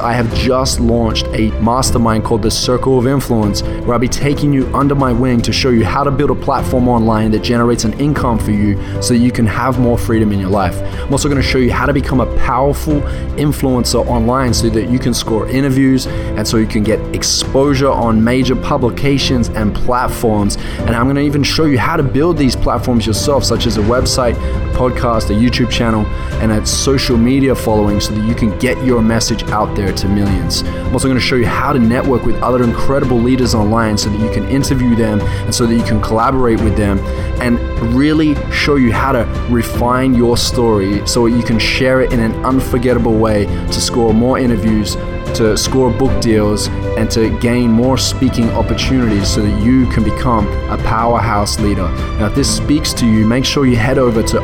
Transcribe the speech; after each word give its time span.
I 0.00 0.12
have 0.12 0.32
just 0.32 0.78
launched 0.78 1.26
a 1.32 1.50
mastermind 1.60 2.22
called 2.22 2.42
the 2.42 2.52
Circle 2.52 3.00
of 3.00 3.08
Influence, 3.08 3.62
where 3.62 3.94
I'll 3.94 3.98
be 3.98 4.06
taking 4.06 4.52
you 4.52 4.72
under 4.72 4.94
my 4.94 5.12
wing 5.12 5.40
to 5.40 5.52
show 5.52 5.70
you 5.70 5.84
how 5.84 6.04
to 6.04 6.12
build 6.12 6.30
a 6.30 6.36
platform 6.36 6.86
online 6.86 7.32
that 7.32 7.42
generates 7.42 7.82
an 7.82 7.98
income 7.98 8.38
for 8.38 8.52
you 8.52 8.80
so 9.02 9.12
you 9.12 9.32
can 9.32 9.44
have 9.44 9.80
more 9.80 9.98
freedom 9.98 10.30
in 10.30 10.38
your 10.38 10.50
life. 10.50 10.80
I'm 11.02 11.10
also 11.10 11.28
going 11.28 11.42
to 11.42 11.48
show 11.48 11.58
you 11.58 11.72
how 11.72 11.84
to 11.84 11.92
become 11.92 12.20
a 12.20 12.36
powerful 12.36 13.00
influencer 13.40 14.06
online 14.06 14.54
so 14.54 14.70
that 14.70 14.88
you 14.88 15.00
can 15.00 15.12
score 15.12 15.48
interviews 15.48 16.06
and 16.06 16.46
so 16.46 16.58
you 16.58 16.68
can 16.68 16.84
get 16.84 17.00
exposure 17.12 17.90
on 17.90 18.22
major 18.22 18.54
publications 18.54 19.48
and 19.48 19.74
platforms. 19.74 20.58
And 20.78 20.90
I'm 20.90 21.06
going 21.06 21.16
to 21.16 21.22
even 21.22 21.42
show 21.42 21.64
you 21.64 21.76
how 21.76 21.96
to 21.96 22.04
build 22.04 22.38
these 22.38 22.54
platforms 22.54 23.04
yourself, 23.04 23.42
such 23.42 23.66
as 23.66 23.78
a 23.78 23.82
website, 23.82 24.36
a 24.36 24.76
podcast, 24.78 25.30
a 25.30 25.32
YouTube 25.32 25.72
channel, 25.72 26.06
and 26.40 26.52
a 26.52 26.64
social 26.64 27.16
media 27.16 27.52
following 27.52 27.98
so 27.98 28.14
that 28.14 28.24
you 28.28 28.36
can 28.36 28.56
get 28.60 28.80
your 28.84 29.02
message 29.02 29.42
out 29.48 29.74
there 29.74 29.87
to 29.92 30.08
millions. 30.08 30.62
I'm 30.62 30.92
also 30.92 31.08
going 31.08 31.18
to 31.18 31.24
show 31.24 31.36
you 31.36 31.46
how 31.46 31.72
to 31.72 31.78
network 31.78 32.24
with 32.24 32.36
other 32.42 32.62
incredible 32.62 33.18
leaders 33.18 33.54
online 33.54 33.98
so 33.98 34.10
that 34.10 34.20
you 34.20 34.30
can 34.30 34.48
interview 34.48 34.94
them 34.94 35.20
and 35.20 35.54
so 35.54 35.66
that 35.66 35.74
you 35.74 35.82
can 35.82 36.00
collaborate 36.00 36.60
with 36.60 36.76
them 36.76 36.98
and 37.40 37.58
really 37.94 38.34
show 38.50 38.76
you 38.76 38.92
how 38.92 39.12
to 39.12 39.24
refine 39.50 40.14
your 40.14 40.36
story 40.36 41.06
so 41.06 41.28
that 41.28 41.36
you 41.36 41.42
can 41.42 41.58
share 41.58 42.00
it 42.00 42.12
in 42.12 42.20
an 42.20 42.32
unforgettable 42.44 43.16
way 43.16 43.46
to 43.46 43.80
score 43.80 44.12
more 44.12 44.38
interviews, 44.38 44.94
to 45.34 45.56
score 45.56 45.90
book 45.90 46.20
deals, 46.20 46.68
and 46.96 47.10
to 47.10 47.30
gain 47.38 47.70
more 47.70 47.96
speaking 47.98 48.50
opportunities 48.50 49.28
so 49.28 49.42
that 49.42 49.62
you 49.62 49.86
can 49.88 50.02
become 50.02 50.48
a 50.70 50.78
powerhouse 50.78 51.58
leader. 51.60 51.88
Now, 52.18 52.26
if 52.26 52.34
this 52.34 52.54
speaks 52.54 52.92
to 52.94 53.06
you, 53.06 53.26
make 53.26 53.44
sure 53.44 53.66
you 53.66 53.76
head 53.76 53.98
over 53.98 54.22
to 54.22 54.40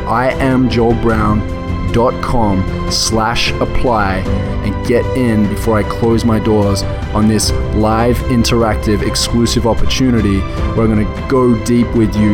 iamjoelbrown.com 1.95 2.91
slash 2.91 3.51
apply 3.53 4.17
and 4.65 4.87
get 4.87 5.05
in 5.17 5.47
before 5.49 5.77
I 5.77 5.83
close 5.83 6.25
my 6.25 6.39
doors 6.39 6.83
on 7.13 7.27
this 7.27 7.51
live, 7.75 8.17
interactive, 8.27 9.05
exclusive 9.05 9.65
opportunity 9.65 10.39
where 10.39 10.81
I'm 10.85 10.93
going 10.93 11.05
to 11.05 11.27
go 11.29 11.63
deep 11.63 11.87
with 11.95 12.15
you 12.15 12.33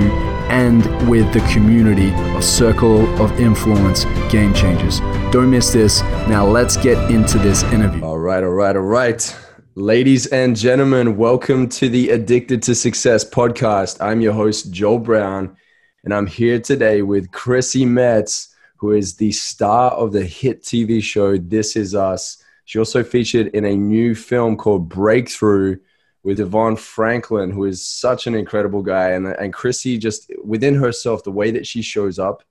and 0.49 0.83
with 1.09 1.31
the 1.33 1.39
community 1.53 2.11
of 2.35 2.43
Circle 2.43 3.05
of 3.21 3.39
Influence 3.39 4.05
Game 4.29 4.53
Changers. 4.53 4.99
Don't 5.31 5.49
miss 5.49 5.71
this. 5.71 6.01
Now, 6.27 6.45
let's 6.45 6.75
get 6.75 7.11
into 7.11 7.37
this 7.37 7.63
interview. 7.63 8.03
All 8.03 8.19
right, 8.19 8.43
all 8.43 8.49
right, 8.49 8.75
all 8.75 8.81
right. 8.81 9.37
Ladies 9.75 10.27
and 10.27 10.55
gentlemen, 10.55 11.15
welcome 11.15 11.69
to 11.69 11.87
the 11.87 12.09
Addicted 12.09 12.61
to 12.63 12.75
Success 12.75 13.23
podcast. 13.23 13.97
I'm 14.01 14.19
your 14.19 14.33
host, 14.33 14.71
Joel 14.71 14.99
Brown, 14.99 15.55
and 16.03 16.13
I'm 16.13 16.27
here 16.27 16.59
today 16.59 17.01
with 17.01 17.31
Chrissy 17.31 17.85
Metz, 17.85 18.50
who 18.81 18.93
is 18.93 19.13
the 19.13 19.31
star 19.31 19.91
of 19.91 20.11
the 20.11 20.25
hit 20.25 20.63
TV 20.63 21.03
show 21.03 21.37
This 21.37 21.75
Is 21.75 21.93
Us. 21.93 22.43
She 22.65 22.79
also 22.79 23.03
featured 23.03 23.47
in 23.49 23.63
a 23.63 23.75
new 23.75 24.15
film 24.15 24.57
called 24.57 24.89
Breakthrough 24.89 25.77
with 26.23 26.39
DeVon 26.39 26.79
Franklin, 26.79 27.51
who 27.51 27.65
is 27.65 27.85
such 27.85 28.25
an 28.25 28.33
incredible 28.33 28.81
guy. 28.81 29.11
And, 29.11 29.27
and 29.27 29.53
Chrissy, 29.53 29.99
just 29.99 30.31
within 30.43 30.73
herself, 30.73 31.23
the 31.23 31.31
way 31.31 31.51
that 31.51 31.67
she 31.67 31.83
shows 31.83 32.17
up 32.17 32.41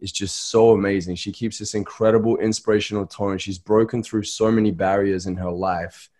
is 0.00 0.12
just 0.12 0.50
so 0.50 0.72
amazing. 0.72 1.16
She 1.16 1.32
keeps 1.32 1.58
this 1.58 1.72
incredible 1.72 2.36
inspirational 2.36 3.06
tone. 3.06 3.38
She's 3.38 3.58
broken 3.58 4.02
through 4.02 4.24
so 4.24 4.52
many 4.52 4.72
barriers 4.72 5.24
in 5.24 5.36
her 5.36 5.50
life. 5.50 6.10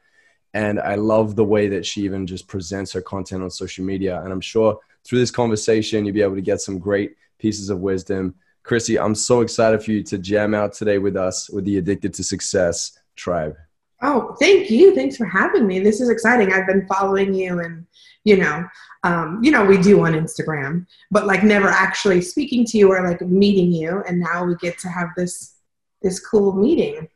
And 0.54 0.80
I 0.80 0.94
love 0.94 1.36
the 1.36 1.44
way 1.44 1.68
that 1.68 1.84
she 1.84 2.00
even 2.04 2.26
just 2.26 2.48
presents 2.48 2.92
her 2.92 3.02
content 3.02 3.42
on 3.42 3.50
social 3.50 3.84
media. 3.84 4.22
And 4.22 4.32
I'm 4.32 4.40
sure 4.40 4.78
through 5.04 5.18
this 5.18 5.30
conversation, 5.30 6.06
you'll 6.06 6.14
be 6.14 6.22
able 6.22 6.36
to 6.36 6.40
get 6.40 6.62
some 6.62 6.78
great 6.78 7.16
pieces 7.38 7.68
of 7.68 7.80
wisdom. 7.80 8.36
Chrissy, 8.70 9.00
I'm 9.00 9.16
so 9.16 9.40
excited 9.40 9.82
for 9.82 9.90
you 9.90 10.00
to 10.04 10.16
jam 10.16 10.54
out 10.54 10.72
today 10.72 10.98
with 10.98 11.16
us 11.16 11.50
with 11.50 11.64
the 11.64 11.78
Addicted 11.78 12.14
to 12.14 12.22
Success 12.22 12.96
tribe. 13.16 13.56
Oh, 14.00 14.36
thank 14.38 14.70
you. 14.70 14.94
Thanks 14.94 15.16
for 15.16 15.24
having 15.24 15.66
me. 15.66 15.80
This 15.80 16.00
is 16.00 16.08
exciting. 16.08 16.52
I've 16.52 16.68
been 16.68 16.86
following 16.86 17.34
you 17.34 17.58
and, 17.58 17.84
you 18.22 18.36
know, 18.36 18.64
um, 19.02 19.40
you 19.42 19.50
know, 19.50 19.64
we 19.64 19.76
do 19.76 20.06
on 20.06 20.12
Instagram, 20.12 20.86
but 21.10 21.26
like 21.26 21.42
never 21.42 21.66
actually 21.66 22.20
speaking 22.20 22.64
to 22.66 22.78
you 22.78 22.92
or 22.92 23.04
like 23.04 23.20
meeting 23.22 23.72
you. 23.72 24.04
And 24.06 24.20
now 24.20 24.44
we 24.44 24.54
get 24.54 24.78
to 24.78 24.88
have 24.88 25.08
this, 25.16 25.56
this 26.00 26.24
cool 26.24 26.52
meeting. 26.52 27.08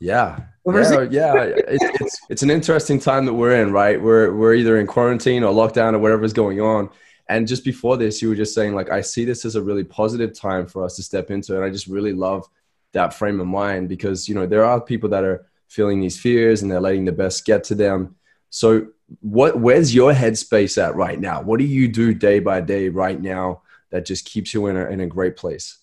Yeah. 0.00 0.40
Yeah, 0.66 1.02
yeah. 1.02 1.34
It's, 1.44 2.00
it's, 2.00 2.20
it's 2.28 2.42
an 2.42 2.50
interesting 2.50 2.98
time 2.98 3.24
that 3.26 3.34
we're 3.34 3.62
in, 3.62 3.72
right? 3.72 4.02
We're, 4.02 4.34
we're 4.34 4.54
either 4.54 4.80
in 4.80 4.88
quarantine 4.88 5.44
or 5.44 5.54
lockdown 5.54 5.94
or 5.94 6.00
whatever's 6.00 6.32
going 6.32 6.60
on. 6.60 6.90
And 7.28 7.48
just 7.48 7.64
before 7.64 7.96
this, 7.96 8.22
you 8.22 8.28
were 8.28 8.36
just 8.36 8.54
saying 8.54 8.74
like, 8.74 8.90
I 8.90 9.00
see 9.00 9.24
this 9.24 9.44
as 9.44 9.56
a 9.56 9.62
really 9.62 9.84
positive 9.84 10.32
time 10.32 10.66
for 10.66 10.84
us 10.84 10.96
to 10.96 11.02
step 11.02 11.30
into. 11.30 11.56
And 11.56 11.64
I 11.64 11.70
just 11.70 11.86
really 11.86 12.12
love 12.12 12.46
that 12.92 13.14
frame 13.14 13.40
of 13.40 13.46
mind 13.46 13.88
because, 13.88 14.28
you 14.28 14.34
know, 14.34 14.46
there 14.46 14.64
are 14.64 14.80
people 14.80 15.08
that 15.10 15.24
are, 15.24 15.46
feeling 15.68 16.00
these 16.00 16.18
fears 16.18 16.62
and 16.62 16.70
they're 16.70 16.80
letting 16.80 17.04
the 17.04 17.12
best 17.12 17.44
get 17.44 17.64
to 17.64 17.74
them. 17.74 18.16
So 18.50 18.88
what 19.20 19.60
where's 19.60 19.94
your 19.94 20.12
headspace 20.12 20.82
at 20.82 20.94
right 20.94 21.18
now? 21.18 21.42
What 21.42 21.58
do 21.58 21.64
you 21.64 21.88
do 21.88 22.14
day 22.14 22.38
by 22.38 22.60
day 22.60 22.88
right 22.88 23.20
now 23.20 23.62
that 23.90 24.06
just 24.06 24.24
keeps 24.24 24.54
you 24.54 24.66
in 24.66 24.76
a, 24.76 24.86
in 24.86 25.00
a 25.00 25.06
great 25.06 25.36
place? 25.36 25.78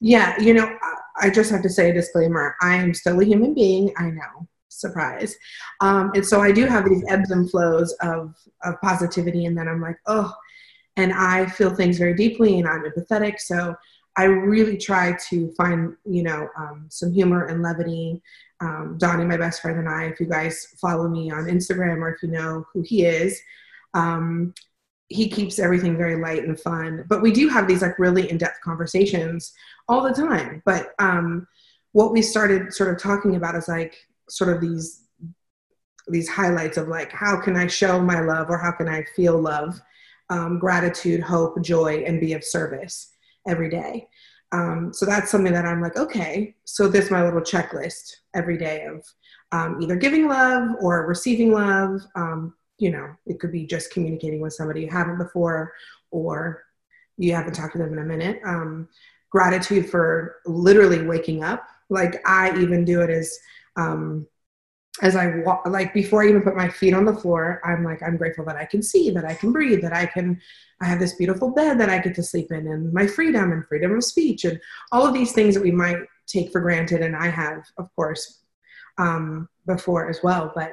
Yeah, 0.00 0.38
you 0.40 0.52
know, 0.52 0.76
I 1.20 1.30
just 1.30 1.50
have 1.50 1.62
to 1.62 1.70
say 1.70 1.90
a 1.90 1.94
disclaimer. 1.94 2.56
I 2.60 2.76
am 2.76 2.92
still 2.92 3.20
a 3.20 3.24
human 3.24 3.54
being. 3.54 3.92
I 3.96 4.10
know, 4.10 4.46
surprise. 4.68 5.36
Um, 5.80 6.12
and 6.14 6.26
so 6.26 6.40
I 6.40 6.52
do 6.52 6.66
have 6.66 6.88
these 6.88 7.04
ebbs 7.08 7.30
and 7.30 7.50
flows 7.50 7.92
of, 8.02 8.34
of 8.64 8.80
positivity. 8.82 9.46
And 9.46 9.56
then 9.56 9.68
I'm 9.68 9.80
like, 9.80 9.96
oh, 10.06 10.34
and 10.96 11.12
I 11.12 11.46
feel 11.46 11.74
things 11.74 11.98
very 11.98 12.14
deeply 12.14 12.58
and 12.58 12.68
I'm 12.68 12.84
empathetic. 12.84 13.40
So 13.40 13.74
I 14.16 14.24
really 14.24 14.78
try 14.78 15.16
to 15.28 15.50
find, 15.52 15.94
you 16.04 16.22
know, 16.22 16.48
um, 16.58 16.86
some 16.88 17.12
humor 17.12 17.46
and 17.46 17.62
levity 17.62 18.22
um, 18.60 18.96
Donnie, 18.98 19.24
my 19.24 19.36
best 19.36 19.60
friend, 19.60 19.78
and 19.78 19.88
I, 19.88 20.04
if 20.04 20.20
you 20.20 20.26
guys 20.26 20.66
follow 20.80 21.08
me 21.08 21.30
on 21.30 21.44
Instagram 21.44 21.98
or 21.98 22.14
if 22.14 22.22
you 22.22 22.30
know 22.30 22.64
who 22.72 22.82
he 22.82 23.04
is, 23.04 23.40
um, 23.94 24.54
he 25.08 25.28
keeps 25.28 25.58
everything 25.58 25.96
very 25.96 26.16
light 26.16 26.44
and 26.44 26.58
fun. 26.58 27.04
But 27.08 27.22
we 27.22 27.32
do 27.32 27.48
have 27.48 27.68
these 27.68 27.82
like 27.82 27.98
really 27.98 28.30
in 28.30 28.38
depth 28.38 28.60
conversations 28.62 29.52
all 29.88 30.02
the 30.02 30.12
time. 30.12 30.62
But 30.64 30.94
um, 30.98 31.46
what 31.92 32.12
we 32.12 32.22
started 32.22 32.72
sort 32.72 32.92
of 32.92 33.00
talking 33.00 33.36
about 33.36 33.54
is 33.54 33.68
like 33.68 33.96
sort 34.28 34.54
of 34.54 34.60
these 34.60 35.02
these 36.08 36.28
highlights 36.28 36.76
of 36.76 36.86
like 36.86 37.10
how 37.10 37.40
can 37.40 37.56
I 37.56 37.66
show 37.66 38.00
my 38.00 38.20
love 38.20 38.48
or 38.48 38.58
how 38.58 38.70
can 38.70 38.88
I 38.88 39.02
feel 39.16 39.40
love, 39.40 39.80
um, 40.30 40.58
gratitude, 40.58 41.20
hope, 41.20 41.62
joy, 41.62 42.04
and 42.06 42.20
be 42.20 42.32
of 42.32 42.44
service 42.44 43.12
every 43.46 43.70
day. 43.70 44.08
Um, 44.52 44.92
so 44.92 45.06
that's 45.06 45.30
something 45.30 45.52
that 45.52 45.66
I'm 45.66 45.80
like, 45.82 45.96
okay, 45.96 46.54
so 46.64 46.88
this 46.88 47.06
is 47.06 47.10
my 47.10 47.24
little 47.24 47.40
checklist 47.40 48.16
every 48.34 48.56
day 48.56 48.84
of 48.84 49.04
um, 49.52 49.80
either 49.80 49.96
giving 49.96 50.28
love 50.28 50.70
or 50.80 51.06
receiving 51.06 51.52
love. 51.52 52.00
Um, 52.14 52.54
you 52.78 52.90
know, 52.90 53.08
it 53.26 53.40
could 53.40 53.52
be 53.52 53.66
just 53.66 53.92
communicating 53.92 54.40
with 54.40 54.52
somebody 54.52 54.82
you 54.82 54.90
haven't 54.90 55.18
before 55.18 55.72
or 56.10 56.64
you 57.16 57.34
haven't 57.34 57.54
talked 57.54 57.72
to 57.72 57.78
them 57.78 57.92
in 57.92 57.98
a 57.98 58.04
minute. 58.04 58.40
Um, 58.44 58.88
gratitude 59.30 59.90
for 59.90 60.36
literally 60.46 61.02
waking 61.02 61.42
up. 61.42 61.66
Like 61.88 62.20
I 62.26 62.56
even 62.60 62.84
do 62.84 63.02
it 63.02 63.10
as 63.10 63.38
um, 63.76 64.26
as 65.02 65.14
I 65.14 65.38
walk, 65.44 65.66
like 65.66 65.92
before 65.92 66.22
I 66.22 66.28
even 66.28 66.42
put 66.42 66.56
my 66.56 66.68
feet 66.68 66.94
on 66.94 67.04
the 67.04 67.14
floor, 67.14 67.60
I'm 67.64 67.84
like, 67.84 68.02
I'm 68.02 68.16
grateful 68.16 68.46
that 68.46 68.56
I 68.56 68.64
can 68.64 68.82
see, 68.82 69.10
that 69.10 69.26
I 69.26 69.34
can 69.34 69.52
breathe, 69.52 69.82
that 69.82 69.92
I 69.92 70.06
can, 70.06 70.40
I 70.80 70.86
have 70.86 71.00
this 71.00 71.16
beautiful 71.16 71.50
bed 71.50 71.78
that 71.80 71.90
I 71.90 71.98
get 71.98 72.14
to 72.14 72.22
sleep 72.22 72.50
in, 72.50 72.66
and 72.66 72.92
my 72.92 73.06
freedom 73.06 73.52
and 73.52 73.66
freedom 73.66 73.94
of 73.94 74.04
speech, 74.04 74.44
and 74.44 74.58
all 74.92 75.06
of 75.06 75.12
these 75.12 75.32
things 75.32 75.54
that 75.54 75.62
we 75.62 75.70
might 75.70 75.98
take 76.26 76.50
for 76.50 76.60
granted. 76.60 77.02
And 77.02 77.14
I 77.14 77.28
have, 77.28 77.64
of 77.76 77.94
course, 77.94 78.44
um, 78.96 79.48
before 79.66 80.08
as 80.08 80.20
well. 80.22 80.50
But 80.54 80.72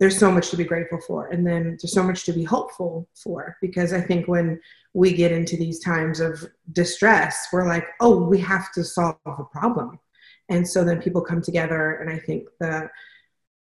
there's 0.00 0.18
so 0.18 0.32
much 0.32 0.50
to 0.50 0.56
be 0.56 0.64
grateful 0.64 1.00
for. 1.06 1.28
And 1.28 1.46
then 1.46 1.78
there's 1.80 1.94
so 1.94 2.02
much 2.02 2.24
to 2.24 2.32
be 2.32 2.42
hopeful 2.42 3.08
for, 3.14 3.56
because 3.60 3.92
I 3.92 4.00
think 4.00 4.26
when 4.26 4.60
we 4.92 5.12
get 5.12 5.30
into 5.30 5.56
these 5.56 5.78
times 5.78 6.18
of 6.18 6.44
distress, 6.72 7.46
we're 7.52 7.68
like, 7.68 7.86
oh, 8.00 8.24
we 8.24 8.38
have 8.40 8.72
to 8.72 8.82
solve 8.82 9.16
a 9.26 9.44
problem. 9.44 10.00
And 10.48 10.66
so 10.66 10.82
then 10.82 11.00
people 11.00 11.22
come 11.22 11.40
together, 11.40 11.98
and 12.00 12.10
I 12.10 12.18
think 12.18 12.48
the 12.58 12.90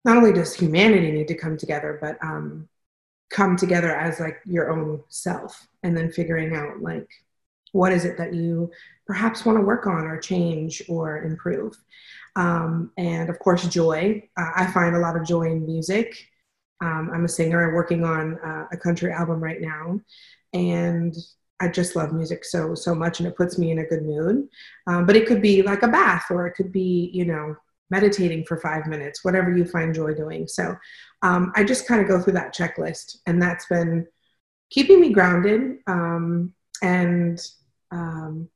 not 0.05 0.17
only 0.17 0.33
does 0.33 0.53
humanity 0.53 1.11
need 1.11 1.27
to 1.29 1.35
come 1.35 1.57
together, 1.57 1.97
but 2.01 2.17
um, 2.23 2.67
come 3.29 3.55
together 3.57 3.93
as 3.95 4.19
like 4.19 4.39
your 4.45 4.71
own 4.71 5.01
self 5.09 5.67
and 5.81 5.97
then 5.97 6.11
figuring 6.11 6.55
out 6.55 6.81
like 6.81 7.09
what 7.71 7.91
is 7.91 8.05
it 8.05 8.17
that 8.17 8.33
you 8.33 8.71
perhaps 9.07 9.45
want 9.45 9.57
to 9.57 9.63
work 9.63 9.87
on 9.87 10.05
or 10.05 10.17
change 10.19 10.83
or 10.87 11.23
improve. 11.23 11.75
Um, 12.35 12.91
and 12.97 13.29
of 13.29 13.39
course 13.39 13.67
joy. 13.67 14.23
Uh, 14.37 14.51
i 14.55 14.67
find 14.67 14.95
a 14.95 14.99
lot 14.99 15.17
of 15.17 15.25
joy 15.25 15.43
in 15.43 15.65
music. 15.65 16.27
Um, 16.81 17.09
i'm 17.13 17.25
a 17.25 17.29
singer. 17.29 17.67
I'm 17.67 17.73
working 17.73 18.03
on 18.03 18.39
uh, 18.39 18.67
a 18.71 18.77
country 18.77 19.11
album 19.11 19.43
right 19.43 19.59
now. 19.59 19.99
And 20.53 21.15
i 21.59 21.67
just 21.67 21.95
love 21.95 22.11
music 22.13 22.43
so 22.43 22.75
so 22.75 22.93
much 22.93 23.19
and 23.19 23.27
it 23.27 23.37
puts 23.37 23.57
me 23.57 23.71
in 23.71 23.79
a 23.79 23.85
good 23.85 24.03
mood. 24.03 24.47
Um, 24.87 25.05
but 25.05 25.15
it 25.15 25.25
could 25.27 25.41
be 25.41 25.63
like 25.63 25.81
a 25.81 25.87
bath 25.87 26.25
or 26.29 26.45
it 26.45 26.53
could 26.53 26.71
be 26.71 27.09
you 27.13 27.25
know 27.25 27.55
meditating 27.93 28.43
for 28.45 28.57
five 28.57 28.87
minutes, 28.87 29.23
whatever 29.23 29.55
you 29.55 29.65
find 29.65 29.93
joy 29.93 30.13
doing. 30.13 30.47
So 30.47 30.75
um, 31.21 31.51
I 31.55 31.63
just 31.63 31.87
kind 31.87 32.01
of 32.01 32.07
go 32.07 32.19
through 32.19 32.33
that 32.33 32.55
checklist, 32.55 33.17
and 33.27 33.41
that's 33.41 33.67
been 33.67 34.07
keeping 34.71 34.99
me 34.99 35.09
grounded 35.13 35.77
um, 35.85 36.53
and 36.81 37.39
um, 37.91 38.49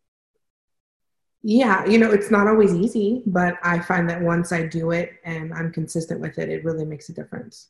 yeah, 1.44 1.86
you 1.86 1.98
know, 1.98 2.12
it's 2.12 2.32
not 2.32 2.48
always 2.48 2.74
easy, 2.74 3.22
but 3.26 3.56
I 3.64 3.80
find 3.80 4.10
that 4.10 4.22
once 4.22 4.52
I 4.52 4.64
do 4.64 4.92
it 4.92 5.14
and 5.24 5.54
I'm 5.54 5.72
consistent 5.72 6.20
with 6.20 6.40
it, 6.40 6.50
it 6.50 6.66
really 6.66 6.84
makes 6.84 7.10
a 7.10 7.14
difference. 7.14 7.70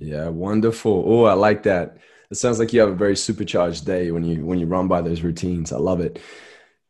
Yeah, 0.00 0.28
wonderful. 0.28 1.04
Oh, 1.06 1.24
I 1.24 1.34
like 1.34 1.62
that. 1.64 1.98
It 2.30 2.36
sounds 2.36 2.58
like 2.58 2.72
you 2.72 2.80
have 2.80 2.88
a 2.88 2.94
very 2.94 3.16
supercharged 3.16 3.86
day 3.86 4.10
when 4.10 4.24
you 4.24 4.44
when 4.44 4.58
you 4.58 4.66
run 4.66 4.88
by 4.88 5.00
those 5.00 5.22
routines. 5.22 5.72
I 5.72 5.76
love 5.76 6.00
it. 6.00 6.18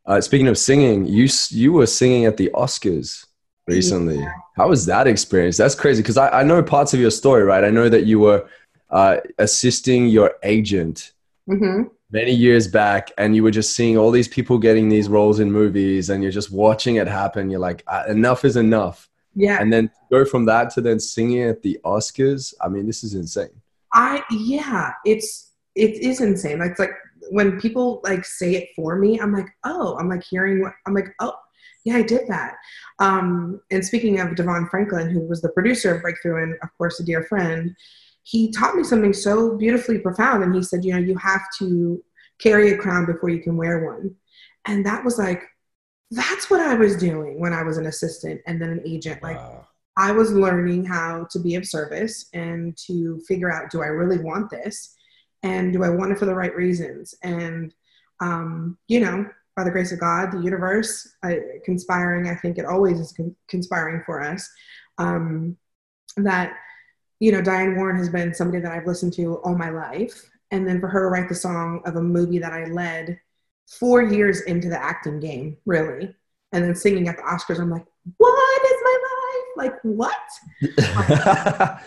Uh, 0.06 0.20
speaking 0.20 0.48
of 0.48 0.56
singing, 0.56 1.04
you 1.04 1.28
you 1.50 1.72
were 1.72 1.86
singing 1.86 2.24
at 2.24 2.36
the 2.38 2.50
Oscars 2.54 3.25
recently. 3.66 4.18
Yeah. 4.18 4.32
How 4.56 4.68
was 4.68 4.86
that 4.86 5.06
experience? 5.06 5.56
That's 5.56 5.74
crazy 5.74 6.02
because 6.02 6.16
I, 6.16 6.40
I 6.40 6.42
know 6.42 6.62
parts 6.62 6.94
of 6.94 7.00
your 7.00 7.10
story, 7.10 7.42
right? 7.42 7.64
I 7.64 7.70
know 7.70 7.88
that 7.88 8.04
you 8.06 8.20
were 8.20 8.48
uh, 8.90 9.18
assisting 9.38 10.06
your 10.06 10.34
agent 10.42 11.12
mm-hmm. 11.48 11.84
many 12.10 12.32
years 12.32 12.68
back, 12.68 13.10
and 13.18 13.34
you 13.34 13.42
were 13.42 13.50
just 13.50 13.74
seeing 13.74 13.98
all 13.98 14.10
these 14.10 14.28
people 14.28 14.58
getting 14.58 14.88
these 14.88 15.08
roles 15.08 15.40
in 15.40 15.50
movies, 15.50 16.10
and 16.10 16.22
you're 16.22 16.32
just 16.32 16.50
watching 16.50 16.96
it 16.96 17.08
happen. 17.08 17.50
You're 17.50 17.60
like, 17.60 17.82
uh, 17.86 18.04
enough 18.08 18.44
is 18.44 18.56
enough. 18.56 19.08
Yeah. 19.34 19.58
And 19.60 19.70
then 19.72 19.90
go 20.10 20.24
from 20.24 20.46
that 20.46 20.70
to 20.70 20.80
then 20.80 20.98
singing 20.98 21.42
at 21.42 21.62
the 21.62 21.78
Oscars. 21.84 22.54
I 22.60 22.68
mean, 22.68 22.86
this 22.86 23.04
is 23.04 23.14
insane. 23.14 23.50
I 23.92 24.22
yeah, 24.30 24.92
it's 25.04 25.52
it 25.74 26.02
is 26.02 26.20
insane. 26.20 26.60
It's 26.62 26.78
like 26.78 26.92
when 27.30 27.60
people 27.60 28.00
like 28.02 28.24
say 28.24 28.54
it 28.54 28.68
for 28.74 28.96
me, 28.96 29.20
I'm 29.20 29.32
like, 29.32 29.48
oh, 29.64 29.96
I'm 29.98 30.08
like 30.08 30.22
hearing 30.22 30.62
what 30.62 30.72
I'm 30.86 30.94
like, 30.94 31.14
oh, 31.20 31.34
yeah, 31.86 31.96
I 31.96 32.02
did 32.02 32.26
that. 32.26 32.56
Um, 32.98 33.60
and 33.70 33.84
speaking 33.84 34.18
of 34.18 34.34
Devon 34.34 34.66
Franklin, 34.68 35.08
who 35.08 35.20
was 35.20 35.40
the 35.40 35.50
producer 35.50 35.94
of 35.94 36.02
Breakthrough 36.02 36.42
and 36.42 36.54
of 36.64 36.68
course 36.76 36.98
a 36.98 37.04
dear 37.04 37.22
friend, 37.22 37.76
he 38.24 38.50
taught 38.50 38.74
me 38.74 38.82
something 38.82 39.12
so 39.12 39.56
beautifully 39.56 40.00
profound. 40.00 40.42
And 40.42 40.52
he 40.52 40.64
said, 40.64 40.84
you 40.84 40.92
know, 40.92 40.98
you 40.98 41.16
have 41.16 41.42
to 41.60 42.02
carry 42.40 42.72
a 42.72 42.76
crown 42.76 43.06
before 43.06 43.28
you 43.28 43.40
can 43.40 43.56
wear 43.56 43.84
one. 43.84 44.16
And 44.66 44.84
that 44.84 45.04
was 45.04 45.16
like, 45.16 45.44
that's 46.10 46.50
what 46.50 46.60
I 46.60 46.74
was 46.74 46.96
doing 46.96 47.38
when 47.38 47.52
I 47.52 47.62
was 47.62 47.78
an 47.78 47.86
assistant 47.86 48.40
and 48.48 48.60
then 48.60 48.70
an 48.70 48.82
agent. 48.84 49.22
Like 49.22 49.36
wow. 49.36 49.68
I 49.96 50.10
was 50.10 50.32
learning 50.32 50.86
how 50.86 51.28
to 51.30 51.38
be 51.38 51.54
of 51.54 51.64
service 51.64 52.28
and 52.34 52.76
to 52.78 53.20
figure 53.28 53.52
out, 53.52 53.70
do 53.70 53.80
I 53.80 53.86
really 53.86 54.18
want 54.18 54.50
this? 54.50 54.96
And 55.44 55.72
do 55.72 55.84
I 55.84 55.90
want 55.90 56.10
it 56.10 56.18
for 56.18 56.26
the 56.26 56.34
right 56.34 56.54
reasons? 56.56 57.14
And, 57.22 57.72
um, 58.20 58.76
you 58.88 58.98
know, 58.98 59.24
by 59.56 59.64
the 59.64 59.70
grace 59.70 59.90
of 59.90 59.98
God, 59.98 60.32
the 60.32 60.40
universe 60.40 61.16
uh, 61.22 61.32
conspiring, 61.64 62.28
I 62.28 62.34
think 62.34 62.58
it 62.58 62.66
always 62.66 63.00
is 63.00 63.12
con- 63.12 63.34
conspiring 63.48 64.02
for 64.04 64.22
us. 64.22 64.48
Um, 64.98 65.56
that, 66.18 66.54
you 67.20 67.32
know, 67.32 67.40
Diane 67.40 67.74
Warren 67.76 67.96
has 67.96 68.10
been 68.10 68.34
somebody 68.34 68.62
that 68.62 68.72
I've 68.72 68.86
listened 68.86 69.14
to 69.14 69.36
all 69.38 69.56
my 69.56 69.70
life. 69.70 70.30
And 70.50 70.68
then 70.68 70.78
for 70.78 70.88
her 70.88 71.00
to 71.00 71.08
write 71.08 71.28
the 71.28 71.34
song 71.34 71.80
of 71.86 71.96
a 71.96 72.02
movie 72.02 72.38
that 72.38 72.52
I 72.52 72.66
led 72.66 73.18
four 73.66 74.02
years 74.02 74.42
into 74.42 74.68
the 74.68 74.80
acting 74.80 75.20
game, 75.20 75.56
really, 75.64 76.14
and 76.52 76.62
then 76.62 76.74
singing 76.74 77.08
at 77.08 77.16
the 77.16 77.22
Oscars, 77.22 77.58
I'm 77.58 77.70
like, 77.70 77.86
what 78.18 78.64
is 78.64 78.78
my 78.84 78.98
life? 79.02 79.72
Like, 79.72 79.80
what? 79.82 80.14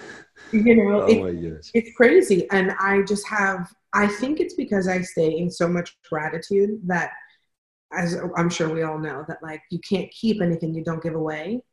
you 0.51 0.75
know, 0.75 1.03
oh 1.03 1.07
it, 1.07 1.69
it's 1.73 1.95
crazy. 1.95 2.49
And 2.51 2.73
I 2.79 3.03
just 3.03 3.27
have, 3.27 3.71
I 3.93 4.07
think 4.07 4.39
it's 4.39 4.55
because 4.55 4.87
I 4.87 5.01
stay 5.01 5.37
in 5.37 5.49
so 5.49 5.67
much 5.67 5.97
gratitude 6.09 6.81
that 6.87 7.11
as 7.91 8.17
I'm 8.35 8.49
sure 8.49 8.69
we 8.69 8.83
all 8.83 8.99
know, 8.99 9.25
that 9.27 9.41
like 9.41 9.61
you 9.71 9.79
can't 9.79 10.11
keep 10.11 10.41
anything 10.41 10.73
you 10.73 10.83
don't 10.83 11.03
give 11.03 11.15
away. 11.15 11.63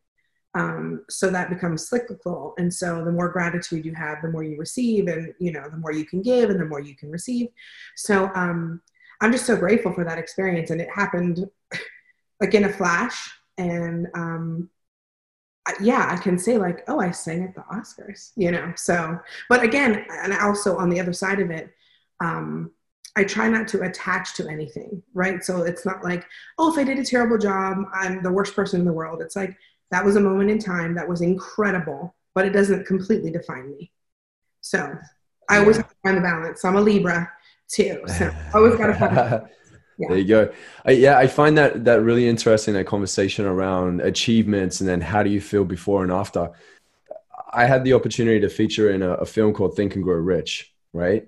Um, 0.54 1.04
so 1.10 1.28
that 1.28 1.50
becomes 1.50 1.88
cyclical. 1.88 2.54
And 2.56 2.72
so 2.72 3.04
the 3.04 3.12
more 3.12 3.28
gratitude 3.28 3.84
you 3.84 3.94
have, 3.94 4.22
the 4.22 4.30
more 4.30 4.42
you 4.42 4.56
receive, 4.58 5.06
and 5.06 5.34
you 5.38 5.52
know, 5.52 5.68
the 5.70 5.76
more 5.76 5.92
you 5.92 6.06
can 6.06 6.22
give, 6.22 6.48
and 6.48 6.58
the 6.58 6.64
more 6.64 6.80
you 6.80 6.96
can 6.96 7.10
receive. 7.10 7.48
So 7.94 8.30
um, 8.34 8.80
I'm 9.20 9.32
just 9.32 9.46
so 9.46 9.56
grateful 9.56 9.92
for 9.92 10.04
that 10.04 10.18
experience, 10.18 10.70
and 10.70 10.80
it 10.80 10.88
happened 10.94 11.46
like 12.40 12.54
in 12.54 12.64
a 12.64 12.72
flash. 12.72 13.30
And 13.58 14.06
um, 14.14 14.70
yeah, 15.80 16.08
I 16.10 16.16
can 16.16 16.38
say 16.38 16.56
like, 16.56 16.84
oh, 16.88 17.00
I 17.00 17.10
sang 17.10 17.44
at 17.44 17.54
the 17.54 17.62
Oscars, 17.72 18.32
you 18.36 18.50
know. 18.50 18.72
So, 18.76 19.18
but 19.48 19.62
again, 19.62 20.06
and 20.10 20.32
also 20.32 20.78
on 20.78 20.88
the 20.88 21.00
other 21.00 21.12
side 21.12 21.40
of 21.40 21.50
it, 21.50 21.70
um, 22.20 22.70
I 23.16 23.24
try 23.24 23.48
not 23.48 23.66
to 23.68 23.82
attach 23.82 24.34
to 24.34 24.48
anything, 24.48 25.02
right? 25.14 25.42
So 25.42 25.62
it's 25.62 25.86
not 25.86 26.04
like, 26.04 26.26
oh, 26.58 26.70
if 26.70 26.78
I 26.78 26.84
did 26.84 26.98
a 26.98 27.04
terrible 27.04 27.38
job, 27.38 27.78
I'm 27.94 28.22
the 28.22 28.30
worst 28.30 28.54
person 28.54 28.80
in 28.80 28.86
the 28.86 28.92
world. 28.92 29.22
It's 29.22 29.34
like 29.34 29.56
that 29.90 30.04
was 30.04 30.16
a 30.16 30.20
moment 30.20 30.50
in 30.50 30.58
time 30.58 30.94
that 30.94 31.08
was 31.08 31.22
incredible, 31.22 32.14
but 32.34 32.44
it 32.44 32.50
doesn't 32.50 32.86
completely 32.86 33.30
define 33.30 33.70
me. 33.70 33.90
So 34.60 34.94
I 35.48 35.58
always 35.58 35.78
have 35.78 35.88
to 35.88 35.94
find 36.02 36.16
the 36.16 36.20
balance. 36.20 36.64
I'm 36.64 36.76
a 36.76 36.80
Libra 36.80 37.32
too. 37.68 38.02
So 38.06 38.30
I 38.54 38.56
always 38.56 38.76
got 38.76 38.86
to 38.88 38.94
find. 38.94 39.42
Yeah. 39.98 40.08
There 40.08 40.18
you 40.18 40.24
go. 40.26 40.52
I, 40.84 40.90
yeah, 40.90 41.16
I 41.16 41.26
find 41.26 41.56
that 41.56 41.86
that 41.86 42.02
really 42.02 42.28
interesting. 42.28 42.74
That 42.74 42.86
conversation 42.86 43.46
around 43.46 44.02
achievements 44.02 44.80
and 44.80 44.86
then 44.86 45.00
how 45.00 45.22
do 45.22 45.30
you 45.30 45.40
feel 45.40 45.64
before 45.64 46.02
and 46.02 46.12
after. 46.12 46.50
I 47.50 47.64
had 47.64 47.82
the 47.82 47.94
opportunity 47.94 48.38
to 48.40 48.50
feature 48.50 48.90
in 48.90 49.00
a, 49.00 49.12
a 49.12 49.24
film 49.24 49.54
called 49.54 49.74
Think 49.74 49.94
and 49.94 50.04
Grow 50.04 50.16
Rich, 50.16 50.70
right? 50.92 51.26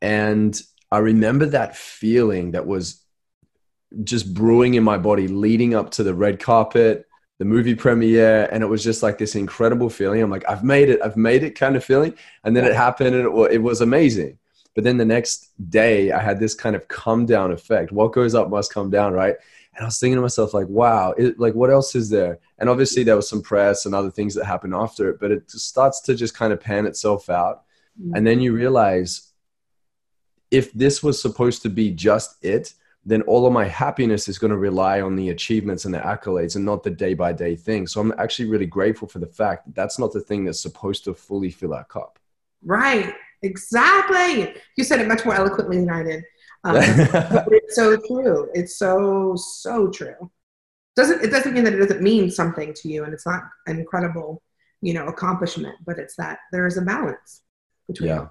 And 0.00 0.56
I 0.90 0.98
remember 0.98 1.46
that 1.46 1.76
feeling 1.76 2.52
that 2.52 2.66
was 2.66 3.02
just 4.04 4.34
brewing 4.34 4.74
in 4.74 4.84
my 4.84 4.98
body 4.98 5.28
leading 5.28 5.74
up 5.74 5.90
to 5.92 6.02
the 6.02 6.14
red 6.14 6.40
carpet, 6.40 7.06
the 7.38 7.44
movie 7.44 7.74
premiere, 7.74 8.48
and 8.50 8.62
it 8.62 8.66
was 8.66 8.82
just 8.82 9.02
like 9.02 9.18
this 9.18 9.34
incredible 9.34 9.90
feeling. 9.90 10.22
I'm 10.22 10.30
like, 10.30 10.48
I've 10.48 10.64
made 10.64 10.88
it, 10.88 11.00
I've 11.02 11.16
made 11.16 11.42
it 11.42 11.58
kind 11.58 11.76
of 11.76 11.84
feeling. 11.84 12.14
And 12.44 12.56
then 12.56 12.64
it 12.64 12.74
happened 12.74 13.14
and 13.14 13.26
it, 13.26 13.52
it 13.52 13.62
was 13.62 13.80
amazing. 13.80 14.38
But 14.74 14.84
then 14.84 14.96
the 14.96 15.04
next 15.04 15.52
day, 15.70 16.12
I 16.12 16.20
had 16.20 16.38
this 16.38 16.54
kind 16.54 16.76
of 16.76 16.86
come 16.88 17.26
down 17.26 17.50
effect. 17.50 17.92
What 17.92 18.12
goes 18.12 18.34
up 18.34 18.50
must 18.50 18.72
come 18.72 18.90
down, 18.90 19.12
right? 19.12 19.34
And 19.74 19.82
I 19.82 19.86
was 19.86 19.98
thinking 19.98 20.16
to 20.16 20.22
myself, 20.22 20.54
like, 20.54 20.68
wow, 20.68 21.12
it, 21.12 21.38
like, 21.38 21.54
what 21.54 21.70
else 21.70 21.94
is 21.94 22.08
there? 22.08 22.38
And 22.58 22.68
obviously, 22.68 23.02
there 23.02 23.16
was 23.16 23.28
some 23.28 23.42
press 23.42 23.86
and 23.86 23.94
other 23.94 24.10
things 24.10 24.34
that 24.34 24.44
happened 24.44 24.74
after 24.74 25.10
it, 25.10 25.20
but 25.20 25.30
it 25.30 25.50
starts 25.50 26.00
to 26.02 26.14
just 26.14 26.34
kind 26.34 26.52
of 26.52 26.60
pan 26.60 26.86
itself 26.86 27.28
out. 27.28 27.64
Mm-hmm. 28.00 28.16
And 28.16 28.26
then 28.26 28.40
you 28.40 28.54
realize, 28.54 29.25
if 30.50 30.72
this 30.72 31.02
was 31.02 31.20
supposed 31.20 31.62
to 31.62 31.68
be 31.68 31.90
just 31.90 32.42
it, 32.44 32.74
then 33.06 33.22
all 33.22 33.46
of 33.46 33.52
my 33.52 33.64
happiness 33.64 34.28
is 34.28 34.36
going 34.36 34.50
to 34.50 34.56
rely 34.56 35.00
on 35.00 35.14
the 35.14 35.30
achievements 35.30 35.84
and 35.84 35.94
the 35.94 35.98
accolades 35.98 36.56
and 36.56 36.64
not 36.64 36.82
the 36.82 36.90
day 36.90 37.14
by 37.14 37.32
day 37.32 37.54
thing. 37.54 37.86
So 37.86 38.00
I'm 38.00 38.12
actually 38.18 38.48
really 38.48 38.66
grateful 38.66 39.06
for 39.06 39.20
the 39.20 39.28
fact 39.28 39.64
that 39.64 39.76
that's 39.76 39.98
not 39.98 40.12
the 40.12 40.20
thing 40.20 40.44
that's 40.44 40.60
supposed 40.60 41.04
to 41.04 41.14
fully 41.14 41.50
fill 41.50 41.72
our 41.72 41.84
cup. 41.84 42.18
Right. 42.64 43.14
Exactly. 43.42 44.54
You 44.76 44.82
said 44.82 45.00
it 45.00 45.06
much 45.06 45.24
more 45.24 45.36
eloquently 45.36 45.78
than 45.78 45.90
I 45.90 46.02
did. 46.02 46.24
Um, 46.64 46.76
it's 46.78 47.76
so 47.76 47.96
true. 47.96 48.50
It's 48.54 48.76
so, 48.76 49.36
so 49.36 49.88
true. 49.88 50.30
Doesn't, 50.96 51.22
it 51.22 51.30
doesn't 51.30 51.54
mean 51.54 51.62
that 51.62 51.74
it 51.74 51.78
doesn't 51.78 52.02
mean 52.02 52.28
something 52.28 52.74
to 52.74 52.88
you 52.88 53.04
and 53.04 53.14
it's 53.14 53.26
not 53.26 53.42
an 53.68 53.78
incredible, 53.78 54.42
you 54.80 54.94
know, 54.94 55.06
accomplishment, 55.06 55.76
but 55.86 55.98
it's 55.98 56.16
that 56.16 56.38
there 56.50 56.66
is 56.66 56.76
a 56.76 56.82
balance 56.82 57.42
between 57.86 58.08
yeah. 58.08 58.26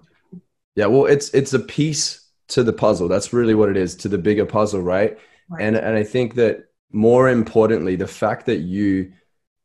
Yeah, 0.75 0.87
well, 0.87 1.05
it's 1.05 1.29
it's 1.29 1.53
a 1.53 1.59
piece 1.59 2.29
to 2.49 2.63
the 2.63 2.73
puzzle. 2.73 3.07
That's 3.07 3.33
really 3.33 3.55
what 3.55 3.69
it 3.69 3.77
is 3.77 3.95
to 3.97 4.09
the 4.09 4.17
bigger 4.17 4.45
puzzle, 4.45 4.81
right? 4.81 5.17
right? 5.49 5.63
And 5.63 5.75
and 5.75 5.95
I 5.95 6.03
think 6.03 6.35
that 6.35 6.65
more 6.91 7.29
importantly, 7.29 7.95
the 7.95 8.07
fact 8.07 8.45
that 8.47 8.59
you 8.59 9.13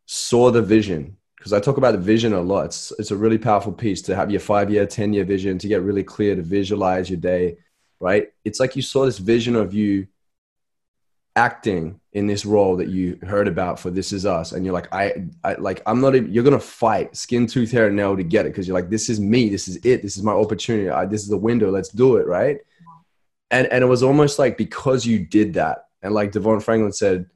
saw 0.06 0.50
the 0.50 0.62
vision, 0.62 1.16
because 1.36 1.52
I 1.52 1.60
talk 1.60 1.76
about 1.76 1.92
the 1.92 1.98
vision 1.98 2.32
a 2.32 2.40
lot. 2.40 2.66
It's 2.66 2.92
it's 2.98 3.10
a 3.10 3.16
really 3.16 3.38
powerful 3.38 3.72
piece 3.72 4.02
to 4.02 4.16
have 4.16 4.30
your 4.30 4.40
five 4.40 4.70
year, 4.70 4.86
ten 4.86 5.12
year 5.12 5.24
vision 5.24 5.58
to 5.58 5.68
get 5.68 5.82
really 5.82 6.04
clear 6.04 6.36
to 6.36 6.42
visualize 6.42 7.10
your 7.10 7.20
day, 7.20 7.58
right? 8.00 8.28
It's 8.44 8.60
like 8.60 8.76
you 8.76 8.82
saw 8.82 9.04
this 9.04 9.18
vision 9.18 9.56
of 9.56 9.74
you 9.74 10.06
acting 11.40 11.98
in 12.12 12.26
this 12.26 12.44
role 12.44 12.76
that 12.76 12.88
you 12.88 13.18
heard 13.22 13.48
about 13.48 13.80
for 13.80 13.90
this 13.90 14.12
is 14.12 14.26
us 14.26 14.52
and 14.52 14.62
you're 14.62 14.74
like 14.74 14.92
i, 14.92 15.14
I 15.42 15.54
like 15.54 15.80
i'm 15.86 15.98
not 15.98 16.14
even 16.14 16.30
you're 16.30 16.44
gonna 16.44 16.60
fight 16.60 17.16
skin 17.16 17.46
tooth 17.46 17.70
hair 17.70 17.86
and 17.86 17.96
nail 17.96 18.14
to 18.14 18.22
get 18.22 18.44
it 18.44 18.50
because 18.50 18.68
you're 18.68 18.78
like 18.78 18.90
this 18.90 19.08
is 19.08 19.18
me 19.18 19.48
this 19.48 19.66
is 19.66 19.76
it 19.76 20.02
this 20.02 20.18
is 20.18 20.22
my 20.22 20.32
opportunity 20.32 20.90
I, 20.90 21.06
this 21.06 21.22
is 21.22 21.28
the 21.28 21.38
window 21.38 21.70
let's 21.70 21.88
do 21.88 22.16
it 22.16 22.26
right? 22.26 22.58
And 23.50 23.66
and 23.68 23.82
it 23.82 23.86
was 23.86 24.02
almost 24.02 24.38
like 24.38 24.58
because 24.58 25.06
you 25.06 25.18
did 25.24 25.54
that 25.54 25.86
and 26.02 26.12
like 26.12 26.32
devon 26.32 26.60
franklin 26.60 26.92
said 26.92 27.26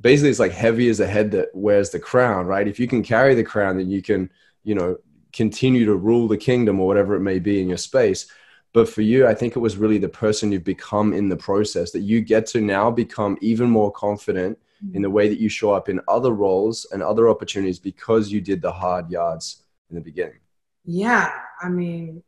basically 0.00 0.30
it's 0.30 0.40
like 0.40 0.52
heavy 0.52 0.88
as 0.88 0.98
a 0.98 1.06
head 1.06 1.30
that 1.30 1.50
wears 1.54 1.90
the 1.90 2.00
crown 2.00 2.46
right? 2.46 2.66
If 2.66 2.80
you 2.80 2.88
can 2.88 3.04
carry 3.04 3.36
the 3.36 3.44
crown 3.44 3.76
then 3.76 3.88
you 3.88 4.02
can 4.02 4.30
you 4.64 4.74
know 4.74 4.96
continue 5.32 5.84
to 5.84 5.94
rule 5.94 6.26
the 6.26 6.44
kingdom 6.50 6.80
or 6.80 6.88
whatever 6.88 7.14
it 7.14 7.20
may 7.20 7.38
be 7.38 7.60
in 7.62 7.68
your 7.68 7.78
space 7.78 8.26
but 8.74 8.88
for 8.88 9.02
you, 9.02 9.26
I 9.26 9.34
think 9.34 9.54
it 9.54 9.60
was 9.60 9.76
really 9.76 9.98
the 9.98 10.08
person 10.08 10.52
you've 10.52 10.64
become 10.64 11.12
in 11.12 11.28
the 11.28 11.36
process 11.36 11.92
that 11.92 12.00
you 12.00 12.20
get 12.20 12.44
to 12.48 12.60
now 12.60 12.90
become 12.90 13.38
even 13.40 13.70
more 13.70 13.90
confident 13.90 14.58
in 14.92 15.00
the 15.00 15.08
way 15.08 15.28
that 15.28 15.40
you 15.40 15.48
show 15.48 15.72
up 15.72 15.88
in 15.88 16.00
other 16.08 16.32
roles 16.32 16.86
and 16.92 17.02
other 17.02 17.28
opportunities 17.28 17.78
because 17.78 18.30
you 18.30 18.40
did 18.40 18.60
the 18.60 18.72
hard 18.72 19.10
yards 19.10 19.62
in 19.88 19.94
the 19.94 20.02
beginning. 20.02 20.40
Yeah. 20.84 21.32
I 21.62 21.68
mean, 21.68 22.22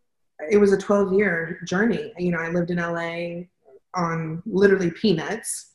it 0.51 0.57
was 0.57 0.73
a 0.73 0.79
12 0.79 1.13
year 1.13 1.61
journey. 1.67 2.13
You 2.17 2.31
know, 2.31 2.39
I 2.39 2.49
lived 2.49 2.71
in 2.71 2.79
LA 2.79 3.43
on 3.95 4.43
literally 4.47 4.91
peanuts, 4.91 5.73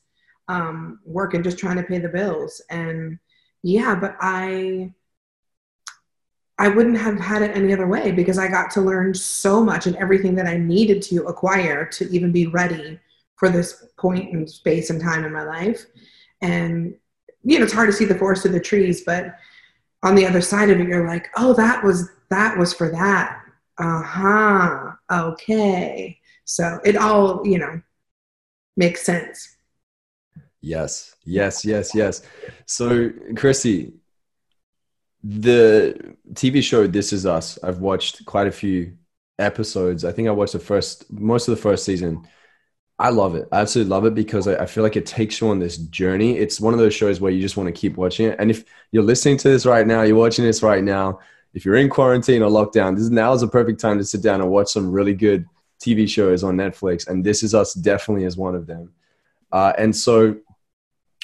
um, 0.48 1.00
working, 1.04 1.42
just 1.42 1.58
trying 1.58 1.76
to 1.76 1.82
pay 1.82 1.98
the 1.98 2.08
bills. 2.08 2.60
And 2.70 3.18
yeah, 3.62 3.94
but 3.94 4.16
I, 4.20 4.92
I 6.62 6.68
wouldn't 6.68 6.96
have 6.96 7.18
had 7.18 7.42
it 7.42 7.56
any 7.56 7.72
other 7.72 7.88
way 7.88 8.12
because 8.12 8.38
I 8.38 8.46
got 8.46 8.70
to 8.72 8.80
learn 8.80 9.14
so 9.14 9.64
much 9.64 9.88
and 9.88 9.96
everything 9.96 10.36
that 10.36 10.46
I 10.46 10.56
needed 10.56 11.02
to 11.02 11.24
acquire 11.24 11.84
to 11.86 12.08
even 12.14 12.30
be 12.30 12.46
ready 12.46 13.00
for 13.34 13.48
this 13.48 13.84
point 13.98 14.32
in 14.32 14.46
space 14.46 14.88
and 14.88 15.00
time 15.00 15.24
in 15.24 15.32
my 15.32 15.42
life. 15.42 15.84
and 16.40 16.94
you 17.42 17.58
know 17.58 17.64
it's 17.64 17.72
hard 17.72 17.88
to 17.88 17.92
see 17.92 18.04
the 18.04 18.14
forest 18.14 18.42
through 18.42 18.52
the 18.52 18.60
trees 18.60 19.02
but 19.04 19.34
on 20.04 20.14
the 20.14 20.24
other 20.24 20.40
side 20.40 20.70
of 20.70 20.78
it 20.78 20.86
you're 20.86 21.08
like 21.08 21.26
oh 21.36 21.52
that 21.54 21.82
was 21.82 22.08
that 22.30 22.56
was 22.56 22.72
for 22.72 22.88
that. 22.90 23.40
Uh-huh. 23.78 24.92
Okay. 25.10 26.16
So 26.44 26.78
it 26.84 26.96
all 26.96 27.44
you 27.44 27.58
know 27.58 27.82
makes 28.76 29.02
sense. 29.02 29.56
Yes. 30.60 31.16
Yes. 31.24 31.64
Yes. 31.64 31.92
Yes. 31.92 32.22
So 32.66 33.10
chrissy 33.34 33.94
the 35.24 36.16
tv 36.32 36.62
show 36.62 36.86
this 36.86 37.12
is 37.12 37.26
us 37.26 37.58
i've 37.62 37.78
watched 37.78 38.24
quite 38.26 38.46
a 38.46 38.52
few 38.52 38.92
episodes 39.38 40.04
i 40.04 40.12
think 40.12 40.28
i 40.28 40.30
watched 40.32 40.52
the 40.52 40.58
first 40.58 41.10
most 41.12 41.48
of 41.48 41.54
the 41.54 41.60
first 41.60 41.84
season 41.84 42.26
I 42.98 43.08
love 43.08 43.34
it. 43.34 43.48
I 43.50 43.60
absolutely 43.60 43.90
love 43.90 44.04
it 44.04 44.14
because 44.14 44.46
I, 44.46 44.62
I, 44.62 44.66
feel 44.66 44.84
like 44.84 44.94
it 44.94 45.06
takes 45.06 45.40
you 45.40 45.48
on 45.48 45.58
this 45.58 45.76
journey. 45.76 46.38
It's 46.38 46.60
one 46.60 46.72
of 46.72 46.78
those 46.78 46.94
shows 46.94 47.20
where 47.20 47.32
you 47.32 47.40
just 47.40 47.56
want 47.56 47.66
to 47.66 47.72
keep 47.72 47.96
watching 47.96 48.26
it. 48.26 48.36
And 48.38 48.48
if 48.48 48.64
you're 48.92 49.02
listening 49.02 49.38
to 49.38 49.48
this 49.48 49.66
right 49.66 49.84
now, 49.86 50.02
you're 50.02 50.16
watching 50.16 50.44
this 50.44 50.62
right 50.62 50.84
now, 50.84 51.18
if 51.54 51.64
you're 51.64 51.76
in 51.76 51.88
quarantine 51.88 52.42
or 52.42 52.50
lockdown, 52.50 52.96
this 52.96 53.10
now 53.10 53.32
is 53.32 53.42
a 53.42 53.48
perfect 53.48 53.80
time 53.80 53.98
to 53.98 54.04
sit 54.04 54.22
down 54.22 54.40
and 54.40 54.50
watch 54.50 54.68
some 54.68 54.90
really 54.90 55.14
good 55.14 55.46
TV 55.80 56.08
shows 56.08 56.44
on 56.44 56.56
Netflix. 56.56 57.08
And 57.08 57.24
This 57.24 57.42
Is 57.42 57.54
Us 57.54 57.74
definitely 57.74 58.24
is 58.24 58.36
one 58.36 58.54
of 58.54 58.66
them. 58.66 58.92
Uh, 59.50 59.72
and 59.76 59.94
so 59.94 60.36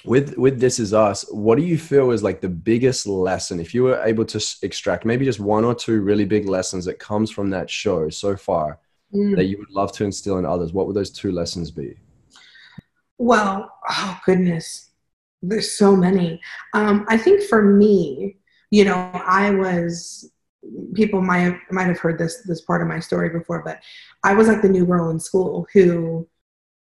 with 0.04 0.36
with 0.36 0.60
This 0.60 0.78
Is 0.78 0.94
Us, 0.94 1.24
what 1.30 1.58
do 1.58 1.64
you 1.64 1.78
feel 1.78 2.10
is 2.10 2.22
like 2.22 2.40
the 2.40 2.48
biggest 2.48 3.06
lesson? 3.06 3.60
If 3.60 3.74
you 3.74 3.84
were 3.84 4.02
able 4.04 4.24
to 4.26 4.44
extract 4.62 5.04
maybe 5.04 5.24
just 5.24 5.40
one 5.40 5.64
or 5.64 5.74
two 5.74 6.00
really 6.00 6.24
big 6.24 6.48
lessons 6.48 6.84
that 6.84 6.98
comes 6.98 7.30
from 7.30 7.50
that 7.50 7.68
show 7.68 8.08
so 8.08 8.36
far 8.36 8.78
mm. 9.12 9.36
that 9.36 9.44
you 9.44 9.58
would 9.58 9.70
love 9.70 9.92
to 9.92 10.04
instill 10.04 10.38
in 10.38 10.44
others, 10.44 10.72
what 10.72 10.86
would 10.86 10.96
those 10.96 11.10
two 11.10 11.32
lessons 11.32 11.70
be? 11.70 11.96
Well, 13.18 13.70
oh 13.88 14.20
goodness, 14.24 14.90
there's 15.42 15.76
so 15.76 15.96
many. 15.96 16.40
Um, 16.74 17.04
I 17.08 17.16
think 17.16 17.42
for 17.42 17.62
me, 17.62 18.36
you 18.70 18.84
know, 18.84 19.10
I 19.12 19.50
was 19.50 20.30
people 20.94 21.22
might 21.22 21.56
might 21.70 21.86
have 21.86 21.98
heard 21.98 22.18
this 22.18 22.42
this 22.42 22.60
part 22.60 22.82
of 22.82 22.88
my 22.88 23.00
story 23.00 23.30
before, 23.30 23.62
but 23.64 23.80
I 24.24 24.34
was 24.34 24.48
like 24.48 24.62
the 24.62 24.68
new 24.68 24.86
girl 24.86 25.10
in 25.10 25.18
school 25.20 25.66
who 25.72 26.28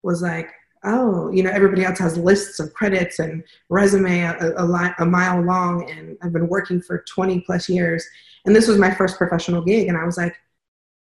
was 0.04 0.22
like, 0.22 0.52
oh, 0.86 1.32
you 1.32 1.44
know, 1.44 1.50
everybody 1.50 1.84
else 1.84 2.00
has 2.00 2.18
lists 2.18 2.60
of 2.60 2.74
credits 2.74 3.20
and 3.20 3.44
resume 3.70 4.22
a, 4.22 4.36
a, 4.58 4.96
a, 5.00 5.06
mile 5.06 5.42
long, 5.42 5.90
and 5.90 6.18
I've 6.22 6.34
been 6.34 6.48
working 6.48 6.82
for 6.82 7.04
20 7.08 7.42
plus 7.42 7.68
years, 7.68 8.06
and 8.46 8.56
this 8.56 8.68
was 8.68 8.78
my 8.78 8.94
first 8.94 9.18
professional 9.18 9.62
gig, 9.62 9.88
and 9.88 9.98
I 9.98 10.06
was 10.06 10.18
like, 10.18 10.36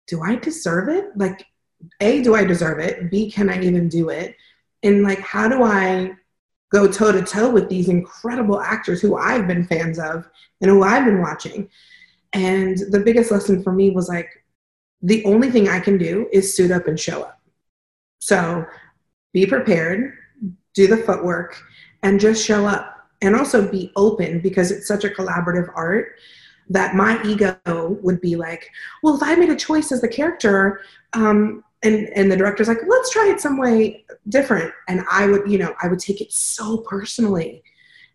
do 0.07 0.23
I 0.23 0.37
deserve 0.37 0.89
it? 0.89 1.17
Like, 1.17 1.47
A, 2.01 2.23
do 2.23 2.35
I 2.35 2.45
deserve 2.45 2.81
it? 2.81 3.11
B, 3.11 3.31
can 3.31 3.49
I 3.49 3.63
even 3.63 3.89
do 3.89 4.09
it? 4.09 4.37
And 4.83 5.03
like, 5.03 5.21
how 5.21 5.49
do 5.49 5.63
I 5.63 6.13
go 6.73 6.87
toe 6.91 7.13
to 7.13 7.23
toe 7.23 7.51
with 7.51 7.69
these 7.69 7.89
incredible 7.89 8.61
actors 8.61 9.01
who 9.01 9.17
I've 9.17 9.47
been 9.47 9.65
fans 9.65 9.99
of 9.99 10.29
and 10.61 10.71
who 10.71 10.83
I've 10.83 11.05
been 11.05 11.21
watching? 11.21 11.69
And 12.33 12.79
the 12.91 13.01
biggest 13.01 13.31
lesson 13.31 13.63
for 13.63 13.73
me 13.73 13.91
was 13.91 14.09
like, 14.09 14.29
the 15.03 15.25
only 15.25 15.51
thing 15.51 15.69
I 15.69 15.81
can 15.81 15.97
do 15.97 16.29
is 16.33 16.55
suit 16.55 16.71
up 16.71 16.87
and 16.87 16.99
show 16.99 17.23
up. 17.23 17.41
So 18.19 18.65
be 19.33 19.47
prepared, 19.47 20.15
do 20.75 20.87
the 20.87 20.97
footwork, 20.97 21.61
and 22.03 22.21
just 22.21 22.45
show 22.45 22.67
up. 22.67 22.97
And 23.23 23.37
also 23.37 23.71
be 23.71 23.93
open 23.97 24.41
because 24.41 24.71
it's 24.71 24.89
such 24.89 25.05
a 25.05 25.11
collaborative 25.11 25.71
art 25.77 26.15
that 26.71 26.95
my 26.95 27.23
ego 27.23 27.99
would 28.01 28.21
be 28.21 28.37
like, 28.37 28.71
well, 29.03 29.15
if 29.15 29.23
I 29.23 29.35
made 29.35 29.51
a 29.51 29.57
choice 29.57 29.93
as 29.93 30.01
the 30.01 30.09
character, 30.09 30.81
um, 31.13 31.63
and 31.83 32.09
and 32.15 32.31
the 32.31 32.37
director's 32.37 32.69
like, 32.69 32.79
let's 32.89 33.11
try 33.11 33.29
it 33.29 33.41
some 33.41 33.59
way 33.59 34.05
different, 34.29 34.73
and 34.89 35.05
I 35.11 35.27
would, 35.27 35.51
you 35.51 35.59
know, 35.59 35.75
I 35.83 35.89
would 35.89 35.99
take 35.99 36.21
it 36.21 36.33
so 36.33 36.79
personally, 36.79 37.63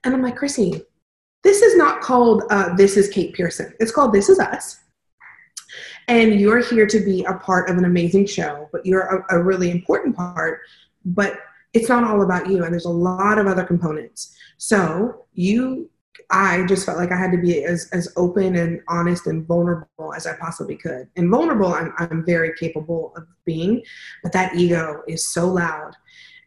and 0.03 0.13
I'm 0.13 0.21
like, 0.21 0.37
Chrissy, 0.37 0.81
this 1.43 1.61
is 1.61 1.75
not 1.75 2.01
called 2.01 2.43
uh, 2.49 2.75
"This 2.75 2.95
is 2.95 3.09
Kate 3.09 3.33
Pearson. 3.33 3.73
It's 3.79 3.91
called 3.91 4.13
"This 4.13 4.29
Is 4.29 4.39
Us," 4.39 4.79
and 6.07 6.39
you're 6.39 6.59
here 6.59 6.87
to 6.87 6.99
be 6.99 7.23
a 7.25 7.33
part 7.33 7.69
of 7.69 7.77
an 7.77 7.85
amazing 7.85 8.27
show, 8.27 8.69
but 8.71 8.85
you're 8.85 9.25
a, 9.29 9.37
a 9.37 9.43
really 9.43 9.71
important 9.71 10.15
part, 10.15 10.61
but 11.05 11.37
it's 11.73 11.89
not 11.89 12.03
all 12.03 12.21
about 12.21 12.49
you, 12.49 12.63
and 12.63 12.73
there's 12.73 12.85
a 12.85 12.89
lot 12.89 13.37
of 13.37 13.47
other 13.47 13.63
components. 13.63 14.35
So 14.57 15.25
you 15.33 15.89
I 16.31 16.65
just 16.65 16.85
felt 16.85 16.97
like 16.97 17.11
I 17.11 17.17
had 17.17 17.31
to 17.31 17.37
be 17.37 17.63
as, 17.63 17.89
as 17.91 18.11
open 18.15 18.55
and 18.55 18.81
honest 18.87 19.27
and 19.27 19.45
vulnerable 19.45 20.13
as 20.15 20.25
I 20.25 20.35
possibly 20.37 20.75
could. 20.75 21.07
And 21.15 21.29
vulnerable, 21.29 21.73
I'm, 21.73 21.93
I'm 21.97 22.25
very 22.25 22.53
capable 22.57 23.13
of 23.15 23.27
being, 23.45 23.83
but 24.23 24.31
that 24.31 24.55
ego 24.55 25.03
is 25.07 25.27
so 25.27 25.47
loud. 25.47 25.91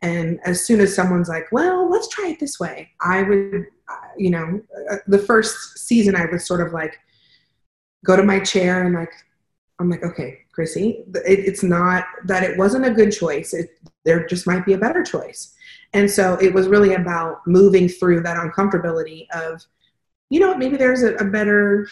And 0.03 0.39
as 0.45 0.65
soon 0.65 0.81
as 0.81 0.95
someone's 0.95 1.29
like, 1.29 1.51
well, 1.53 1.91
let's 1.91 2.09
try 2.09 2.29
it 2.29 2.41
this 2.41 2.59
way, 2.59 2.91
I 3.01 3.23
would, 3.23 3.67
uh, 3.89 4.09
you 4.17 4.31
know, 4.31 4.61
uh, 4.91 4.97
the 5.07 5.19
first 5.19 5.79
season, 5.79 6.15
I 6.15 6.27
would 6.27 6.41
sort 6.41 6.67
of 6.67 6.73
like 6.73 6.97
go 8.05 8.17
to 8.17 8.23
my 8.23 8.41
chair 8.41 8.85
and 8.85 8.95
like, 8.95 9.13
I'm 9.81 9.91
like, 9.91 10.05
okay, 10.05 10.39
Chrissy, 10.53 11.05
it, 11.15 11.41
it's 11.41 11.63
not 11.63 12.05
that 12.25 12.43
it 12.43 12.57
wasn't 12.59 12.87
a 12.87 12.91
good 12.91 13.13
choice. 13.13 13.55
It, 13.55 13.71
there 14.09 14.27
just 14.27 14.47
might 14.47 14.65
be 14.65 14.73
a 14.73 14.79
better 14.79 15.05
choice. 15.05 15.55
And 15.93 16.11
so 16.11 16.35
it 16.41 16.53
was 16.53 16.67
really 16.67 16.95
about 16.95 17.47
moving 17.47 17.89
through 17.89 18.23
that 18.23 18.39
uncomfortability 18.39 19.27
of, 19.35 19.63
you 20.31 20.41
know, 20.41 20.57
maybe 20.57 20.79
there's 20.79 21.03
a, 21.03 21.15
a 21.17 21.25
better, 21.25 21.87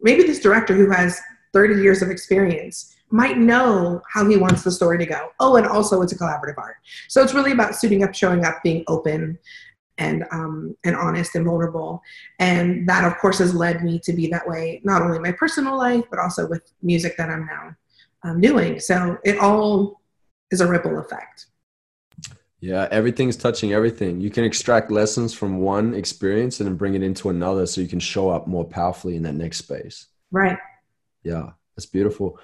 maybe 0.00 0.24
this 0.24 0.40
director 0.40 0.74
who 0.74 0.90
has 0.90 1.20
30 1.52 1.80
years 1.80 2.02
of 2.02 2.10
experience 2.10 2.96
might 3.10 3.38
know 3.38 4.02
how 4.12 4.28
he 4.28 4.36
wants 4.36 4.64
the 4.64 4.72
story 4.72 4.98
to 4.98 5.06
go. 5.06 5.28
Oh, 5.38 5.56
and 5.56 5.66
also 5.66 6.02
it's 6.02 6.12
a 6.12 6.18
collaborative 6.18 6.58
art. 6.58 6.76
So 7.08 7.22
it's 7.22 7.34
really 7.34 7.52
about 7.52 7.76
suiting 7.76 8.02
up, 8.02 8.14
showing 8.14 8.44
up, 8.44 8.60
being 8.64 8.82
open 8.88 9.38
and 9.98 10.24
um, 10.32 10.74
and 10.84 10.96
honest 10.96 11.36
and 11.36 11.44
vulnerable. 11.44 12.02
And 12.40 12.88
that, 12.88 13.04
of 13.04 13.18
course, 13.18 13.38
has 13.38 13.54
led 13.54 13.84
me 13.84 14.00
to 14.00 14.12
be 14.12 14.26
that 14.28 14.48
way, 14.48 14.80
not 14.82 15.02
only 15.02 15.16
in 15.16 15.22
my 15.22 15.32
personal 15.32 15.76
life, 15.76 16.04
but 16.10 16.18
also 16.18 16.48
with 16.48 16.72
music 16.82 17.16
that 17.18 17.28
I'm 17.28 17.46
now 17.46 17.76
um, 18.24 18.40
doing. 18.40 18.80
So 18.80 19.18
it 19.24 19.38
all 19.38 20.00
is 20.50 20.60
a 20.60 20.66
ripple 20.66 20.98
effect. 20.98 21.46
Yeah, 22.62 22.86
everything's 22.92 23.36
touching 23.36 23.72
everything. 23.72 24.20
You 24.20 24.30
can 24.30 24.44
extract 24.44 24.92
lessons 24.92 25.34
from 25.34 25.58
one 25.58 25.94
experience 25.94 26.60
and 26.60 26.68
then 26.68 26.76
bring 26.76 26.94
it 26.94 27.02
into 27.02 27.28
another 27.28 27.66
so 27.66 27.80
you 27.80 27.88
can 27.88 27.98
show 27.98 28.30
up 28.30 28.46
more 28.46 28.64
powerfully 28.64 29.16
in 29.16 29.24
that 29.24 29.34
next 29.34 29.56
space. 29.56 30.06
Right. 30.30 30.56
Yeah, 31.24 31.50
that's 31.74 31.86
beautiful. 31.86 32.38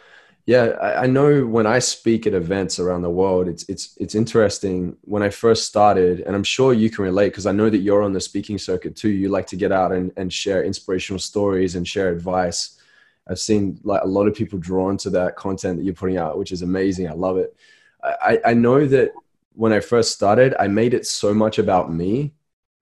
Yeah, 0.45 0.71
I, 0.83 1.05
I 1.05 1.07
know 1.07 1.47
when 1.47 1.69
I 1.69 1.79
speak 1.79 2.27
at 2.27 2.35
events 2.35 2.81
around 2.81 3.03
the 3.03 3.11
world, 3.11 3.47
it's 3.47 3.65
it's 3.69 3.97
it's 3.99 4.17
interesting. 4.17 4.97
When 5.03 5.23
I 5.23 5.31
first 5.31 5.67
started, 5.67 6.23
and 6.23 6.35
I'm 6.35 6.43
sure 6.43 6.73
you 6.73 6.91
can 6.91 7.05
relate 7.05 7.29
because 7.29 7.47
I 7.47 7.53
know 7.53 7.71
that 7.71 7.79
you're 7.79 8.03
on 8.03 8.13
the 8.13 8.21
speaking 8.21 8.59
circuit 8.59 8.97
too. 8.97 9.11
You 9.11 9.29
like 9.29 9.47
to 9.49 9.57
get 9.57 9.71
out 9.71 9.93
and, 9.93 10.11
and 10.17 10.33
share 10.33 10.65
inspirational 10.65 11.21
stories 11.21 11.77
and 11.77 11.87
share 11.87 12.11
advice. 12.11 12.81
I've 13.29 13.39
seen 13.39 13.79
like 13.85 14.03
a 14.03 14.09
lot 14.09 14.27
of 14.27 14.35
people 14.35 14.59
drawn 14.59 14.97
to 14.97 15.11
that 15.11 15.37
content 15.37 15.79
that 15.79 15.85
you're 15.85 15.95
putting 15.95 16.17
out, 16.17 16.39
which 16.39 16.51
is 16.51 16.63
amazing. 16.63 17.09
I 17.09 17.13
love 17.13 17.37
it. 17.37 17.55
I, 18.03 18.41
I 18.47 18.55
know 18.55 18.85
that 18.87 19.13
when 19.59 19.73
I 19.73 19.81
first 19.81 20.13
started, 20.13 20.55
I 20.61 20.69
made 20.69 20.95
it 20.95 21.05
so 21.05 21.35
much 21.35 21.59
about 21.59 21.93
me 21.93 22.33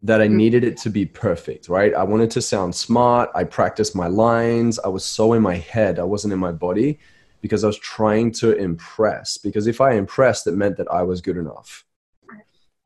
that 0.03 0.21
I 0.21 0.27
mm-hmm. 0.27 0.37
needed 0.37 0.63
it 0.63 0.77
to 0.79 0.91
be 0.91 1.07
perfect, 1.07 1.71
right? 1.71 1.95
I 1.95 2.03
wanted 2.03 2.31
to 2.33 2.43
sound 2.43 2.75
smart. 2.75 3.31
I 3.35 3.45
practiced 3.45 3.97
my 3.97 4.09
lines. 4.09 4.79
I 4.81 4.89
was 4.89 5.03
so 5.03 5.33
in 5.33 5.41
my 5.41 5.55
head, 5.57 5.99
I 5.99 6.03
wasn't 6.03 6.35
in 6.35 6.39
my 6.39 6.53
body 6.53 6.99
because 7.41 7.65
I 7.65 7.69
was 7.69 7.79
trying 7.79 8.31
to 8.33 8.55
impress. 8.55 9.39
Because 9.39 9.67
if 9.67 9.81
I 9.81 9.93
impressed, 9.93 10.47
it 10.47 10.53
meant 10.53 10.77
that 10.77 10.89
I 10.89 11.03
was 11.03 11.23
good 11.23 11.39
enough. 11.39 11.87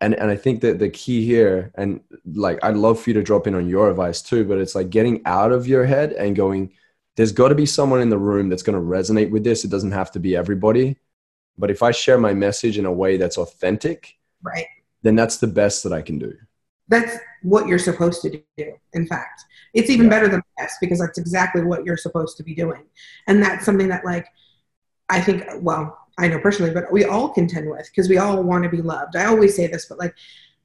And, 0.01 0.15
and 0.15 0.31
I 0.31 0.37
think 0.37 0.61
that 0.61 0.79
the 0.79 0.89
key 0.89 1.27
here, 1.27 1.73
and 1.75 2.01
like 2.33 2.61
I'd 2.63 2.77
love 2.77 3.01
for 3.01 3.11
you 3.11 3.15
to 3.15 3.25
drop 3.25 3.49
in 3.49 3.57
on 3.57 3.69
your 3.69 3.91
advice 3.91 4.23
too, 4.23 4.45
but 4.45 4.59
it's 4.59 4.77
like 4.77 4.91
getting 4.91 5.21
out 5.27 5.51
of 5.51 5.67
your 5.67 5.85
head 5.85 6.13
and 6.13 6.37
going, 6.37 6.75
there's 7.17 7.33
got 7.33 7.49
to 7.49 7.57
be 7.57 7.67
someone 7.67 8.01
in 8.01 8.09
the 8.09 8.19
room 8.19 8.51
that's 8.51 8.63
going 8.63 8.79
to 8.79 8.87
resonate 8.87 9.33
with 9.33 9.43
this. 9.43 9.65
It 9.65 9.71
doesn't 9.73 9.91
have 9.91 10.13
to 10.13 10.21
be 10.21 10.37
everybody 10.37 10.97
but 11.61 11.71
if 11.71 11.83
I 11.83 11.91
share 11.91 12.19
my 12.19 12.35
message 12.35 12.79
in 12.79 12.87
a 12.87 12.93
way 12.93 13.17
that's 13.17 13.39
authentic, 13.39 14.19
right, 14.43 14.67
then 15.03 15.15
that's 15.15 15.37
the 15.37 15.47
best 15.47 15.83
that 15.85 15.93
I 15.93 16.03
can 16.03 16.19
do. 16.19 16.35
That's 16.89 17.17
what 17.43 17.69
you're 17.69 17.79
supposed 17.79 18.23
to 18.23 18.43
do. 18.59 18.73
In 18.95 19.07
fact, 19.07 19.45
it's 19.75 19.91
even 19.91 20.07
yeah. 20.07 20.11
better 20.11 20.29
than 20.29 20.43
best 20.59 20.79
because 20.81 20.99
that's 20.99 21.19
exactly 21.19 21.63
what 21.63 21.85
you're 21.85 21.97
supposed 21.97 22.37
to 22.39 22.43
be 22.43 22.55
doing. 22.55 22.83
And 23.29 23.41
that's 23.43 23.65
something 23.65 23.89
that, 23.89 24.05
like, 24.05 24.27
I 25.09 25.21
think, 25.21 25.45
well, 25.61 25.97
I 26.19 26.29
know 26.29 26.41
personally, 26.41 26.73
but 26.73 26.93
we 26.93 27.05
all 27.05 27.29
contend 27.29 27.71
with 27.71 27.89
because 27.91 28.09
we 28.09 28.19
all 28.19 28.43
want 28.43 28.65
to 28.65 28.71
be 28.71 28.83
loved. 28.83 29.15
I 29.15 29.27
always 29.27 29.55
say 29.55 29.69
this, 29.69 29.87
but 29.87 29.99
like, 29.99 30.15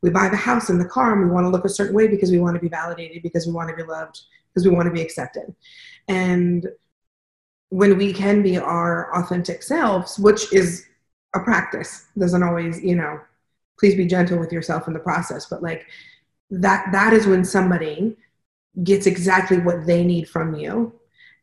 we 0.01 0.09
buy 0.09 0.27
the 0.29 0.35
house 0.35 0.69
and 0.69 0.79
the 0.79 0.85
car 0.85 1.13
and 1.13 1.21
we 1.23 1.31
want 1.31 1.45
to 1.45 1.49
look 1.49 1.65
a 1.65 1.69
certain 1.69 1.95
way 1.95 2.07
because 2.07 2.31
we 2.31 2.39
want 2.39 2.55
to 2.55 2.61
be 2.61 2.69
validated, 2.69 3.23
because 3.23 3.47
we 3.47 3.53
want 3.53 3.69
to 3.69 3.75
be 3.75 3.83
loved, 3.83 4.21
because 4.49 4.67
we 4.67 4.73
want 4.73 4.87
to 4.87 4.93
be 4.93 5.01
accepted. 5.01 5.55
And 6.07 6.67
when 7.69 7.97
we 7.97 8.13
can 8.13 8.41
be 8.41 8.57
our 8.57 9.13
authentic 9.15 9.63
selves, 9.63 10.17
which 10.19 10.53
is 10.53 10.85
a 11.35 11.39
practice, 11.39 12.07
doesn't 12.17 12.43
always, 12.43 12.81
you 12.83 12.95
know, 12.95 13.19
please 13.79 13.95
be 13.95 14.05
gentle 14.05 14.39
with 14.39 14.51
yourself 14.51 14.87
in 14.87 14.93
the 14.93 14.99
process, 14.99 15.47
but 15.47 15.61
like 15.61 15.85
that 16.49 16.87
that 16.91 17.11
is 17.11 17.27
when 17.27 17.43
somebody 17.43 18.15
gets 18.83 19.05
exactly 19.07 19.57
what 19.57 19.85
they 19.85 20.03
need 20.03 20.29
from 20.29 20.55
you 20.55 20.93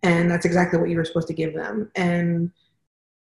and 0.03 0.31
that's 0.31 0.45
exactly 0.45 0.79
what 0.79 0.89
you 0.89 0.97
were 0.97 1.05
supposed 1.05 1.29
to 1.29 1.35
give 1.35 1.55
them. 1.55 1.91
And 1.95 2.51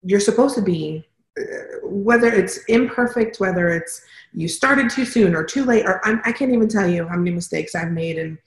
you're 0.03 0.20
supposed 0.20 0.56
to 0.56 0.62
be 0.62 1.06
uh, 1.39 1.44
whether 1.84 2.27
it's 2.27 2.63
imperfect, 2.65 3.39
whether 3.39 3.70
it's 3.70 4.01
you 4.34 4.48
started 4.48 4.89
too 4.89 5.06
soon 5.06 5.36
or 5.36 5.44
too 5.44 5.63
late, 5.63 5.86
or 5.86 6.06
I'm, 6.06 6.22
I 6.25 6.32
can 6.32 6.50
not 6.50 6.56
even 6.56 6.67
tell 6.67 6.88
you 6.88 7.08
how 7.08 7.15
many 7.15 7.32
mistakes 7.32 7.75
I've 7.75 7.91
made 7.91 8.17
and 8.17 8.38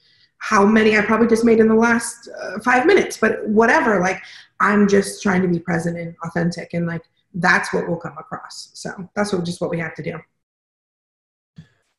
how 0.40 0.66
many 0.66 0.96
I 0.96 1.02
probably 1.02 1.28
just 1.28 1.44
made 1.44 1.60
in 1.60 1.68
the 1.68 1.74
last 1.74 2.28
uh, 2.42 2.58
five 2.60 2.86
minutes, 2.86 3.16
but 3.16 3.46
whatever. 3.46 4.00
Like, 4.00 4.20
I'm 4.58 4.88
just 4.88 5.22
trying 5.22 5.42
to 5.42 5.48
be 5.48 5.58
present 5.58 5.96
and 5.96 6.14
authentic, 6.24 6.74
and 6.74 6.86
like 6.86 7.04
that's 7.34 7.72
what 7.72 7.88
will 7.88 7.96
come 7.96 8.16
across. 8.18 8.70
So 8.74 9.08
that's 9.14 9.32
what, 9.32 9.44
just 9.44 9.60
what 9.60 9.70
we 9.70 9.78
have 9.78 9.94
to 9.94 10.02
do. 10.02 10.18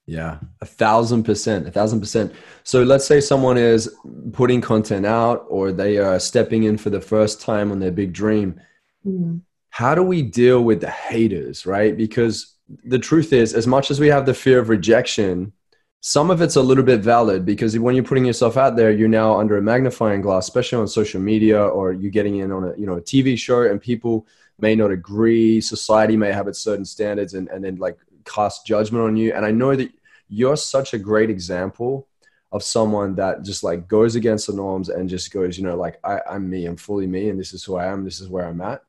Yeah, 0.08 0.40
a 0.60 0.66
thousand 0.66 1.24
percent, 1.24 1.68
a 1.68 1.72
thousand 1.72 2.02
percent. 2.02 2.34
So 2.64 2.84
let's 2.84 3.06
say 3.06 3.22
someone 3.22 3.58
is 3.58 3.96
putting 4.34 4.60
content 4.60 5.06
out 5.06 5.46
or 5.48 5.72
they 5.72 6.00
are 6.00 6.20
stepping 6.20 6.64
in 6.64 6.78
for 6.78 6.90
the 6.90 7.00
first 7.00 7.40
time 7.40 7.72
on 7.72 7.80
their 7.80 7.92
big 7.92 8.12
dream. 8.12 8.60
Mm-hmm. 9.06 9.38
How 9.70 9.96
do 9.96 10.04
we 10.04 10.22
deal 10.22 10.64
with 10.64 10.82
the 10.82 10.90
haters, 10.90 11.66
right? 11.66 11.96
Because 11.96 12.56
the 12.84 13.00
truth 13.00 13.32
is, 13.32 13.54
as 13.54 13.68
much 13.68 13.90
as 13.90 14.00
we 14.00 14.08
have 14.08 14.26
the 14.26 14.34
fear 14.34 14.60
of 14.60 14.68
rejection, 14.68 15.54
some 16.02 16.32
of 16.32 16.42
it's 16.42 16.56
a 16.56 16.62
little 16.62 16.84
bit 16.84 17.02
valid 17.02 17.46
because 17.46 17.78
when 17.78 17.94
you're 17.96 18.04
putting 18.04 18.26
yourself 18.26 18.58
out 18.58 18.76
there, 18.76 18.92
you're 18.92 19.08
now 19.08 19.40
under 19.40 19.58
a 19.58 19.62
magnifying 19.62 20.22
glass, 20.22 20.46
especially 20.46 20.80
on 20.80 20.88
social 20.88 21.22
media 21.22 21.64
or 21.64 21.94
you're 21.94 22.12
getting 22.12 22.38
in 22.38 22.52
on 22.52 22.64
a 22.64 22.76
you 22.76 22.88
know 22.88 22.96
a 22.96 23.02
TV 23.02 23.38
show 23.38 23.62
and 23.62 23.80
people 23.80 24.26
may 24.60 24.76
not 24.76 24.90
agree. 24.90 25.62
Society 25.62 26.18
may 26.18 26.32
have 26.32 26.48
its 26.48 26.60
certain 26.60 26.86
standards 26.86 27.36
and, 27.36 27.48
and 27.50 27.64
then 27.64 27.76
like 27.76 28.00
cast 28.26 28.66
judgment 28.66 29.06
on 29.06 29.16
you. 29.16 29.34
And 29.34 29.46
I 29.46 29.52
know 29.52 29.76
that 29.76 29.92
you're 30.28 30.58
such 30.58 30.96
a 30.96 31.00
great 31.00 31.30
example 31.30 32.08
of 32.52 32.64
someone 32.64 33.16
that 33.16 33.44
just 33.44 33.64
like 33.64 33.88
goes 33.88 34.16
against 34.16 34.48
the 34.48 34.54
norms 34.54 34.90
and 34.90 35.08
just 35.08 35.32
goes, 35.32 35.58
you 35.58 35.64
know, 35.64 35.76
like 35.76 36.00
I, 36.04 36.20
I'm 36.30 36.50
me, 36.50 36.66
I'm 36.66 36.78
fully 36.78 37.06
me, 37.06 37.30
and 37.30 37.40
this 37.40 37.54
is 37.54 37.64
who 37.64 37.76
I 37.76 37.86
am, 37.86 38.04
this 38.04 38.20
is 38.20 38.28
where 38.28 38.46
I'm 38.46 38.62
at. 38.62 38.82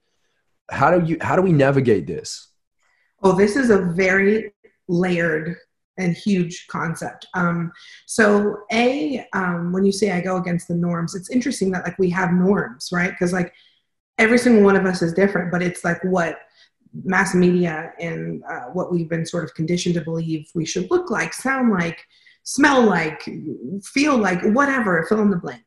How 0.71 0.99
do 0.99 1.07
you 1.07 1.19
how 1.21 1.37
do 1.37 1.43
we 1.43 1.53
navigate 1.53 2.07
this? 2.07 2.49
Oh, 3.23 3.33
this 3.33 3.55
is 3.55 3.69
a 3.69 3.79
very 3.79 4.55
layered 4.89 5.59
and 5.99 6.17
huge 6.17 6.67
concept. 6.69 7.27
Um, 7.35 7.73
so, 8.07 8.57
a 8.73 9.27
um, 9.33 9.73
when 9.73 9.85
you 9.85 9.93
say 9.93 10.13
I 10.13 10.21
go 10.21 10.37
against 10.37 10.69
the 10.69 10.75
norms, 10.75 11.15
it's 11.15 11.31
interesting 11.31 11.71
that 11.73 11.85
like 11.85 11.99
we 11.99 12.11
have 12.11 12.33
norms, 12.33 12.91
right? 12.93 13.11
Because 13.11 13.33
like 13.33 13.53
every 14.19 14.39
single 14.39 14.65
one 14.65 14.77
of 14.77 14.87
us 14.87 15.03
is 15.03 15.13
different, 15.13 15.51
but 15.51 15.63
it's 15.63 15.85
like 15.85 16.03
what 16.05 16.39
mass 17.05 17.35
media 17.35 17.93
and 17.99 18.43
uh, 18.45 18.67
what 18.73 18.93
we've 18.93 19.09
been 19.09 19.27
sort 19.27 19.45
of 19.45 19.55
conditioned 19.55 19.95
to 19.95 20.01
believe 20.01 20.49
we 20.55 20.65
should 20.65 20.91
look 20.91 21.11
like, 21.11 21.33
sound 21.33 21.71
like, 21.71 22.05
smell 22.45 22.83
like, 22.83 23.23
feel 23.85 24.17
like, 24.17 24.43
whatever, 24.53 25.05
fill 25.09 25.23
in 25.23 25.31
the 25.31 25.37
blank. 25.37 25.63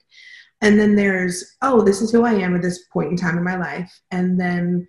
And 0.62 0.80
then 0.80 0.96
there's, 0.96 1.58
oh, 1.62 1.82
this 1.82 2.02
is 2.02 2.12
who 2.12 2.24
I 2.24 2.34
am 2.34 2.56
at 2.56 2.62
this 2.62 2.86
point 2.88 3.12
in 3.12 3.18
time 3.18 3.38
in 3.38 3.44
my 3.44 3.58
life. 3.58 3.92
And 4.12 4.40
then 4.40 4.88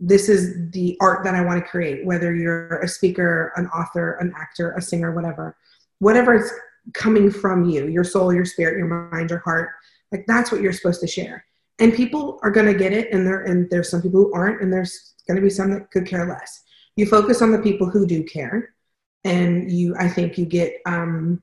this 0.00 0.28
is 0.28 0.70
the 0.70 0.96
art 1.00 1.24
that 1.24 1.34
I 1.34 1.44
want 1.44 1.62
to 1.62 1.68
create, 1.68 2.04
whether 2.04 2.34
you're 2.34 2.78
a 2.78 2.88
speaker, 2.88 3.52
an 3.56 3.66
author, 3.68 4.12
an 4.20 4.32
actor, 4.36 4.72
a 4.72 4.82
singer, 4.82 5.12
whatever. 5.12 5.56
Whatever 5.98 6.36
is 6.36 6.52
coming 6.94 7.30
from 7.30 7.64
you, 7.64 7.88
your 7.88 8.04
soul, 8.04 8.32
your 8.32 8.44
spirit, 8.44 8.78
your 8.78 8.86
mind, 8.86 9.30
your 9.30 9.40
heart, 9.40 9.70
like 10.12 10.24
that's 10.26 10.52
what 10.52 10.60
you're 10.60 10.72
supposed 10.72 11.00
to 11.00 11.06
share. 11.06 11.44
And 11.80 11.94
people 11.94 12.40
are 12.42 12.50
going 12.50 12.66
to 12.66 12.74
get 12.74 12.92
it, 12.92 13.12
and 13.12 13.26
there 13.26 13.42
and 13.42 13.68
there's 13.70 13.90
some 13.90 14.02
people 14.02 14.24
who 14.24 14.34
aren't, 14.34 14.60
and 14.62 14.72
there's 14.72 15.14
going 15.26 15.36
to 15.36 15.42
be 15.42 15.50
some 15.50 15.70
that 15.72 15.90
could 15.90 16.06
care 16.06 16.26
less. 16.26 16.62
You 16.96 17.06
focus 17.06 17.42
on 17.42 17.52
the 17.52 17.58
people 17.58 17.88
who 17.88 18.06
do 18.06 18.24
care, 18.24 18.74
and 19.24 19.70
you, 19.70 19.94
I 19.96 20.08
think, 20.08 20.38
you 20.38 20.46
get 20.46 20.74
um, 20.86 21.42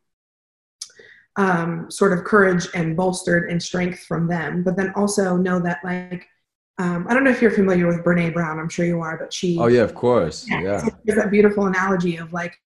um, 1.37 1.89
sort 1.89 2.11
of 2.11 2.25
courage 2.25 2.67
and 2.75 2.97
bolstered 2.97 3.49
and 3.49 3.61
strength 3.61 3.99
from 3.99 4.27
them. 4.27 4.63
But 4.63 4.75
then 4.75 4.91
also 4.95 5.37
know 5.37 5.59
that, 5.59 5.79
like, 5.83 6.27
um, 6.77 7.07
I 7.07 7.13
don't 7.13 7.23
know 7.23 7.31
if 7.31 7.41
you're 7.41 7.51
familiar 7.51 7.87
with 7.87 8.03
Brene 8.03 8.33
Brown. 8.33 8.59
I'm 8.59 8.69
sure 8.69 8.85
you 8.85 8.99
are, 8.99 9.17
but 9.17 9.31
she. 9.31 9.57
Oh 9.59 9.67
yeah, 9.67 9.81
of 9.81 9.95
course. 9.95 10.45
Yeah, 10.49 10.61
yeah. 10.61 10.89
There's 11.05 11.17
that 11.17 11.31
beautiful 11.31 11.67
analogy 11.67 12.17
of 12.17 12.33
like 12.33 12.59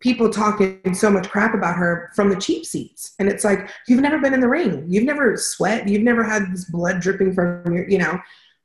people 0.00 0.30
talking 0.30 0.94
so 0.94 1.10
much 1.10 1.28
crap 1.30 1.54
about 1.54 1.76
her 1.76 2.10
from 2.14 2.28
the 2.28 2.36
cheap 2.36 2.66
seats, 2.66 3.14
and 3.18 3.28
it's 3.28 3.44
like 3.44 3.70
you've 3.86 4.00
never 4.00 4.18
been 4.18 4.34
in 4.34 4.40
the 4.40 4.48
ring, 4.48 4.84
you've 4.88 5.04
never 5.04 5.36
sweat, 5.36 5.88
you've 5.88 6.02
never 6.02 6.24
had 6.24 6.52
this 6.52 6.64
blood 6.64 7.00
dripping 7.00 7.32
from 7.34 7.72
your, 7.72 7.88
you 7.88 7.98
know, 7.98 8.18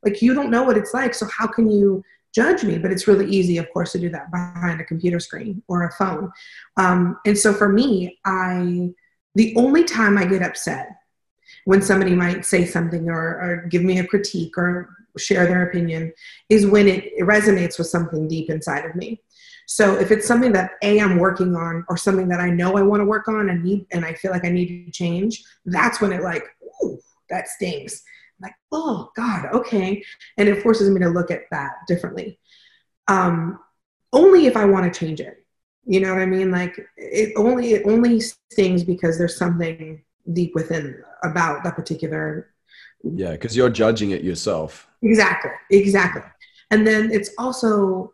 like 0.04 0.20
you 0.20 0.34
don't 0.34 0.50
know 0.50 0.64
what 0.64 0.76
it's 0.76 0.92
like. 0.92 1.14
So 1.14 1.26
how 1.26 1.46
can 1.46 1.70
you 1.70 2.02
judge 2.34 2.64
me? 2.64 2.76
But 2.76 2.90
it's 2.90 3.06
really 3.06 3.30
easy, 3.30 3.58
of 3.58 3.70
course, 3.72 3.92
to 3.92 4.00
do 4.00 4.08
that 4.08 4.32
behind 4.32 4.80
a 4.80 4.84
computer 4.84 5.20
screen 5.20 5.62
or 5.68 5.84
a 5.84 5.92
phone. 5.92 6.32
Um, 6.76 7.18
and 7.24 7.38
so 7.38 7.52
for 7.52 7.68
me, 7.68 8.18
I 8.24 8.90
the 9.36 9.54
only 9.56 9.84
time 9.84 10.18
I 10.18 10.24
get 10.24 10.42
upset 10.42 10.88
when 11.64 11.82
somebody 11.82 12.14
might 12.14 12.44
say 12.44 12.64
something 12.64 13.08
or, 13.08 13.40
or 13.40 13.66
give 13.68 13.82
me 13.82 13.98
a 13.98 14.06
critique 14.06 14.56
or 14.56 14.96
share 15.18 15.46
their 15.46 15.68
opinion 15.68 16.12
is 16.48 16.66
when 16.66 16.88
it, 16.88 17.04
it 17.04 17.24
resonates 17.24 17.78
with 17.78 17.86
something 17.86 18.26
deep 18.28 18.50
inside 18.50 18.84
of 18.84 18.94
me. 18.94 19.20
So 19.66 19.94
if 19.94 20.10
it's 20.10 20.26
something 20.26 20.52
that 20.52 20.72
a 20.82 21.00
I'm 21.00 21.18
working 21.18 21.54
on 21.54 21.84
or 21.88 21.96
something 21.96 22.28
that 22.28 22.40
I 22.40 22.50
know 22.50 22.76
I 22.76 22.82
want 22.82 23.00
to 23.00 23.06
work 23.06 23.28
on 23.28 23.48
and 23.48 23.62
need 23.62 23.86
and 23.92 24.04
I 24.04 24.14
feel 24.14 24.32
like 24.32 24.44
I 24.44 24.50
need 24.50 24.86
to 24.86 24.90
change, 24.90 25.42
that's 25.66 26.00
when 26.00 26.12
it 26.12 26.22
like, 26.22 26.44
ooh, 26.84 26.98
that 27.30 27.48
stings 27.48 28.02
like, 28.42 28.54
oh 28.72 29.10
God, 29.16 29.46
okay. 29.54 30.02
And 30.36 30.48
it 30.48 30.62
forces 30.62 30.90
me 30.90 31.00
to 31.00 31.08
look 31.08 31.30
at 31.30 31.42
that 31.50 31.72
differently. 31.86 32.38
Um, 33.08 33.58
only 34.12 34.46
if 34.46 34.56
I 34.56 34.64
want 34.64 34.92
to 34.92 34.98
change 34.98 35.20
it. 35.20 35.38
You 35.84 36.00
know 36.00 36.12
what 36.12 36.22
I 36.22 36.26
mean? 36.26 36.50
Like 36.50 36.78
it 36.96 37.32
only 37.36 37.72
it 37.72 37.86
only 37.86 38.20
stings 38.20 38.84
because 38.84 39.18
there's 39.18 39.36
something 39.36 40.04
deep 40.32 40.54
within 40.54 41.02
about 41.22 41.64
that 41.64 41.76
particular 41.76 42.52
Yeah, 43.02 43.32
because 43.32 43.56
you're 43.56 43.70
judging 43.70 44.10
it 44.10 44.22
yourself. 44.22 44.86
Exactly. 45.02 45.50
Exactly. 45.70 46.22
And 46.70 46.86
then 46.86 47.10
it's 47.10 47.30
also 47.38 48.12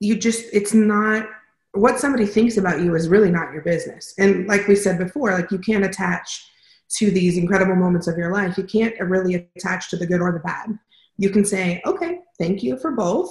you 0.00 0.16
just 0.16 0.44
it's 0.52 0.74
not 0.74 1.26
what 1.72 2.00
somebody 2.00 2.26
thinks 2.26 2.56
about 2.56 2.80
you 2.80 2.94
is 2.94 3.08
really 3.08 3.30
not 3.30 3.52
your 3.52 3.62
business. 3.62 4.14
And 4.18 4.46
like 4.46 4.66
we 4.66 4.74
said 4.74 4.98
before, 4.98 5.32
like 5.32 5.50
you 5.50 5.58
can't 5.58 5.84
attach 5.84 6.46
to 6.98 7.10
these 7.10 7.36
incredible 7.36 7.76
moments 7.76 8.08
of 8.08 8.18
your 8.18 8.32
life, 8.32 8.58
you 8.58 8.64
can't 8.64 8.98
really 9.00 9.48
attach 9.56 9.90
to 9.90 9.96
the 9.96 10.06
good 10.06 10.20
or 10.20 10.32
the 10.32 10.40
bad. 10.40 10.76
You 11.18 11.30
can 11.30 11.44
say, 11.44 11.80
okay, 11.86 12.18
thank 12.38 12.62
you 12.62 12.76
for 12.76 12.90
both, 12.90 13.30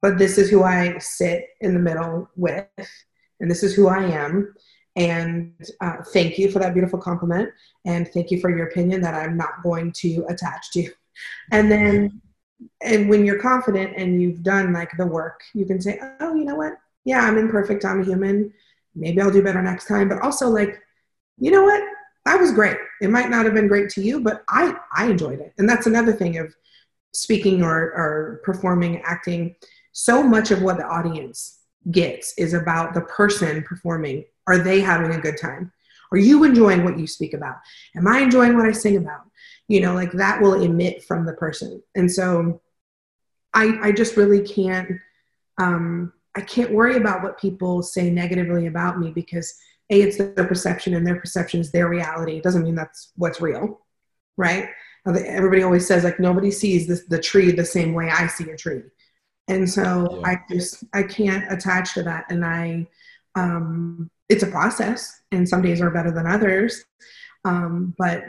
but 0.00 0.18
this 0.18 0.38
is 0.38 0.48
who 0.48 0.62
I 0.62 0.96
sit 0.98 1.46
in 1.60 1.74
the 1.74 1.80
middle 1.80 2.28
with, 2.36 2.66
and 3.40 3.50
this 3.50 3.64
is 3.64 3.74
who 3.74 3.88
I 3.88 4.04
am. 4.04 4.54
And 5.00 5.54
uh, 5.80 6.02
thank 6.12 6.38
you 6.38 6.50
for 6.50 6.58
that 6.58 6.74
beautiful 6.74 6.98
compliment, 6.98 7.50
and 7.86 8.06
thank 8.08 8.30
you 8.30 8.40
for 8.40 8.50
your 8.50 8.66
opinion 8.66 9.00
that 9.02 9.14
I'm 9.14 9.36
not 9.36 9.62
going 9.62 9.92
to 9.92 10.26
attach 10.28 10.72
to. 10.72 10.90
And 11.52 11.70
then, 11.70 12.20
and 12.82 13.08
when 13.08 13.24
you're 13.24 13.40
confident 13.40 13.94
and 13.96 14.20
you've 14.20 14.42
done 14.42 14.72
like 14.72 14.90
the 14.96 15.06
work, 15.06 15.40
you 15.54 15.64
can 15.64 15.80
say, 15.80 16.00
oh, 16.20 16.34
you 16.34 16.44
know 16.44 16.56
what? 16.56 16.74
Yeah, 17.04 17.20
I'm 17.20 17.38
imperfect. 17.38 17.84
I'm 17.84 18.02
a 18.02 18.04
human. 18.04 18.52
Maybe 18.94 19.20
I'll 19.20 19.30
do 19.30 19.42
better 19.42 19.62
next 19.62 19.86
time. 19.86 20.08
But 20.08 20.20
also, 20.20 20.48
like, 20.48 20.80
you 21.38 21.50
know 21.50 21.62
what? 21.62 21.82
that 22.26 22.40
was 22.40 22.52
great. 22.52 22.76
It 23.00 23.10
might 23.10 23.30
not 23.30 23.44
have 23.44 23.54
been 23.54 23.68
great 23.68 23.90
to 23.90 24.02
you, 24.02 24.20
but 24.20 24.44
I, 24.48 24.76
I 24.94 25.06
enjoyed 25.06 25.40
it. 25.40 25.54
And 25.58 25.68
that's 25.68 25.86
another 25.86 26.12
thing 26.12 26.38
of 26.38 26.54
speaking 27.12 27.62
or, 27.62 27.76
or 27.76 28.40
performing, 28.44 29.00
acting. 29.02 29.56
So 29.92 30.22
much 30.22 30.50
of 30.50 30.62
what 30.62 30.76
the 30.76 30.86
audience 30.86 31.60
gets 31.90 32.34
is 32.38 32.52
about 32.52 32.94
the 32.94 33.00
person 33.02 33.62
performing. 33.62 34.24
Are 34.50 34.58
they 34.58 34.80
having 34.80 35.12
a 35.12 35.20
good 35.20 35.38
time? 35.38 35.72
Are 36.12 36.18
you 36.18 36.44
enjoying 36.44 36.84
what 36.84 36.98
you 36.98 37.06
speak 37.06 37.34
about? 37.34 37.56
Am 37.96 38.06
I 38.06 38.18
enjoying 38.18 38.56
what 38.56 38.66
I 38.66 38.72
sing 38.72 38.96
about? 38.96 39.22
You 39.68 39.80
know, 39.80 39.94
like 39.94 40.12
that 40.12 40.42
will 40.42 40.60
emit 40.60 41.04
from 41.04 41.24
the 41.24 41.34
person. 41.34 41.82
And 41.94 42.10
so 42.10 42.60
I, 43.54 43.78
I 43.80 43.92
just 43.92 44.16
really 44.16 44.42
can't, 44.42 44.90
um, 45.58 46.12
I 46.34 46.40
can't 46.40 46.72
worry 46.72 46.96
about 46.96 47.22
what 47.22 47.40
people 47.40 47.82
say 47.82 48.10
negatively 48.10 48.66
about 48.66 48.98
me 48.98 49.10
because 49.10 49.54
a 49.90 50.00
it's 50.00 50.16
their 50.16 50.46
perception 50.46 50.94
and 50.94 51.06
their 51.06 51.20
perception 51.20 51.60
is 51.60 51.70
their 51.70 51.88
reality 51.88 52.36
it 52.36 52.42
doesn't 52.42 52.62
mean 52.62 52.74
that's 52.74 53.12
what's 53.16 53.40
real 53.40 53.80
right 54.36 54.68
everybody 55.06 55.62
always 55.62 55.86
says 55.86 56.04
like 56.04 56.20
nobody 56.20 56.50
sees 56.50 56.86
this, 56.86 57.04
the 57.06 57.20
tree 57.20 57.50
the 57.50 57.64
same 57.64 57.92
way 57.92 58.08
i 58.08 58.26
see 58.26 58.48
a 58.50 58.56
tree 58.56 58.82
and 59.48 59.68
so 59.68 60.20
yeah. 60.20 60.28
i 60.28 60.38
just 60.50 60.84
i 60.94 61.02
can't 61.02 61.52
attach 61.52 61.94
to 61.94 62.02
that 62.02 62.24
and 62.30 62.44
i 62.44 62.86
um, 63.36 64.10
it's 64.30 64.42
a 64.42 64.46
process 64.46 65.22
and 65.32 65.48
some 65.48 65.62
days 65.62 65.80
are 65.80 65.90
better 65.90 66.10
than 66.10 66.26
others. 66.26 66.84
Um, 67.44 67.94
but 67.98 68.24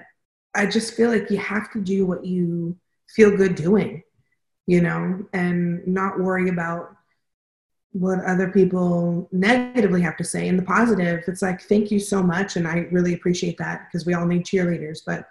i 0.54 0.66
just 0.66 0.96
feel 0.96 1.10
like 1.10 1.32
you 1.32 1.38
have 1.38 1.72
to 1.72 1.80
do 1.80 2.06
what 2.06 2.26
you 2.26 2.78
feel 3.08 3.36
good 3.36 3.56
doing 3.56 4.04
you 4.68 4.82
know 4.82 5.26
and 5.34 5.86
not 5.88 6.20
worry 6.20 6.50
about 6.50 6.96
what 7.94 8.24
other 8.26 8.50
people 8.50 9.28
negatively 9.32 10.02
have 10.02 10.16
to 10.16 10.24
say 10.24 10.48
and 10.48 10.58
the 10.58 10.64
positive. 10.64 11.24
It's 11.28 11.42
like 11.42 11.62
thank 11.62 11.92
you 11.92 12.00
so 12.00 12.24
much 12.24 12.56
and 12.56 12.68
i 12.68 12.88
really 12.92 13.14
appreciate 13.14 13.58
that 13.58 13.88
because 13.88 14.06
we 14.06 14.14
all 14.14 14.26
need 14.26 14.46
cheerleaders. 14.46 15.00
But 15.06 15.28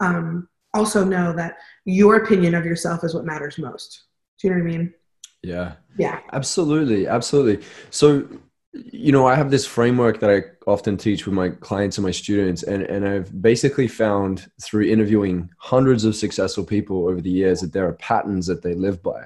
um, 0.00 0.48
also 0.74 1.04
know 1.04 1.32
that 1.34 1.56
your 1.84 2.16
opinion 2.16 2.54
of 2.54 2.66
yourself 2.66 3.04
is 3.04 3.14
what 3.14 3.24
matters 3.24 3.58
most. 3.58 4.04
Do 4.38 4.48
you 4.48 4.54
know 4.54 4.62
what 4.62 4.68
i 4.68 4.76
mean? 4.76 4.94
Yeah. 5.42 5.72
Yeah. 5.98 6.20
Absolutely. 6.32 7.06
Absolutely. 7.06 7.64
So 7.90 8.28
you 8.74 9.12
know 9.12 9.26
i 9.26 9.34
have 9.34 9.50
this 9.50 9.66
framework 9.66 10.20
that 10.20 10.30
i 10.30 10.42
often 10.66 10.96
teach 10.96 11.26
with 11.26 11.34
my 11.34 11.50
clients 11.50 11.98
and 11.98 12.04
my 12.04 12.10
students 12.10 12.62
and, 12.62 12.82
and 12.84 13.06
i've 13.06 13.42
basically 13.42 13.86
found 13.86 14.50
through 14.62 14.84
interviewing 14.84 15.50
hundreds 15.58 16.04
of 16.04 16.16
successful 16.16 16.64
people 16.64 17.06
over 17.08 17.20
the 17.20 17.30
years 17.30 17.60
that 17.60 17.72
there 17.72 17.86
are 17.86 17.92
patterns 17.94 18.46
that 18.46 18.62
they 18.62 18.74
live 18.74 19.02
by 19.02 19.24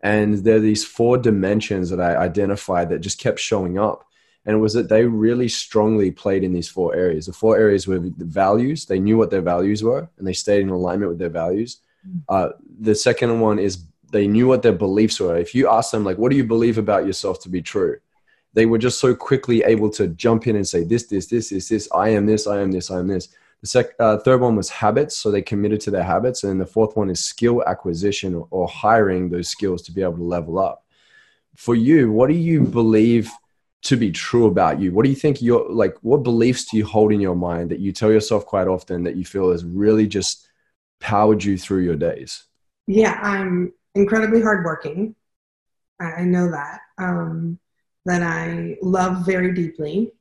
And 0.00 0.44
there 0.44 0.56
are 0.56 0.60
these 0.60 0.84
four 0.84 1.18
dimensions 1.18 1.90
that 1.90 2.00
I 2.00 2.16
identified 2.16 2.88
that 2.88 3.00
just 3.00 3.18
kept 3.18 3.40
showing 3.40 3.78
up. 3.78 4.04
And 4.44 4.56
it 4.56 4.60
was 4.60 4.72
that 4.74 4.88
they 4.88 5.04
really 5.04 5.48
strongly 5.48 6.10
played 6.10 6.44
in 6.44 6.52
these 6.52 6.68
four 6.68 6.94
areas. 6.94 7.26
The 7.26 7.32
four 7.32 7.58
areas 7.58 7.86
were 7.86 7.98
the 7.98 8.24
values, 8.24 8.86
they 8.86 9.00
knew 9.00 9.16
what 9.18 9.30
their 9.30 9.42
values 9.42 9.82
were 9.82 10.08
and 10.16 10.26
they 10.26 10.32
stayed 10.32 10.62
in 10.62 10.70
alignment 10.70 11.10
with 11.10 11.18
their 11.18 11.28
values. 11.28 11.80
Mm. 12.06 12.22
Uh, 12.28 12.48
the 12.80 12.94
second 12.94 13.40
one 13.40 13.58
is 13.58 13.84
they 14.10 14.26
knew 14.26 14.46
what 14.46 14.62
their 14.62 14.72
beliefs 14.72 15.20
were. 15.20 15.36
If 15.36 15.54
you 15.54 15.68
ask 15.68 15.90
them, 15.90 16.04
like, 16.04 16.16
what 16.16 16.30
do 16.30 16.36
you 16.36 16.44
believe 16.44 16.78
about 16.78 17.04
yourself 17.04 17.42
to 17.42 17.50
be 17.50 17.60
true? 17.60 17.98
They 18.58 18.66
were 18.66 18.78
just 18.78 18.98
so 18.98 19.14
quickly 19.14 19.62
able 19.62 19.88
to 19.90 20.08
jump 20.08 20.48
in 20.48 20.56
and 20.56 20.66
say, 20.66 20.82
this, 20.82 21.04
this, 21.06 21.28
this, 21.28 21.50
this, 21.50 21.68
this, 21.68 21.88
I 21.94 22.08
am 22.08 22.26
this, 22.26 22.48
I 22.48 22.58
am 22.58 22.72
this, 22.72 22.90
I 22.90 22.98
am 22.98 23.06
this. 23.06 23.28
The 23.60 23.68
sec- 23.68 23.94
uh, 24.00 24.18
third 24.18 24.40
one 24.40 24.56
was 24.56 24.68
habits. 24.68 25.16
So 25.16 25.30
they 25.30 25.42
committed 25.42 25.80
to 25.82 25.92
their 25.92 26.02
habits. 26.02 26.42
And 26.42 26.60
the 26.60 26.66
fourth 26.66 26.96
one 26.96 27.08
is 27.08 27.20
skill 27.20 27.62
acquisition 27.68 28.34
or, 28.34 28.48
or 28.50 28.66
hiring 28.66 29.28
those 29.28 29.48
skills 29.48 29.82
to 29.82 29.92
be 29.92 30.02
able 30.02 30.16
to 30.16 30.24
level 30.24 30.58
up. 30.58 30.84
For 31.54 31.76
you, 31.76 32.10
what 32.10 32.30
do 32.30 32.34
you 32.34 32.62
believe 32.62 33.30
to 33.82 33.96
be 33.96 34.10
true 34.10 34.46
about 34.46 34.80
you? 34.80 34.90
What 34.90 35.04
do 35.04 35.10
you 35.10 35.16
think 35.16 35.40
you're 35.40 35.70
like? 35.70 35.94
What 36.02 36.24
beliefs 36.24 36.64
do 36.64 36.78
you 36.78 36.84
hold 36.84 37.12
in 37.12 37.20
your 37.20 37.36
mind 37.36 37.70
that 37.70 37.78
you 37.78 37.92
tell 37.92 38.10
yourself 38.10 38.44
quite 38.44 38.66
often 38.66 39.04
that 39.04 39.14
you 39.14 39.24
feel 39.24 39.52
has 39.52 39.64
really 39.64 40.08
just 40.08 40.48
powered 40.98 41.44
you 41.44 41.56
through 41.56 41.82
your 41.84 41.94
days? 41.94 42.42
Yeah, 42.88 43.20
I'm 43.22 43.72
incredibly 43.94 44.42
hardworking. 44.42 45.14
I 46.00 46.22
know 46.22 46.50
that. 46.50 46.80
Um, 46.98 47.60
that 48.08 48.22
I 48.22 48.76
love 48.82 49.24
very 49.24 49.52
deeply 49.52 50.12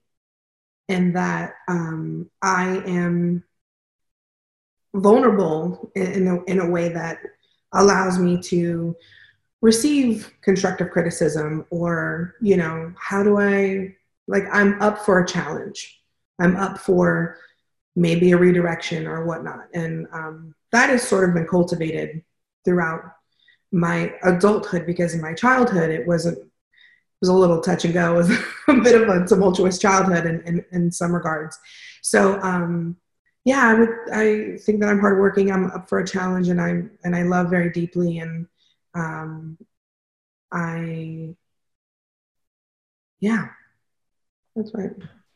and 0.89 1.15
that 1.15 1.54
um, 1.67 2.30
I 2.41 2.82
am 2.86 3.43
vulnerable 4.93 5.91
in 5.95 6.28
a, 6.28 6.43
in 6.43 6.60
a 6.60 6.69
way 6.69 6.89
that 6.89 7.19
allows 7.73 8.19
me 8.19 8.41
to 8.41 8.95
receive 9.62 10.32
constructive 10.41 10.91
criticism 10.91 11.65
or 11.71 12.36
you 12.41 12.56
know 12.56 12.93
how 13.00 13.23
do 13.23 13.39
i 13.39 13.91
like 14.28 14.43
i'm 14.52 14.80
up 14.82 15.00
for 15.04 15.19
a 15.19 15.28
challenge. 15.28 16.00
I'm 16.39 16.56
up 16.56 16.78
for 16.78 17.38
maybe 17.95 18.32
a 18.32 18.38
redirection 18.38 19.08
or 19.08 19.26
whatnot. 19.26 19.67
And 19.73 20.08
um, 20.13 20.54
that 20.71 20.89
has 20.89 21.08
sort 21.08 21.28
of 21.28 21.34
been 21.34 21.47
cultivated 21.47 22.23
throughout 22.63 23.02
my 23.71 24.13
adulthood 24.23 24.86
because 24.86 25.13
in 25.13 25.21
my 25.21 25.34
childhood 25.34 25.89
it 25.89 26.08
wasn't 26.08 26.38
was 27.21 27.30
a 27.30 27.34
little 27.34 27.62
touch 27.62 27.86
and 27.86 27.93
go. 27.93 28.13
It 28.13 28.17
was 28.17 28.30
a 28.67 28.82
bit 28.82 29.01
of 29.01 29.10
a 29.10 29.25
tumultuous 29.25 29.80
childhood 29.80 30.25
in, 30.25 30.41
in, 30.41 30.65
in 30.71 30.91
some 30.91 31.13
regards. 31.13 31.58
So 32.01 32.39
um, 32.41 32.97
yeah, 33.45 33.67
I 33.67 33.73
would 33.73 33.89
I 34.12 34.58
think 34.58 34.82
that 34.82 34.89
I'm 34.89 34.99
hardworking. 34.99 35.51
I'm 35.51 35.71
up 35.71 35.88
for 35.88 35.99
a 35.99 36.08
challenge, 36.08 36.49
and 36.49 36.62
I 36.62 36.84
and 37.03 37.15
I 37.15 37.23
love 37.23 37.49
very 37.49 37.71
deeply, 37.71 38.19
and 38.19 38.45
um, 38.93 39.58
I 40.51 41.36
yeah, 43.19 43.47
that's 44.56 44.73
right. 44.73 44.91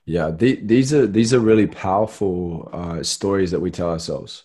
Yeah, 0.06 0.32
the, 0.32 0.56
these 0.56 0.94
are 0.94 1.08
these 1.08 1.34
are 1.34 1.40
really 1.40 1.68
powerful 1.68 2.70
uh, 2.74 3.02
stories 3.04 3.52
that 3.52 3.60
we 3.60 3.72
tell 3.72 3.90
ourselves. 3.90 4.44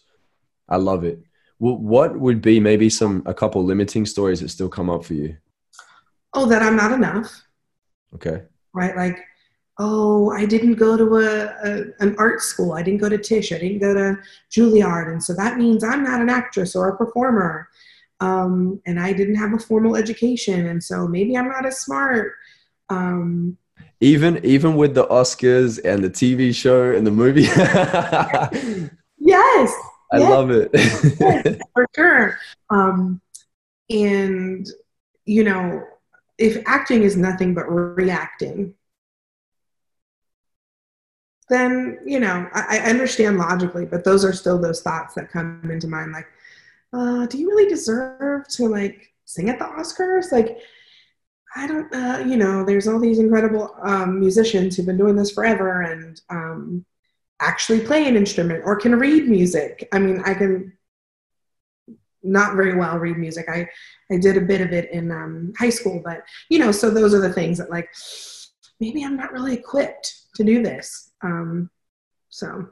I 0.68 0.76
love 0.76 1.04
it. 1.04 1.20
Well, 1.58 1.76
what 1.76 2.18
would 2.18 2.42
be 2.42 2.60
maybe 2.60 2.90
some 2.90 3.22
a 3.26 3.34
couple 3.34 3.64
limiting 3.64 4.06
stories 4.06 4.40
that 4.40 4.50
still 4.50 4.68
come 4.68 4.90
up 4.90 5.04
for 5.04 5.14
you? 5.14 5.36
Oh, 6.36 6.46
that 6.46 6.62
I'm 6.62 6.76
not 6.76 6.92
enough. 6.92 7.42
Okay. 8.14 8.42
Right? 8.72 8.94
Like, 8.94 9.18
oh, 9.78 10.30
I 10.30 10.44
didn't 10.46 10.74
go 10.74 10.96
to 10.96 11.16
a, 11.16 11.44
a, 11.64 11.84
an 12.00 12.14
art 12.18 12.40
school. 12.42 12.72
I 12.72 12.82
didn't 12.82 13.00
go 13.00 13.08
to 13.08 13.18
Tisch. 13.18 13.52
I 13.52 13.58
didn't 13.58 13.80
go 13.80 13.94
to 13.94 14.18
Juilliard. 14.50 15.10
And 15.10 15.22
so 15.22 15.34
that 15.34 15.56
means 15.56 15.82
I'm 15.82 16.04
not 16.04 16.20
an 16.20 16.30
actress 16.30 16.76
or 16.76 16.88
a 16.88 16.96
performer. 16.96 17.68
Um, 18.20 18.80
and 18.86 19.00
I 19.00 19.12
didn't 19.12 19.34
have 19.36 19.52
a 19.52 19.58
formal 19.58 19.96
education. 19.96 20.66
And 20.66 20.82
so 20.82 21.08
maybe 21.08 21.36
I'm 21.36 21.48
not 21.48 21.66
as 21.66 21.80
smart. 21.80 22.32
Um, 22.88 23.58
even 24.00 24.44
even 24.44 24.76
with 24.76 24.94
the 24.94 25.06
Oscars 25.06 25.82
and 25.84 26.04
the 26.04 26.10
TV 26.10 26.54
show 26.54 26.92
and 26.92 27.06
the 27.06 27.10
movie. 27.10 27.42
yes. 29.18 29.74
I 30.12 30.18
yes, 30.18 30.30
love 30.30 30.50
it. 30.50 30.70
yes, 30.74 31.58
for 31.74 31.86
sure. 31.94 32.38
Um, 32.70 33.20
and 33.90 34.66
you 35.24 35.44
know, 35.44 35.82
if 36.38 36.62
acting 36.66 37.02
is 37.02 37.16
nothing 37.16 37.54
but 37.54 37.64
reacting, 37.64 38.74
then 41.48 41.98
you 42.04 42.20
know 42.20 42.48
I, 42.52 42.78
I, 42.78 42.90
understand 42.90 43.38
logically, 43.38 43.86
but 43.86 44.04
those 44.04 44.24
are 44.24 44.32
still 44.32 44.60
those 44.60 44.82
thoughts 44.82 45.14
that 45.14 45.30
come 45.30 45.68
into 45.70 45.86
mind. 45.86 46.12
Like, 46.12 46.26
uh, 46.92 47.26
do 47.26 47.38
you 47.38 47.48
really 47.48 47.68
deserve 47.68 48.48
to 48.48 48.68
like 48.68 49.12
sing 49.24 49.48
at 49.48 49.58
the 49.58 49.64
Oscars? 49.64 50.32
Like, 50.32 50.58
I 51.54 51.66
don't, 51.66 51.94
uh, 51.94 52.24
you 52.26 52.36
know, 52.36 52.64
there's 52.64 52.86
all 52.86 53.00
these 53.00 53.18
incredible 53.18 53.74
um, 53.82 54.20
musicians 54.20 54.76
who've 54.76 54.86
been 54.86 54.98
doing 54.98 55.16
this 55.16 55.30
forever 55.30 55.82
and 55.82 56.20
um, 56.28 56.84
actually 57.40 57.80
play 57.80 58.06
an 58.06 58.16
instrument 58.16 58.62
or 58.64 58.76
can 58.76 58.98
read 58.98 59.28
music. 59.28 59.88
I 59.92 59.98
mean, 59.98 60.22
I 60.24 60.34
can 60.34 60.75
not 62.26 62.56
very 62.56 62.76
well 62.76 62.98
read 62.98 63.18
music. 63.18 63.46
I, 63.48 63.68
I 64.10 64.18
did 64.18 64.36
a 64.36 64.40
bit 64.40 64.60
of 64.60 64.72
it 64.72 64.90
in 64.90 65.10
um, 65.10 65.52
high 65.58 65.70
school, 65.70 66.02
but 66.04 66.22
you 66.48 66.58
know, 66.58 66.72
so 66.72 66.90
those 66.90 67.14
are 67.14 67.20
the 67.20 67.32
things 67.32 67.58
that 67.58 67.70
like, 67.70 67.88
maybe 68.80 69.04
I'm 69.04 69.16
not 69.16 69.32
really 69.32 69.54
equipped 69.54 70.14
to 70.34 70.44
do 70.44 70.62
this. 70.62 71.12
Um, 71.22 71.70
so. 72.28 72.68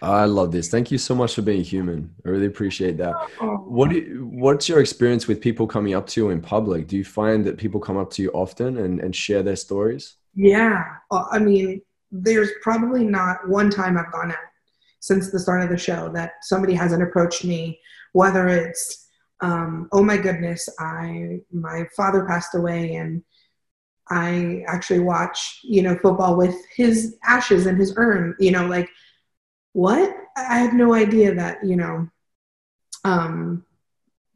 I 0.00 0.26
love 0.26 0.52
this. 0.52 0.68
Thank 0.68 0.92
you 0.92 0.98
so 0.98 1.14
much 1.14 1.34
for 1.34 1.42
being 1.42 1.64
human. 1.64 2.14
I 2.24 2.28
really 2.28 2.46
appreciate 2.46 2.98
that. 2.98 3.14
What 3.40 3.90
you, 3.90 4.28
what's 4.30 4.68
your 4.68 4.78
experience 4.78 5.26
with 5.26 5.40
people 5.40 5.66
coming 5.66 5.94
up 5.94 6.06
to 6.08 6.20
you 6.20 6.30
in 6.30 6.40
public? 6.40 6.86
Do 6.86 6.96
you 6.96 7.04
find 7.04 7.44
that 7.46 7.58
people 7.58 7.80
come 7.80 7.96
up 7.96 8.10
to 8.12 8.22
you 8.22 8.30
often 8.30 8.78
and, 8.78 9.00
and 9.00 9.14
share 9.14 9.42
their 9.42 9.56
stories? 9.56 10.14
Yeah. 10.36 10.84
I 11.10 11.40
mean, 11.40 11.82
there's 12.12 12.50
probably 12.62 13.04
not 13.04 13.48
one 13.48 13.70
time 13.70 13.98
I've 13.98 14.12
gone 14.12 14.30
out 14.30 14.47
since 15.00 15.30
the 15.30 15.38
start 15.38 15.62
of 15.62 15.68
the 15.68 15.76
show 15.76 16.10
that 16.12 16.32
somebody 16.42 16.74
hasn't 16.74 17.02
approached 17.02 17.44
me 17.44 17.78
whether 18.12 18.48
it's 18.48 19.06
um, 19.40 19.88
oh 19.92 20.02
my 20.02 20.16
goodness 20.16 20.68
i 20.78 21.38
my 21.52 21.84
father 21.96 22.24
passed 22.24 22.54
away 22.54 22.94
and 22.94 23.22
i 24.10 24.64
actually 24.66 25.00
watch 25.00 25.60
you 25.62 25.82
know 25.82 25.96
football 25.96 26.36
with 26.36 26.56
his 26.74 27.16
ashes 27.24 27.66
in 27.66 27.76
his 27.76 27.94
urn 27.96 28.34
you 28.40 28.50
know 28.50 28.66
like 28.66 28.88
what? 29.78 30.12
I 30.36 30.58
had 30.58 30.74
no 30.74 30.92
idea 30.94 31.34
that 31.34 31.64
you 31.64 31.76
know 31.76 32.08
um 33.04 33.64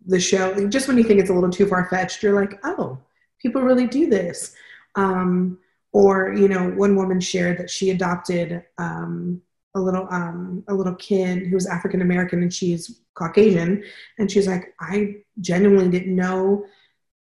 the 0.07 0.20
show 0.20 0.68
just 0.68 0.87
when 0.87 0.96
you 0.96 1.03
think 1.03 1.20
it's 1.20 1.31
a 1.31 1.35
little 1.35 1.51
too 1.51 1.66
far-fetched 1.66 2.22
you're 2.22 2.40
like 2.40 2.61
oh 2.64 2.98
people 3.40 3.62
really 3.62 3.88
do 3.88 4.09
this. 4.09 4.55
Um 4.94 5.59
or 5.92 6.33
you 6.33 6.48
know 6.48 6.70
one 6.70 6.94
woman 6.94 7.20
shared 7.20 7.59
that 7.59 7.70
she 7.70 7.90
adopted 7.90 8.64
um 8.79 9.42
a 9.74 9.80
little 9.80 10.06
um, 10.11 10.64
a 10.68 10.74
little 10.74 10.94
kid 10.94 11.46
who 11.46 11.54
was 11.54 11.66
African 11.66 12.02
American 12.02 12.42
and 12.42 12.52
she's 12.52 13.00
Caucasian, 13.14 13.82
and 14.18 14.30
she's 14.30 14.46
like, 14.46 14.74
I 14.80 15.16
genuinely 15.40 15.90
didn't 15.90 16.14
know 16.14 16.64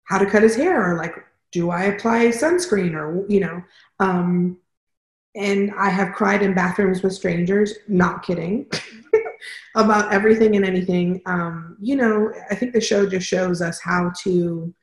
how 0.04 0.18
to 0.18 0.26
cut 0.26 0.42
his 0.42 0.56
hair, 0.56 0.90
or 0.92 0.96
like, 0.96 1.14
do 1.52 1.70
I 1.70 1.84
apply 1.84 2.26
sunscreen, 2.28 2.94
or 2.94 3.26
you 3.28 3.40
know, 3.40 3.62
um, 3.98 4.58
and 5.34 5.72
I 5.76 5.90
have 5.90 6.14
cried 6.14 6.42
in 6.42 6.54
bathrooms 6.54 7.02
with 7.02 7.12
strangers, 7.12 7.74
not 7.88 8.22
kidding, 8.22 8.70
about 9.74 10.12
everything 10.12 10.56
and 10.56 10.64
anything. 10.64 11.20
Um, 11.26 11.76
you 11.80 11.96
know, 11.96 12.32
I 12.50 12.54
think 12.54 12.72
the 12.72 12.80
show 12.80 13.08
just 13.08 13.26
shows 13.26 13.60
us 13.62 13.80
how 13.80 14.12
to 14.22 14.74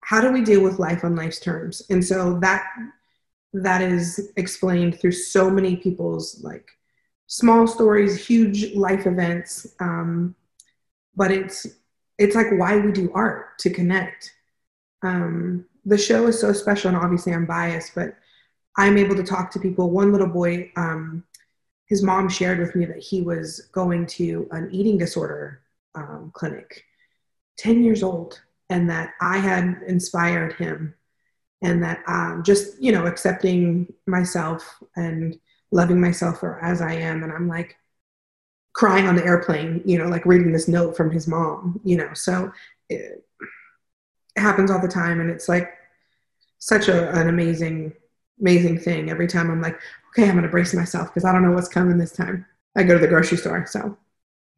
how 0.00 0.20
do 0.20 0.30
we 0.30 0.42
deal 0.42 0.62
with 0.62 0.78
life 0.78 1.02
on 1.02 1.16
life's 1.16 1.40
terms, 1.40 1.82
and 1.90 2.04
so 2.04 2.38
that 2.40 2.66
that 3.62 3.80
is 3.80 4.32
explained 4.36 5.00
through 5.00 5.12
so 5.12 5.50
many 5.50 5.76
people's 5.76 6.42
like 6.42 6.68
small 7.26 7.66
stories, 7.66 8.26
huge 8.26 8.74
life 8.74 9.06
events. 9.06 9.66
Um, 9.80 10.34
but 11.14 11.30
it's 11.30 11.66
it's 12.18 12.34
like 12.34 12.48
why 12.52 12.76
we 12.76 12.92
do 12.92 13.10
art 13.14 13.58
to 13.58 13.70
connect. 13.70 14.32
Um, 15.02 15.66
the 15.84 15.98
show 15.98 16.26
is 16.26 16.40
so 16.40 16.52
special, 16.52 16.88
and 16.88 16.96
obviously 16.96 17.32
I'm 17.32 17.46
biased, 17.46 17.94
but 17.94 18.16
I'm 18.76 18.98
able 18.98 19.16
to 19.16 19.22
talk 19.22 19.50
to 19.52 19.60
people. 19.60 19.90
One 19.90 20.12
little 20.12 20.26
boy, 20.26 20.70
um, 20.76 21.24
his 21.86 22.02
mom 22.02 22.28
shared 22.28 22.58
with 22.58 22.74
me 22.74 22.84
that 22.86 22.98
he 22.98 23.22
was 23.22 23.68
going 23.72 24.06
to 24.06 24.48
an 24.50 24.68
eating 24.72 24.98
disorder 24.98 25.62
um, 25.94 26.30
clinic, 26.34 26.84
10 27.58 27.84
years 27.84 28.02
old, 28.02 28.40
and 28.68 28.90
that 28.90 29.14
I 29.20 29.38
had 29.38 29.82
inspired 29.86 30.54
him 30.54 30.94
and 31.62 31.82
that 31.82 32.02
um, 32.06 32.42
just 32.44 32.80
you 32.82 32.92
know 32.92 33.06
accepting 33.06 33.92
myself 34.06 34.82
and 34.96 35.38
loving 35.72 36.00
myself 36.00 36.40
for 36.40 36.60
as 36.60 36.80
I 36.80 36.92
am, 36.94 37.22
and 37.22 37.32
I'm 37.32 37.48
like 37.48 37.76
crying 38.72 39.06
on 39.08 39.16
the 39.16 39.24
airplane, 39.24 39.82
you 39.86 39.98
know, 39.98 40.06
like 40.06 40.26
reading 40.26 40.52
this 40.52 40.68
note 40.68 40.96
from 40.96 41.10
his 41.10 41.26
mom, 41.26 41.80
you 41.82 41.96
know. 41.96 42.12
So 42.12 42.52
it, 42.90 43.24
happens 44.36 44.70
all 44.70 44.80
the 44.80 44.88
time, 44.88 45.20
and 45.20 45.30
it's 45.30 45.48
like 45.48 45.72
such 46.58 46.88
a, 46.88 47.10
an 47.18 47.28
amazing, 47.28 47.92
amazing 48.40 48.78
thing. 48.78 49.10
Every 49.10 49.26
time 49.26 49.50
I'm 49.50 49.62
like, 49.62 49.78
okay, 50.10 50.28
I'm 50.28 50.34
gonna 50.34 50.48
brace 50.48 50.74
myself 50.74 51.08
because 51.08 51.24
I 51.24 51.32
don't 51.32 51.42
know 51.42 51.52
what's 51.52 51.68
coming 51.68 51.98
this 51.98 52.12
time. 52.12 52.44
I 52.76 52.82
go 52.82 52.94
to 52.94 53.00
the 53.00 53.08
grocery 53.08 53.38
store, 53.38 53.66
so. 53.66 53.96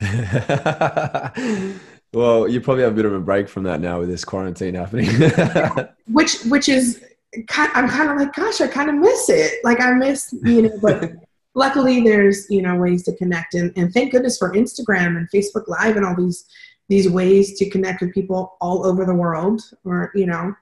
Well, 2.13 2.49
you 2.49 2.61
probably 2.61 2.85
have 2.85 2.93
a 2.93 2.97
bit 2.97 3.05
of 3.05 3.13
a 3.13 3.21
break 3.21 3.49
from 3.49 3.65
that 3.65 3.81
now 3.81 4.01
with 4.01 4.09
this 4.09 4.25
quarantine 4.25 4.75
happening. 4.75 5.11
which 6.07 6.41
which 6.45 6.69
is 6.69 7.05
I'm 7.51 7.89
kind 7.89 8.11
of 8.11 8.17
like, 8.17 8.35
gosh, 8.35 8.61
I 8.61 8.69
kind 8.69 8.89
of 8.89 8.97
miss 8.97 9.29
it. 9.29 9.63
Like 9.65 9.81
I 9.81 9.93
miss, 9.93 10.35
you 10.43 10.63
know, 10.63 10.79
but 10.81 11.13
luckily 11.55 12.01
there's, 12.03 12.47
you 12.49 12.63
know, 12.63 12.77
ways 12.77 13.03
to 13.05 13.17
connect 13.17 13.55
and, 13.55 13.73
and 13.77 13.93
thank 13.93 14.13
goodness 14.13 14.39
for 14.39 14.53
Instagram 14.55 15.17
and 15.17 15.31
Facebook 15.31 15.69
Live 15.69 15.97
and 15.97 16.07
all 16.07 16.17
these 16.17 16.47
these 16.89 17.09
ways 17.09 17.59
to 17.59 17.69
connect 17.69 18.01
with 18.01 18.15
people 18.15 18.57
all 18.63 18.87
over 18.87 19.05
the 19.05 19.15
world 19.15 19.61
or, 19.85 20.11
you 20.15 20.25
know, 20.25 20.55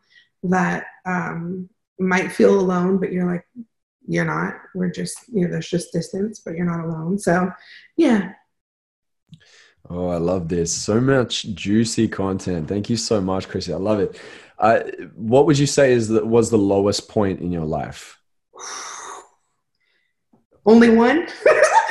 that 0.43 0.87
um, 1.05 1.69
might 2.01 2.33
feel 2.33 2.59
alone, 2.59 2.99
but 2.99 3.13
you're 3.13 3.31
like, 3.31 3.47
you're 4.09 4.25
not. 4.25 4.55
We're 4.75 4.91
just, 4.91 5.17
you 5.33 5.43
know, 5.43 5.53
there's 5.53 5.71
just 5.71 5.93
distance, 5.93 6.41
but 6.45 6.57
you're 6.57 6.67
not 6.67 6.85
alone. 6.85 7.17
So 7.17 7.49
yeah. 7.97 8.33
Oh, 9.89 10.09
I 10.09 10.17
love 10.17 10.49
this. 10.49 10.73
So 10.73 11.01
much 11.01 11.45
juicy 11.55 12.09
content. 12.09 12.69
Thank 12.69 12.91
you 12.91 12.97
so 12.97 13.21
much, 13.21 13.49
Chrissy. 13.49 13.73
I 13.73 13.77
love 13.77 14.01
it. 14.01 14.21
Uh, 14.59 14.81
what 15.15 15.47
would 15.47 15.59
you 15.59 15.67
say 15.67 15.93
is 15.93 16.09
that 16.09 16.27
was 16.27 16.51
the 16.51 16.59
lowest 16.59 17.09
point 17.09 17.41
in 17.41 17.53
your 17.53 17.65
life? 17.65 18.19
Only 20.67 20.91
one. 20.91 21.29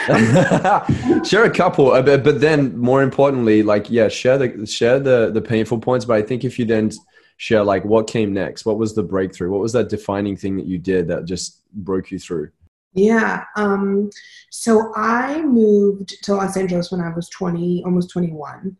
share 1.25 1.45
a 1.45 1.49
couple, 1.49 1.91
uh, 1.91 2.01
but, 2.01 2.23
but 2.23 2.41
then 2.41 2.77
more 2.77 3.01
importantly, 3.01 3.63
like 3.63 3.89
yeah, 3.89 4.07
share 4.07 4.37
the 4.37 4.65
share 4.67 4.99
the 4.99 5.31
the 5.31 5.41
painful 5.41 5.79
points. 5.79 6.05
But 6.05 6.17
I 6.17 6.21
think 6.21 6.43
if 6.43 6.59
you 6.59 6.65
then 6.65 6.91
share 7.37 7.63
like 7.63 7.85
what 7.85 8.07
came 8.07 8.33
next, 8.33 8.65
what 8.65 8.77
was 8.77 8.93
the 8.93 9.03
breakthrough, 9.03 9.49
what 9.49 9.61
was 9.61 9.73
that 9.73 9.89
defining 9.89 10.35
thing 10.35 10.57
that 10.57 10.65
you 10.65 10.77
did 10.77 11.07
that 11.07 11.25
just 11.25 11.61
broke 11.73 12.11
you 12.11 12.19
through? 12.19 12.51
Yeah. 12.95 13.43
Um, 13.55 14.09
so 14.49 14.91
I 14.95 15.41
moved 15.41 16.23
to 16.23 16.35
Los 16.35 16.57
Angeles 16.57 16.91
when 16.91 17.01
I 17.01 17.09
was 17.09 17.29
20, 17.29 17.83
almost 17.85 18.09
21 18.09 18.77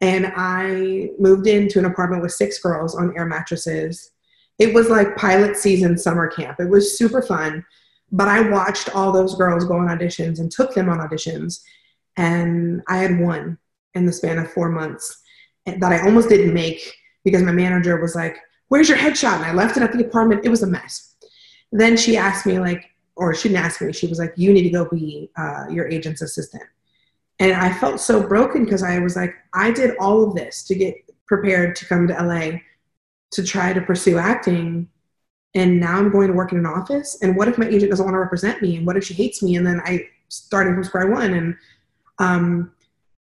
and 0.00 0.32
I 0.36 1.10
moved 1.18 1.46
into 1.46 1.78
an 1.78 1.86
apartment 1.86 2.22
with 2.22 2.32
six 2.32 2.58
girls 2.58 2.94
on 2.94 3.16
air 3.16 3.26
mattresses. 3.26 4.10
It 4.58 4.74
was 4.74 4.88
like 4.88 5.16
pilot 5.16 5.56
season 5.56 5.96
summer 5.98 6.28
camp. 6.28 6.60
It 6.60 6.68
was 6.68 6.98
super 6.98 7.22
fun, 7.22 7.64
but 8.12 8.28
I 8.28 8.48
watched 8.50 8.94
all 8.94 9.12
those 9.12 9.36
girls 9.36 9.64
go 9.64 9.76
on 9.76 9.88
auditions 9.88 10.38
and 10.38 10.50
took 10.50 10.74
them 10.74 10.88
on 10.88 10.98
auditions, 10.98 11.60
and 12.16 12.82
I 12.88 12.98
had 12.98 13.20
one 13.20 13.58
in 13.94 14.06
the 14.06 14.12
span 14.12 14.38
of 14.38 14.50
four 14.52 14.68
months 14.68 15.22
that 15.66 15.92
I 15.92 16.04
almost 16.04 16.28
didn't 16.28 16.54
make 16.54 16.94
because 17.24 17.42
my 17.42 17.52
manager 17.52 18.00
was 18.00 18.14
like, 18.14 18.38
"Where's 18.68 18.88
your 18.88 18.98
headshot?" 18.98 19.36
And 19.36 19.44
I 19.44 19.52
left 19.52 19.76
it 19.76 19.82
at 19.82 19.92
the 19.92 20.04
apartment. 20.04 20.44
It 20.44 20.50
was 20.50 20.62
a 20.62 20.66
mess. 20.66 21.16
Then 21.72 21.96
she 21.96 22.16
asked 22.16 22.46
me 22.46 22.58
like, 22.58 22.84
or 23.16 23.34
she 23.34 23.48
didn't 23.48 23.64
ask 23.64 23.80
me. 23.80 23.92
She 23.92 24.06
was 24.06 24.18
like, 24.18 24.34
"You 24.36 24.52
need 24.52 24.62
to 24.62 24.70
go 24.70 24.84
be 24.88 25.30
uh, 25.36 25.66
your 25.70 25.88
agent's 25.88 26.22
assistant." 26.22 26.64
And 27.38 27.52
I 27.52 27.72
felt 27.72 28.00
so 28.00 28.26
broken 28.26 28.64
because 28.64 28.82
I 28.82 28.98
was 28.98 29.16
like, 29.16 29.34
I 29.52 29.70
did 29.70 29.96
all 29.98 30.24
of 30.24 30.34
this 30.34 30.62
to 30.64 30.74
get 30.74 30.94
prepared 31.26 31.76
to 31.76 31.86
come 31.86 32.06
to 32.08 32.14
LA 32.14 32.58
to 33.32 33.44
try 33.44 33.72
to 33.72 33.80
pursue 33.80 34.16
acting. 34.16 34.88
And 35.54 35.80
now 35.80 35.98
I'm 35.98 36.10
going 36.10 36.28
to 36.28 36.34
work 36.34 36.52
in 36.52 36.58
an 36.58 36.66
office. 36.66 37.18
And 37.22 37.36
what 37.36 37.48
if 37.48 37.58
my 37.58 37.66
agent 37.66 37.90
doesn't 37.90 38.04
want 38.04 38.14
to 38.14 38.20
represent 38.20 38.62
me? 38.62 38.76
And 38.76 38.86
what 38.86 38.96
if 38.96 39.04
she 39.04 39.14
hates 39.14 39.42
me? 39.42 39.56
And 39.56 39.66
then 39.66 39.80
I 39.84 40.06
started 40.28 40.74
from 40.74 40.84
square 40.84 41.10
one. 41.10 41.34
And 41.34 41.56
um, 42.18 42.72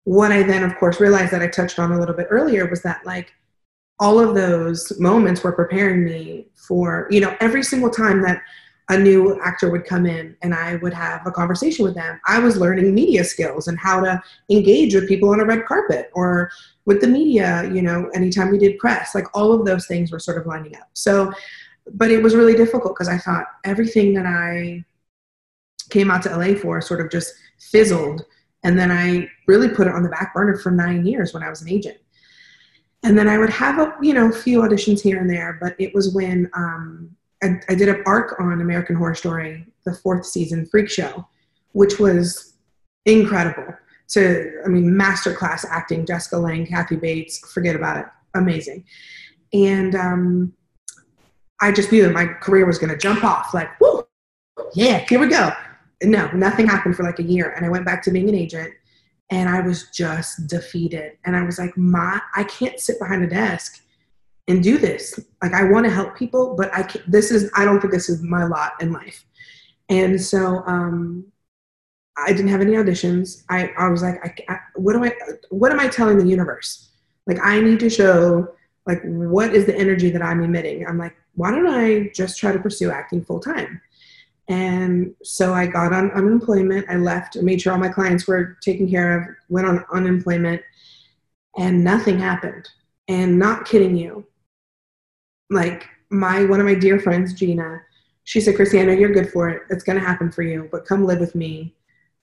what 0.03 0.31
I 0.31 0.43
then, 0.43 0.63
of 0.63 0.75
course, 0.77 0.99
realized 0.99 1.31
that 1.31 1.41
I 1.41 1.47
touched 1.47 1.79
on 1.79 1.91
a 1.91 1.99
little 1.99 2.15
bit 2.15 2.27
earlier 2.29 2.67
was 2.69 2.81
that, 2.81 3.05
like, 3.05 3.31
all 3.99 4.19
of 4.19 4.33
those 4.33 4.99
moments 4.99 5.43
were 5.43 5.51
preparing 5.51 6.03
me 6.03 6.47
for, 6.55 7.07
you 7.11 7.21
know, 7.21 7.35
every 7.39 7.63
single 7.63 7.89
time 7.89 8.21
that 8.23 8.41
a 8.89 8.97
new 8.97 9.39
actor 9.41 9.69
would 9.69 9.85
come 9.85 10.05
in 10.05 10.35
and 10.41 10.53
I 10.53 10.75
would 10.77 10.93
have 10.93 11.25
a 11.25 11.31
conversation 11.31 11.85
with 11.85 11.95
them. 11.95 12.19
I 12.27 12.39
was 12.39 12.57
learning 12.57 12.93
media 12.93 13.23
skills 13.23 13.67
and 13.67 13.79
how 13.79 14.01
to 14.01 14.21
engage 14.49 14.93
with 14.93 15.07
people 15.07 15.29
on 15.29 15.39
a 15.39 15.45
red 15.45 15.65
carpet 15.65 16.09
or 16.13 16.51
with 16.85 16.99
the 16.99 17.07
media, 17.07 17.69
you 17.73 17.81
know, 17.81 18.09
anytime 18.13 18.51
we 18.51 18.57
did 18.57 18.79
press, 18.79 19.15
like 19.15 19.25
all 19.33 19.53
of 19.53 19.65
those 19.65 19.87
things 19.87 20.11
were 20.11 20.19
sort 20.19 20.37
of 20.37 20.45
lining 20.45 20.75
up. 20.75 20.89
So, 20.93 21.31
but 21.93 22.11
it 22.11 22.21
was 22.21 22.35
really 22.35 22.55
difficult 22.55 22.95
because 22.95 23.07
I 23.07 23.17
thought 23.17 23.45
everything 23.63 24.13
that 24.15 24.25
I 24.25 24.83
came 25.89 26.09
out 26.09 26.23
to 26.23 26.35
LA 26.35 26.55
for 26.55 26.81
sort 26.81 27.01
of 27.01 27.09
just 27.11 27.33
fizzled. 27.59 28.25
And 28.63 28.77
then 28.77 28.91
I 28.91 29.27
really 29.47 29.69
put 29.69 29.87
it 29.87 29.93
on 29.93 30.03
the 30.03 30.09
back 30.09 30.33
burner 30.33 30.57
for 30.57 30.71
nine 30.71 31.05
years 31.05 31.33
when 31.33 31.43
I 31.43 31.49
was 31.49 31.61
an 31.61 31.69
agent. 31.69 31.97
And 33.03 33.17
then 33.17 33.27
I 33.27 33.37
would 33.37 33.49
have 33.49 33.79
a, 33.79 33.95
you 34.01 34.13
know, 34.13 34.31
few 34.31 34.61
auditions 34.61 35.01
here 35.01 35.19
and 35.19 35.29
there, 35.29 35.57
but 35.59 35.75
it 35.79 35.93
was 35.95 36.13
when 36.13 36.49
um, 36.55 37.15
I, 37.43 37.59
I 37.69 37.75
did 37.75 37.89
an 37.89 38.03
arc 38.05 38.39
on 38.39 38.61
American 38.61 38.95
Horror 38.95 39.15
Story, 39.15 39.65
the 39.85 39.95
fourth 39.95 40.25
season 40.25 40.65
freak 40.65 40.89
show, 40.89 41.27
which 41.73 41.99
was 41.99 42.53
incredible. 43.05 43.73
To 44.09 44.61
I 44.65 44.67
mean, 44.67 44.91
masterclass 44.91 45.65
acting. 45.69 46.05
Jessica 46.05 46.37
Lange, 46.37 46.65
Kathy 46.67 46.97
Bates, 46.97 47.39
forget 47.51 47.75
about 47.75 47.97
it, 47.97 48.05
amazing. 48.35 48.83
And 49.53 49.95
um, 49.95 50.53
I 51.61 51.71
just 51.71 51.91
knew 51.91 52.03
that 52.03 52.13
my 52.13 52.25
career 52.25 52.65
was 52.65 52.77
going 52.77 52.91
to 52.91 52.97
jump 52.97 53.23
off. 53.23 53.53
Like, 53.53 53.79
whoo, 53.79 54.03
yeah, 54.73 55.05
here 55.07 55.19
we 55.19 55.27
go. 55.27 55.51
No, 56.03 56.29
nothing 56.31 56.67
happened 56.67 56.95
for 56.95 57.03
like 57.03 57.19
a 57.19 57.23
year, 57.23 57.51
and 57.51 57.65
I 57.65 57.69
went 57.69 57.85
back 57.85 58.03
to 58.03 58.11
being 58.11 58.27
an 58.27 58.35
agent, 58.35 58.73
and 59.29 59.47
I 59.47 59.61
was 59.61 59.89
just 59.91 60.47
defeated. 60.47 61.13
And 61.23 61.35
I 61.35 61.43
was 61.43 61.57
like, 61.57 61.77
my, 61.77 62.19
I 62.35 62.43
can't 62.43 62.79
sit 62.79 62.99
behind 62.99 63.23
a 63.23 63.27
desk 63.27 63.81
and 64.51 64.61
do 64.61 64.77
this. 64.77 65.17
Like 65.41 65.53
I 65.53 65.63
want 65.63 65.85
to 65.85 65.91
help 65.91 66.17
people, 66.17 66.55
but 66.57 66.73
I 66.73 66.83
can't, 66.83 67.09
this 67.09 67.31
is 67.31 67.49
I 67.55 67.63
don't 67.63 67.79
think 67.79 67.93
this 67.93 68.09
is 68.09 68.21
my 68.21 68.43
lot 68.43 68.73
in 68.81 68.91
life. 68.91 69.23
And 69.89 70.21
so 70.21 70.63
um, 70.67 71.25
I 72.17 72.33
didn't 72.33 72.49
have 72.49 72.61
any 72.61 72.73
auditions. 72.73 73.43
I, 73.49 73.71
I 73.77 73.87
was 73.89 74.01
like, 74.03 74.19
I, 74.23 74.53
I, 74.53 74.59
what 74.75 74.95
am 74.95 75.03
I 75.03 75.15
what 75.49 75.71
am 75.71 75.79
I 75.79 75.87
telling 75.87 76.17
the 76.17 76.27
universe? 76.27 76.89
Like 77.27 77.39
I 77.41 77.61
need 77.61 77.79
to 77.79 77.89
show 77.89 78.49
like 78.85 79.01
what 79.03 79.55
is 79.55 79.65
the 79.65 79.75
energy 79.75 80.09
that 80.11 80.21
I'm 80.21 80.43
emitting? 80.43 80.85
I'm 80.85 80.97
like, 80.97 81.15
why 81.35 81.51
don't 81.51 81.67
I 81.67 82.11
just 82.13 82.37
try 82.37 82.51
to 82.51 82.59
pursue 82.59 82.91
acting 82.91 83.23
full 83.23 83.39
time? 83.39 83.79
And 84.49 85.15
so 85.23 85.53
I 85.53 85.65
got 85.65 85.93
on 85.93 86.11
unemployment. 86.11 86.89
I 86.89 86.95
left, 86.95 87.37
made 87.37 87.61
sure 87.61 87.71
all 87.71 87.79
my 87.79 87.87
clients 87.87 88.27
were 88.27 88.57
taken 88.61 88.89
care 88.89 89.17
of, 89.17 89.27
went 89.47 89.65
on 89.65 89.85
unemployment, 89.93 90.61
and 91.57 91.85
nothing 91.85 92.19
happened. 92.19 92.67
And 93.07 93.39
not 93.39 93.65
kidding 93.65 93.95
you, 93.95 94.25
like 95.51 95.87
my 96.09 96.45
one 96.45 96.59
of 96.59 96.65
my 96.65 96.73
dear 96.73 96.99
friends, 96.99 97.33
Gina, 97.33 97.81
she 98.23 98.41
said, 98.41 98.55
Christiana, 98.55 98.93
you're 98.93 99.11
good 99.11 99.31
for 99.31 99.49
it. 99.49 99.63
It's 99.69 99.83
going 99.83 99.99
to 99.99 100.05
happen 100.05 100.31
for 100.31 100.41
you, 100.41 100.69
but 100.71 100.85
come 100.85 101.05
live 101.05 101.19
with 101.19 101.35
me 101.35 101.75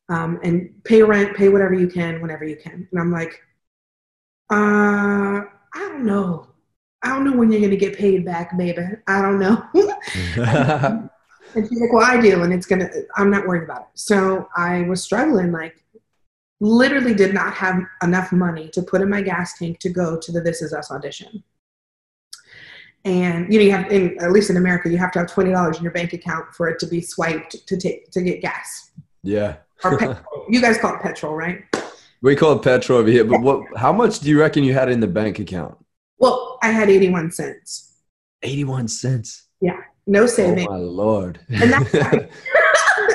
um, 0.09 0.41
and 0.43 0.73
pay 0.85 1.03
rent, 1.03 1.37
pay 1.37 1.49
whatever 1.49 1.75
you 1.75 1.89
can, 1.89 2.21
whenever 2.21 2.45
you 2.45 2.57
can. 2.57 2.89
And 2.91 3.01
I'm 3.01 3.13
like, 3.13 3.41
uh, 4.51 5.45
I 5.45 5.49
don't 5.75 6.05
know. 6.05 6.47
I 7.03 7.11
don't 7.11 7.25
know 7.25 7.37
when 7.37 7.53
you're 7.53 7.61
going 7.61 7.71
to 7.71 7.77
get 7.77 7.97
paid 7.97 8.25
back, 8.25 8.57
baby. 8.57 8.83
I 9.07 9.23
don't 9.23 9.39
know. 9.39 9.63
and 11.55 11.69
she's 11.69 11.81
like, 11.81 11.93
well, 11.93 12.05
I 12.05 12.21
do. 12.21 12.43
And 12.43 12.53
it's 12.53 12.67
going 12.67 12.81
to, 12.81 13.07
I'm 13.17 13.31
not 13.31 13.47
worried 13.47 13.65
about 13.65 13.83
it. 13.83 13.89
So 13.95 14.49
I 14.57 14.83
was 14.83 15.03
struggling, 15.03 15.53
like, 15.53 15.85
literally 16.61 17.15
did 17.15 17.35
not 17.35 17.55
have 17.55 17.81
enough 18.03 18.33
money 18.33 18.69
to 18.71 18.83
put 18.83 19.01
in 19.01 19.09
my 19.09 19.23
gas 19.23 19.59
tank 19.59 19.79
to 19.81 19.91
go 19.91 20.19
to 20.19 20.33
the 20.33 20.41
This 20.41 20.63
Is 20.63 20.73
Us 20.73 20.91
audition 20.91 21.45
and 23.09 23.51
you 23.53 23.59
know 23.59 23.65
you 23.65 23.73
have 23.73 23.91
in 23.91 24.19
at 24.23 24.31
least 24.33 24.51
in 24.51 24.57
america 24.59 24.89
you 24.89 24.99
have 24.99 25.11
to 25.11 25.19
have 25.19 25.29
$20 25.29 25.77
in 25.77 25.83
your 25.83 25.93
bank 25.93 26.13
account 26.13 26.55
for 26.55 26.69
it 26.69 26.79
to 26.79 26.87
be 26.87 27.01
swiped 27.01 27.67
to 27.67 27.77
take 27.77 28.11
to 28.11 28.21
get 28.23 28.43
gas. 28.43 28.91
Yeah. 29.23 29.57
Or 29.83 29.99
petrol. 29.99 30.45
you 30.49 30.61
guys 30.61 30.79
call 30.79 30.95
it 30.95 31.01
petrol 31.01 31.35
right? 31.35 31.65
We 32.21 32.37
call 32.37 32.53
it 32.53 32.63
petrol 32.63 32.99
over 32.99 33.09
here 33.09 33.25
but 33.25 33.41
what 33.41 33.63
how 33.77 33.93
much 33.93 34.21
do 34.21 34.29
you 34.29 34.39
reckon 34.39 34.63
you 34.63 34.75
had 34.75 34.91
in 34.91 35.01
the 35.01 35.07
bank 35.07 35.39
account? 35.39 35.77
Well 36.19 36.59
i 36.63 36.71
had 36.71 36.91
81 36.91 37.33
cents. 37.33 37.95
81 38.43 38.89
cents? 38.89 39.47
Yeah. 39.61 39.81
No 40.07 40.27
saving 40.27 40.69
oh 40.69 40.73
my 40.73 40.79
lord. 40.79 41.41
And 41.49 41.73
that's 41.73 41.93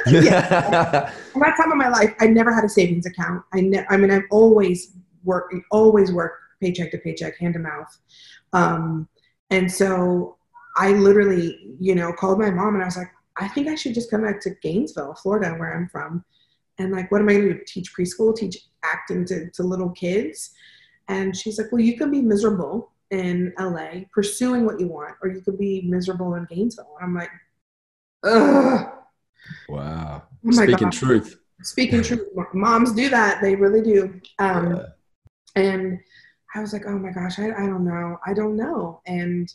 yeah. 0.08 1.12
At 1.14 1.34
that 1.36 1.56
time 1.58 1.72
of 1.72 1.78
my 1.78 1.88
life, 1.88 2.14
I 2.20 2.28
never 2.28 2.54
had 2.54 2.64
a 2.64 2.70
savings 2.70 3.06
account. 3.06 3.44
I, 3.54 3.62
ne- 3.62 3.86
I 3.90 3.96
mean, 3.96 4.12
I've 4.12 4.24
always 4.32 4.94
worked, 5.24 5.56
always 5.72 6.12
worked 6.12 6.40
paycheck 6.62 6.92
to 6.92 6.98
paycheck, 6.98 7.38
hand 7.38 7.54
to 7.54 7.60
mouth. 7.60 7.98
Um, 8.52 9.08
and 9.54 9.72
so 9.72 10.38
I 10.78 10.94
literally, 10.94 11.76
you 11.80 11.94
know, 11.94 12.12
called 12.12 12.40
my 12.40 12.50
mom 12.50 12.74
and 12.74 12.82
I 12.82 12.88
was 12.88 12.98
like, 12.98 13.12
I 13.38 13.48
think 13.48 13.68
I 13.68 13.76
should 13.76 13.94
just 13.94 14.10
come 14.10 14.24
back 14.24 14.42
to 14.42 14.56
Gainesville, 14.64 15.14
Florida, 15.14 15.54
where 15.54 15.76
I'm 15.78 15.88
from. 15.90 16.26
And 16.80 16.92
like, 16.92 17.12
what 17.12 17.22
am 17.22 17.30
I 17.30 17.34
going 17.34 17.48
to 17.50 17.54
do? 17.54 17.62
Teach 17.68 17.94
preschool, 17.96 18.36
teach 18.36 18.58
acting 18.84 19.26
to, 19.26 19.52
to 19.52 19.64
little 19.64 19.92
kids? 19.92 20.52
And 21.08 21.38
she's 21.38 21.60
like, 21.60 21.72
well, 21.72 21.82
you 21.82 21.96
can 21.98 22.10
be 22.10 22.22
miserable 22.22 22.94
in 23.12 23.54
LA 23.60 24.06
pursuing 24.12 24.66
what 24.66 24.80
you 24.80 24.88
want, 24.88 25.14
or 25.22 25.30
you 25.30 25.42
could 25.42 25.60
be 25.60 25.84
miserable 25.84 26.34
in 26.34 26.48
Gainesville. 26.50 26.98
And 27.00 27.10
I'm 27.10 27.16
like, 27.16 27.30
ugh. 28.24 28.90
Wow. 29.70 30.24
Oh 30.48 30.52
Speaking 30.52 30.78
God. 30.78 30.94
truth. 30.94 31.40
Speaking 31.62 32.02
truth. 32.02 32.28
Moms 32.56 32.94
do 32.94 33.08
that. 33.10 33.40
They 33.40 33.56
really 33.56 33.82
do. 33.82 34.20
Um, 34.40 34.78
yeah. 34.78 34.86
And 35.56 36.00
I 36.56 36.62
was 36.62 36.74
like, 36.74 36.86
oh 36.88 36.98
my 36.98 37.12
gosh, 37.12 37.40
I, 37.40 37.48
I 37.52 37.66
don't 37.66 37.84
know. 37.86 38.20
I 38.26 38.34
don't 38.34 38.56
know. 38.56 39.02
And 39.08 39.52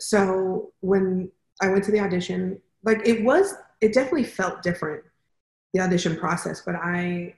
so 0.00 0.72
when 0.80 1.30
I 1.60 1.68
went 1.68 1.84
to 1.84 1.92
the 1.92 2.00
audition, 2.00 2.60
like 2.84 3.06
it 3.06 3.24
was, 3.24 3.54
it 3.80 3.94
definitely 3.94 4.24
felt 4.24 4.62
different, 4.62 5.04
the 5.72 5.80
audition 5.80 6.16
process, 6.16 6.62
but 6.64 6.74
I 6.74 7.34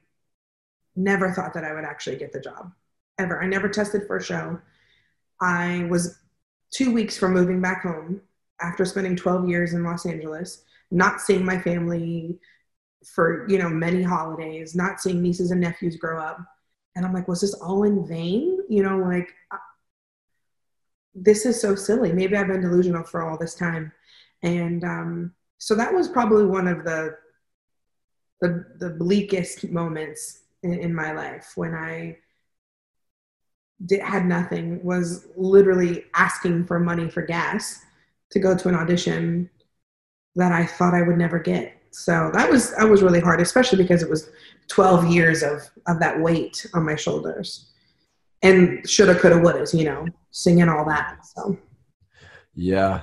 never 0.97 1.33
thought 1.33 1.55
that 1.55 1.65
I 1.65 1.75
would 1.75 1.85
actually 1.85 2.17
get 2.17 2.33
the 2.33 2.41
job. 2.41 2.73
ever. 3.19 3.43
I 3.43 3.47
never 3.47 3.69
tested 3.69 4.07
for 4.07 4.17
a 4.17 4.23
show. 4.23 4.61
I 5.41 5.87
was 5.91 6.19
two 6.73 6.93
weeks 6.93 7.17
from 7.17 7.33
moving 7.33 7.61
back 7.61 7.83
home 7.83 8.21
after 8.61 8.85
spending 8.85 9.17
12 9.17 9.49
years 9.49 9.75
in 9.75 9.85
Los 9.85 10.07
Angeles, 10.07 10.65
not 10.91 11.21
seeing 11.21 11.45
my 11.45 11.59
family 11.59 12.39
for, 13.15 13.47
you 13.49 13.59
know, 13.59 13.69
many 13.69 14.03
holidays, 14.03 14.75
not 14.75 15.01
seeing 15.01 15.21
nieces 15.21 15.51
and 15.51 15.61
nephews 15.61 15.97
grow 15.97 16.21
up. 16.21 16.39
And 16.97 17.05
I'm 17.05 17.13
like, 17.13 17.29
was 17.29 17.41
this 17.41 17.55
all 17.55 17.85
in 17.85 18.07
vain? 18.07 18.61
You 18.69 18.83
know, 18.83 18.99
like, 18.99 19.33
this 21.15 21.47
is 21.47 21.61
so 21.61 21.75
silly. 21.75 22.13
Maybe 22.13 22.37
I've 22.37 22.49
been 22.49 22.61
delusional 22.61 23.05
for 23.05 23.23
all 23.23 23.39
this 23.39 23.55
time. 23.55 23.93
And 24.43 24.85
um, 24.85 25.35
so 25.59 25.75
that 25.75 25.93
was 25.93 26.09
probably 26.09 26.47
one 26.47 26.69
of 26.69 26.85
the, 26.85 27.17
the, 28.41 28.65
the 28.79 28.91
bleakest 28.91 29.69
moments 29.71 30.41
in, 30.63 30.75
in 30.75 30.95
my 30.95 31.13
life 31.13 31.53
when 31.57 31.75
I 31.75 32.19
did, 33.87 34.01
had 34.01 34.27
nothing, 34.27 34.83
was 34.85 35.27
literally 35.37 36.05
asking 36.15 36.67
for 36.67 36.79
money 36.79 37.09
for 37.09 37.23
gas 37.23 37.81
to 38.31 38.39
go 38.39 38.57
to 38.57 38.69
an 38.69 38.75
audition 38.75 39.51
that 40.37 40.53
I 40.53 40.67
thought 40.67 40.95
I 40.95 41.03
would 41.03 41.19
never 41.19 41.39
get. 41.39 41.81
So 41.95 42.31
that 42.35 42.51
was 42.51 42.75
that 42.75 42.89
was 42.89 43.03
really 43.03 43.21
hard, 43.21 43.41
especially 43.41 43.79
because 43.79 44.03
it 44.03 44.11
was 44.11 44.29
12 44.69 45.07
years 45.07 45.45
of 45.45 45.63
of 45.87 46.01
that 46.01 46.21
weight 46.21 46.67
on 46.75 46.85
my 46.85 46.97
shoulders, 46.97 47.73
and 48.43 48.89
shoulda, 48.89 49.15
coulda, 49.15 49.39
woulda, 49.39 49.65
you 49.73 49.85
know, 49.85 50.07
singing 50.33 50.69
all 50.69 50.85
that. 50.87 51.25
So 51.25 51.57
yeah. 52.57 53.03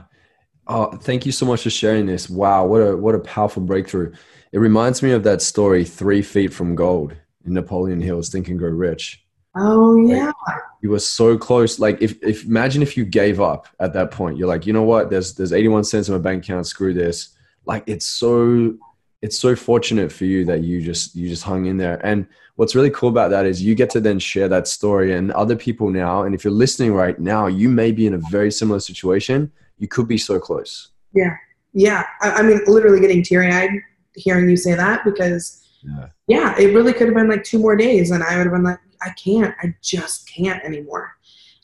Oh, 0.68 0.92
thank 0.98 1.26
you 1.26 1.32
so 1.32 1.46
much 1.46 1.64
for 1.64 1.70
sharing 1.70 2.06
this. 2.06 2.30
Wow, 2.30 2.66
what 2.66 2.80
a 2.80 2.98
what 2.98 3.16
a 3.16 3.20
powerful 3.20 3.64
breakthrough. 3.64 4.12
It 4.52 4.60
reminds 4.60 5.02
me 5.02 5.12
of 5.12 5.24
that 5.24 5.42
story, 5.42 5.86
Three 5.86 6.22
Feet 6.22 6.54
from 6.54 6.76
Gold 6.76 7.16
in 7.46 7.54
Napoleon 7.54 8.02
Hill's 8.02 8.30
Think 8.30 8.50
and 8.50 8.60
Grow 8.60 8.72
Rich. 8.72 9.26
Oh 9.56 9.96
yeah. 9.96 10.34
Like, 10.48 10.58
you 10.82 10.90
were 10.90 11.00
so 11.00 11.38
close. 11.38 11.80
Like 11.80 12.02
if, 12.02 12.22
if 12.22 12.44
imagine 12.46 12.82
if 12.82 12.98
you 12.98 13.06
gave 13.06 13.40
up 13.40 13.70
at 13.80 13.94
that 13.94 14.12
point, 14.12 14.38
you're 14.38 14.50
like, 14.50 14.66
you 14.66 14.74
know 14.74 14.84
what? 14.84 15.10
There's 15.10 15.34
there's 15.34 15.54
81 15.54 15.86
cents 15.86 16.10
in 16.10 16.14
my 16.14 16.20
bank 16.20 16.44
account. 16.44 16.68
Screw 16.68 16.94
this. 16.94 17.38
Like 17.66 17.84
it's 17.88 18.06
so 18.06 18.76
it's 19.22 19.38
so 19.38 19.56
fortunate 19.56 20.12
for 20.12 20.26
you 20.26 20.46
that 20.46 20.64
you 20.64 20.82
just 20.82 21.16
you 21.16 21.30
just 21.30 21.44
hung 21.44 21.66
in 21.66 21.78
there. 21.78 22.04
And 22.06 22.28
what's 22.56 22.76
really 22.76 22.90
cool 22.90 23.10
about 23.10 23.32
that 23.32 23.46
is 23.46 23.62
you 23.62 23.76
get 23.76 23.90
to 23.92 24.00
then 24.00 24.20
share 24.20 24.48
that 24.48 24.68
story 24.68 25.14
and 25.14 25.32
other 25.32 25.56
people 25.56 25.90
now. 25.90 26.24
And 26.24 26.34
if 26.34 26.44
you're 26.44 26.54
listening 26.54 26.94
right 26.94 27.20
now, 27.20 27.48
you 27.48 27.70
may 27.70 27.92
be 27.92 28.08
in 28.08 28.14
a 28.14 28.22
very 28.30 28.52
similar 28.52 28.80
situation. 28.80 29.52
You 29.78 29.88
could 29.88 30.08
be 30.08 30.18
so 30.18 30.40
close. 30.40 30.90
Yeah. 31.14 31.36
Yeah. 31.74 32.06
I, 32.22 32.32
I 32.32 32.42
mean, 32.42 32.62
literally 32.68 33.00
getting 33.00 33.24
teary 33.24 33.52
eyed 33.52 33.72
hearing 34.16 34.50
you 34.50 34.58
say 34.58 34.76
that 34.76 35.04
because 35.06 35.66
yeah. 35.84 36.08
yeah, 36.28 36.60
it 36.60 36.74
really 36.74 36.94
could 36.94 37.08
have 37.08 37.16
been 37.16 37.30
like 37.30 37.44
two 37.44 37.60
more 37.60 37.76
days 37.76 38.12
and 38.12 38.24
I 38.24 38.38
would 38.38 38.46
have 38.46 38.54
been 38.54 38.64
like, 38.64 38.80
I 39.02 39.10
can't. 39.12 39.56
I 39.62 39.74
just 39.82 40.30
can't 40.30 40.64
anymore. 40.64 41.16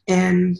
And 0.08 0.58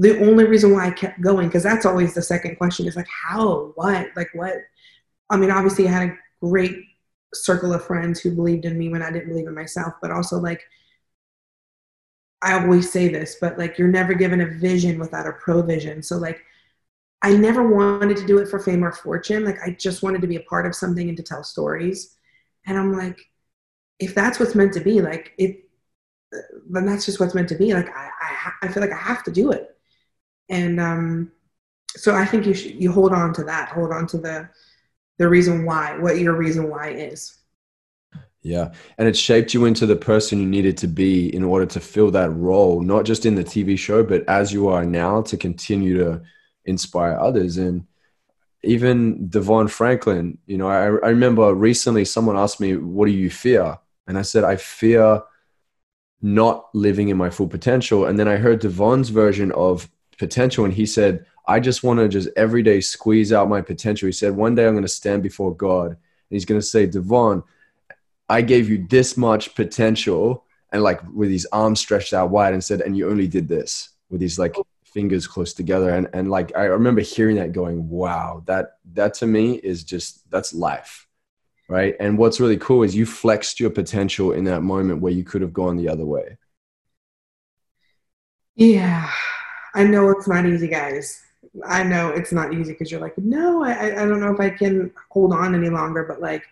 the 0.00 0.18
only 0.26 0.44
reason 0.44 0.72
why 0.72 0.86
I 0.86 0.90
kept 0.90 1.20
going, 1.20 1.48
because 1.48 1.62
that's 1.62 1.86
always 1.86 2.14
the 2.14 2.22
second 2.22 2.56
question 2.56 2.86
is 2.86 2.96
like, 2.96 3.08
how, 3.08 3.72
what, 3.74 4.08
like 4.16 4.30
what? 4.32 4.54
I 5.28 5.36
mean, 5.36 5.50
obviously, 5.50 5.86
I 5.86 5.92
had 5.92 6.08
a 6.08 6.16
great 6.40 6.74
circle 7.34 7.72
of 7.72 7.84
friends 7.84 8.18
who 8.18 8.34
believed 8.34 8.64
in 8.64 8.78
me 8.78 8.88
when 8.88 9.02
I 9.02 9.10
didn't 9.10 9.28
believe 9.28 9.46
in 9.46 9.54
myself, 9.54 9.94
but 10.00 10.10
also 10.10 10.38
like, 10.38 10.62
I 12.42 12.58
always 12.58 12.90
say 12.90 13.08
this, 13.08 13.36
but 13.40 13.58
like, 13.58 13.78
you're 13.78 13.88
never 13.88 14.14
given 14.14 14.40
a 14.40 14.46
vision 14.46 14.98
without 14.98 15.26
a 15.26 15.32
provision. 15.32 16.02
So, 16.02 16.16
like, 16.16 16.40
I 17.22 17.36
never 17.36 17.68
wanted 17.68 18.16
to 18.16 18.26
do 18.26 18.38
it 18.38 18.48
for 18.48 18.58
fame 18.58 18.82
or 18.82 18.92
fortune. 18.92 19.44
Like, 19.44 19.58
I 19.62 19.76
just 19.78 20.02
wanted 20.02 20.22
to 20.22 20.26
be 20.26 20.36
a 20.36 20.40
part 20.48 20.64
of 20.64 20.74
something 20.74 21.08
and 21.08 21.16
to 21.18 21.22
tell 21.22 21.44
stories. 21.44 22.16
And 22.66 22.78
I'm 22.78 22.92
like, 22.92 23.18
if 23.98 24.14
that's 24.14 24.40
what's 24.40 24.54
meant 24.54 24.72
to 24.72 24.80
be, 24.80 25.02
like, 25.02 25.32
it, 25.36 25.64
then 26.70 26.86
that's 26.86 27.04
just 27.04 27.20
what's 27.20 27.34
meant 27.34 27.48
to 27.50 27.56
be. 27.56 27.74
Like 27.74 27.88
I, 27.94 28.08
I, 28.20 28.52
I 28.62 28.68
feel 28.68 28.82
like 28.82 28.92
I 28.92 28.96
have 28.96 29.24
to 29.24 29.30
do 29.30 29.50
it, 29.50 29.69
and 30.50 30.80
um, 30.80 31.32
so 31.96 32.14
I 32.14 32.26
think 32.26 32.44
you 32.44 32.52
should 32.52 32.74
you 32.74 32.92
hold 32.92 33.12
on 33.12 33.32
to 33.34 33.44
that, 33.44 33.70
hold 33.70 33.92
on 33.92 34.06
to 34.08 34.18
the 34.18 34.48
the 35.18 35.28
reason 35.28 35.64
why, 35.64 35.96
what 35.98 36.18
your 36.18 36.34
reason 36.34 36.68
why 36.68 36.90
is. 36.90 37.38
Yeah, 38.42 38.72
and 38.98 39.06
it 39.06 39.16
shaped 39.16 39.54
you 39.54 39.66
into 39.66 39.86
the 39.86 39.96
person 39.96 40.40
you 40.40 40.46
needed 40.46 40.76
to 40.78 40.88
be 40.88 41.34
in 41.34 41.44
order 41.44 41.66
to 41.66 41.80
fill 41.80 42.10
that 42.12 42.30
role, 42.30 42.80
not 42.80 43.04
just 43.04 43.26
in 43.26 43.34
the 43.34 43.44
TV 43.44 43.78
show, 43.78 44.02
but 44.02 44.26
as 44.28 44.52
you 44.52 44.68
are 44.68 44.84
now 44.84 45.20
to 45.22 45.36
continue 45.36 45.98
to 45.98 46.22
inspire 46.64 47.18
others. 47.18 47.58
And 47.58 47.86
even 48.64 49.28
DeVon 49.28 49.68
Franklin, 49.68 50.38
you 50.46 50.56
know, 50.56 50.68
I, 50.68 50.84
I 50.84 51.10
remember 51.10 51.54
recently 51.54 52.04
someone 52.04 52.36
asked 52.36 52.60
me, 52.60 52.76
"What 52.76 53.06
do 53.06 53.12
you 53.12 53.30
fear?" 53.30 53.78
And 54.06 54.18
I 54.18 54.22
said, 54.22 54.44
"I 54.44 54.56
fear." 54.56 55.22
not 56.22 56.68
living 56.74 57.08
in 57.08 57.16
my 57.16 57.30
full 57.30 57.48
potential. 57.48 58.04
And 58.04 58.18
then 58.18 58.28
I 58.28 58.36
heard 58.36 58.60
DeVon's 58.60 59.08
version 59.08 59.52
of 59.52 59.88
potential, 60.20 60.64
and 60.64 60.72
he 60.72 60.86
said, 60.86 61.26
I 61.48 61.58
just 61.58 61.82
want 61.82 61.98
to 61.98 62.08
just 62.08 62.28
every 62.36 62.62
day 62.62 62.80
squeeze 62.80 63.32
out 63.32 63.48
my 63.48 63.60
potential. 63.60 64.06
He 64.06 64.12
said, 64.12 64.36
One 64.36 64.54
day 64.54 64.66
I'm 64.66 64.74
going 64.74 64.82
to 64.82 64.88
stand 64.88 65.24
before 65.24 65.56
God, 65.56 65.88
and 65.88 65.98
he's 66.30 66.44
going 66.44 66.60
to 66.60 66.66
say, 66.66 66.86
DeVon, 66.86 67.42
I 68.28 68.42
gave 68.42 68.70
you 68.70 68.86
this 68.88 69.16
much 69.16 69.56
potential, 69.56 70.44
and 70.70 70.84
like 70.84 71.00
with 71.12 71.30
his 71.30 71.46
arms 71.52 71.80
stretched 71.80 72.12
out 72.12 72.30
wide, 72.30 72.52
and 72.52 72.62
said, 72.62 72.82
And 72.82 72.96
you 72.96 73.10
only 73.10 73.26
did 73.26 73.48
this 73.48 73.88
with 74.10 74.20
his 74.20 74.38
like 74.38 74.54
fingers 74.84 75.26
close 75.26 75.52
together. 75.52 75.90
And, 75.90 76.08
and 76.12 76.30
like, 76.30 76.56
I 76.56 76.64
remember 76.64 77.00
hearing 77.00 77.36
that 77.36 77.52
going, 77.52 77.88
Wow, 77.88 78.44
that, 78.46 78.78
that 78.92 79.14
to 79.14 79.26
me 79.26 79.54
is 79.54 79.82
just, 79.82 80.30
that's 80.30 80.54
life 80.54 81.08
right? 81.70 81.94
And 82.00 82.18
what's 82.18 82.40
really 82.40 82.56
cool 82.56 82.82
is 82.82 82.96
you 82.96 83.06
flexed 83.06 83.60
your 83.60 83.70
potential 83.70 84.32
in 84.32 84.42
that 84.44 84.62
moment 84.62 85.00
where 85.00 85.12
you 85.12 85.22
could 85.22 85.40
have 85.40 85.52
gone 85.52 85.76
the 85.76 85.88
other 85.88 86.04
way. 86.04 86.36
Yeah, 88.56 89.08
I 89.74 89.84
know 89.84 90.10
it's 90.10 90.28
not 90.28 90.46
easy, 90.46 90.68
guys. 90.68 91.22
I 91.66 91.82
know 91.82 92.10
it's 92.10 92.32
not 92.32 92.52
easy 92.54 92.72
because 92.72 92.90
you're 92.90 93.00
like, 93.00 93.16
no, 93.18 93.64
I, 93.64 94.02
I 94.02 94.06
don't 94.06 94.20
know 94.20 94.32
if 94.32 94.40
I 94.40 94.50
can 94.50 94.92
hold 95.10 95.32
on 95.32 95.54
any 95.54 95.68
longer, 95.68 96.04
but 96.04 96.20
like, 96.20 96.44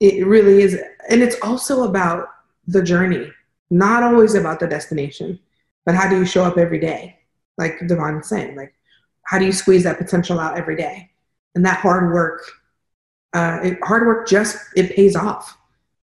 it 0.00 0.26
really 0.26 0.62
is. 0.62 0.80
And 1.08 1.22
it's 1.22 1.36
also 1.42 1.84
about 1.84 2.28
the 2.66 2.82
journey, 2.82 3.30
not 3.70 4.02
always 4.02 4.34
about 4.34 4.60
the 4.60 4.66
destination, 4.66 5.38
but 5.84 5.94
how 5.94 6.08
do 6.08 6.16
you 6.16 6.24
show 6.24 6.44
up 6.44 6.58
every 6.58 6.78
day? 6.78 7.18
Like 7.56 7.78
DeVon 7.80 8.18
was 8.18 8.28
saying, 8.28 8.56
like, 8.56 8.74
how 9.24 9.38
do 9.38 9.44
you 9.44 9.52
squeeze 9.52 9.84
that 9.84 9.98
potential 9.98 10.38
out 10.38 10.56
every 10.56 10.76
day? 10.76 11.10
And 11.54 11.64
that 11.66 11.80
hard 11.80 12.12
work 12.12 12.42
uh, 13.34 13.60
it, 13.62 13.78
hard 13.82 14.06
work 14.06 14.26
just 14.26 14.56
it 14.76 14.94
pays 14.94 15.14
off 15.14 15.58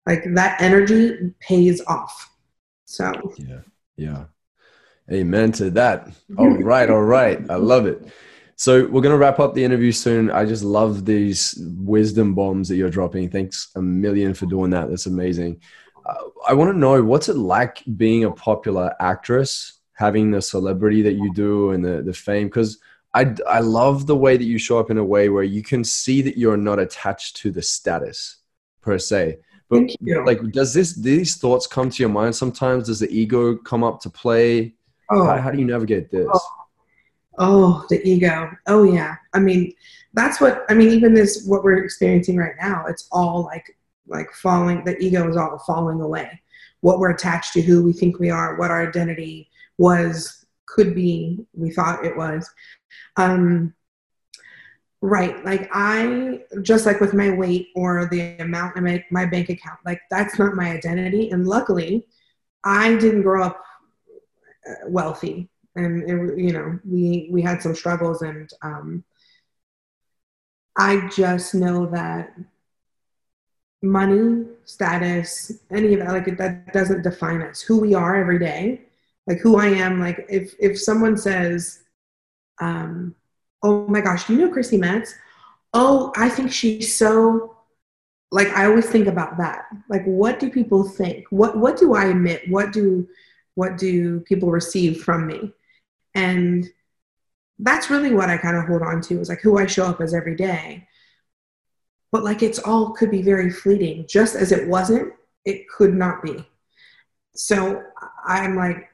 like 0.07 0.25
that 0.35 0.61
energy 0.61 1.33
pays 1.41 1.81
off 1.87 2.31
so 2.85 3.13
yeah 3.37 3.61
yeah 3.97 4.25
amen 5.11 5.53
to 5.53 5.71
that. 5.71 6.09
All 6.39 6.51
right 6.51 6.89
all 6.89 7.03
right. 7.03 7.39
I 7.51 7.57
love 7.57 7.87
it. 7.87 8.07
So 8.57 8.87
we're 8.87 9.01
going 9.01 9.13
to 9.13 9.19
wrap 9.19 9.41
up 9.41 9.55
the 9.55 9.65
interview 9.65 9.91
soon. 9.91 10.31
I 10.31 10.45
just 10.45 10.63
love 10.63 11.05
these 11.05 11.59
wisdom 11.79 12.35
bombs 12.35 12.69
that 12.69 12.77
you're 12.77 12.91
dropping. 12.91 13.29
Thanks 13.29 13.71
a 13.75 13.83
million 13.83 14.35
for 14.35 14.47
doing 14.47 14.71
that. 14.71 14.89
That's 14.89 15.07
amazing. 15.07 15.61
Uh, 16.07 16.15
i 16.49 16.53
want 16.53 16.71
to 16.73 16.79
know 16.79 17.03
what's 17.03 17.29
it 17.29 17.37
like 17.37 17.83
being 17.97 18.25
a 18.25 18.31
popular 18.31 18.93
actress 19.01 19.81
having 19.95 20.31
the 20.31 20.43
celebrity 20.43 21.03
that 21.03 21.15
you 21.15 21.33
do 21.35 21.71
and 21.71 21.85
the, 21.85 22.03
the 22.03 22.13
fame? 22.13 22.47
Because 22.47 22.79
I, 23.15 23.35
I 23.49 23.61
love 23.61 24.07
the 24.07 24.17
way 24.17 24.37
that 24.37 24.45
you 24.45 24.59
show 24.59 24.79
up 24.79 24.91
in 24.91 24.99
a 24.99 25.05
way 25.05 25.29
where 25.29 25.43
you 25.43 25.63
can 25.63 25.85
see 25.85 26.23
that 26.23 26.39
you're 26.39 26.57
not 26.57 26.79
attached 26.79 27.37
to 27.39 27.51
the 27.51 27.63
status 27.63 28.37
per 28.81 28.99
se. 28.99 29.39
But 29.69 29.91
like, 30.25 30.53
does 30.53 30.75
this 30.75 30.95
these 30.95 31.37
thoughts 31.37 31.67
come 31.67 31.89
to 31.89 32.03
your 32.03 32.11
mind 32.11 32.37
sometimes? 32.37 32.87
Does 32.87 33.01
the 33.01 33.11
ego 33.11 33.57
come 33.57 33.83
up 33.83 34.01
to 34.03 34.11
play? 34.11 34.75
Oh. 35.13 35.25
How, 35.25 35.39
how 35.39 35.51
do 35.51 35.59
you 35.59 35.67
navigate 35.67 36.11
this? 36.11 36.29
Oh. 36.33 36.41
oh, 37.39 37.87
the 37.89 38.01
ego. 38.09 38.51
Oh 38.67 38.85
yeah. 38.85 39.17
I 39.33 39.41
mean, 39.41 39.73
that's 40.15 40.41
what 40.41 40.65
I 40.69 40.75
mean. 40.75 40.91
Even 40.91 41.15
this, 41.15 41.45
what 41.47 41.65
we're 41.65 41.85
experiencing 41.85 42.37
right 42.37 42.55
now, 42.61 42.87
it's 42.87 43.09
all 43.13 43.45
like 43.45 43.77
like 44.07 44.31
falling. 44.33 44.85
The 44.85 44.99
ego 44.99 45.29
is 45.29 45.37
all 45.37 45.59
falling 45.67 46.01
away. 46.01 46.41
What 46.81 46.99
we're 46.99 47.11
attached 47.11 47.53
to, 47.55 47.63
who 47.63 47.85
we 47.85 47.93
think 47.93 48.19
we 48.19 48.31
are, 48.31 48.57
what 48.57 48.71
our 48.71 48.87
identity 48.87 49.49
was, 49.79 50.47
could 50.67 50.95
be, 50.95 51.47
we 51.53 51.71
thought 51.71 52.05
it 52.05 52.17
was. 52.17 52.49
Um, 53.17 53.75
right. 55.01 55.45
Like 55.45 55.69
I, 55.73 56.41
just 56.63 56.87
like 56.87 57.01
with 57.01 57.15
my 57.15 57.31
weight 57.31 57.69
or 57.77 58.09
the 58.11 58.37
amount 58.39 58.77
in 58.77 58.85
my, 58.85 59.05
my 59.11 59.27
bank 59.27 59.49
account, 59.49 59.79
like 59.85 60.01
that's 60.11 60.39
not 60.39 60.57
my 60.57 60.71
identity. 60.73 61.31
And 61.31 61.47
luckily, 61.47 62.07
I 62.65 62.97
didn't 62.97 63.23
grow 63.23 63.45
up 63.45 63.63
wealthy 64.87 65.49
and 65.77 66.03
it, 66.03 66.39
you 66.39 66.53
know 66.53 66.79
we 66.85 67.29
we 67.33 67.43
had 67.43 67.63
some 67.63 67.75
struggles 67.75 68.23
and 68.23 68.51
um, 68.63 69.05
i 70.77 71.09
just 71.09 71.55
know 71.55 71.87
that 71.87 72.35
money 73.83 74.45
status 74.65 75.53
any 75.71 75.95
of 75.95 76.01
that 76.01 76.13
like 76.13 76.37
that 76.37 76.73
doesn't 76.73 77.03
define 77.03 77.43
us 77.43 77.61
who 77.61 77.81
we 77.81 77.95
are 77.95 78.15
every 78.15 78.39
day 78.39 78.81
like 79.27 79.39
who 79.39 79.57
i 79.57 79.67
am 79.67 79.99
like 79.99 80.25
if 80.29 80.55
if 80.61 80.81
someone 80.81 81.17
says 81.17 81.83
um, 82.61 83.15
oh 83.63 83.87
my 83.89 84.01
gosh, 84.01 84.27
do 84.27 84.35
you 84.35 84.41
know 84.41 84.53
Chrissy 84.53 84.77
Metz? 84.77 85.15
Oh, 85.75 86.13
I 86.17 86.29
think 86.29 86.53
she's 86.53 86.97
so 86.97 87.57
like 88.31 88.49
I 88.49 88.67
always 88.67 88.89
think 88.89 89.09
about 89.09 89.37
that. 89.39 89.67
Like 89.89 90.05
what 90.05 90.39
do 90.39 90.51
people 90.51 90.85
think? 90.85 91.27
What 91.31 91.59
what 91.59 91.77
do 91.77 91.95
I 91.95 92.07
admit? 92.07 92.49
What 92.49 92.73
do 92.73 93.07
what 93.55 93.79
do 93.79 94.21
people 94.21 94.51
receive 94.51 95.03
from 95.03 95.27
me? 95.27 95.53
And 96.15 96.67
that's 97.59 97.91
really 97.91 98.13
what 98.13 98.29
i 98.29 98.37
kind 98.37 98.57
of 98.57 98.67
hold 98.67 98.83
on 98.83 99.01
to 99.01 99.21
is 99.21 99.29
like 99.29 99.41
who 99.41 99.59
i 99.59 99.67
show 99.67 99.87
up 99.87 100.01
as 100.01 100.15
every 100.15 100.35
day. 100.35 100.87
But 102.11 102.25
like 102.25 102.43
it's 102.43 102.59
all 102.59 102.91
could 102.93 103.11
be 103.11 103.23
very 103.23 103.51
fleeting. 103.51 104.07
Just 104.09 104.35
as 104.35 104.53
it 104.53 104.69
wasn't 104.69 105.13
it 105.45 105.69
could 105.69 105.95
not 105.95 106.23
be. 106.23 106.45
So 107.35 107.83
i'm 108.27 108.57
like 108.57 108.89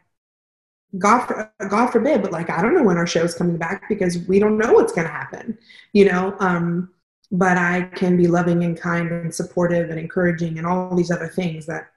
god 0.99 1.51
god 1.69 1.89
forbid 1.89 2.23
but 2.23 2.33
like 2.33 2.49
i 2.49 2.63
don't 2.63 2.75
know 2.75 2.83
when 2.83 2.97
our 2.97 3.07
show 3.07 3.23
is 3.23 3.35
coming 3.35 3.59
back 3.59 3.87
because 3.91 4.27
we 4.27 4.39
don't 4.39 4.57
know 4.57 4.73
what's 4.73 4.93
going 4.93 5.07
to 5.07 5.13
happen 5.13 5.59
you 5.93 6.07
know? 6.07 6.35
Um 6.41 6.91
but 7.31 7.59
i 7.59 7.83
can 7.95 8.17
be 8.17 8.27
loving 8.27 8.65
and 8.65 8.81
kind 8.81 9.11
and 9.11 9.35
supportive 9.35 9.91
and 9.91 9.99
encouraging 9.99 10.57
and 10.57 10.67
all 10.67 10.97
these 10.97 11.11
other 11.11 11.29
things 11.29 11.67
that 11.67 11.91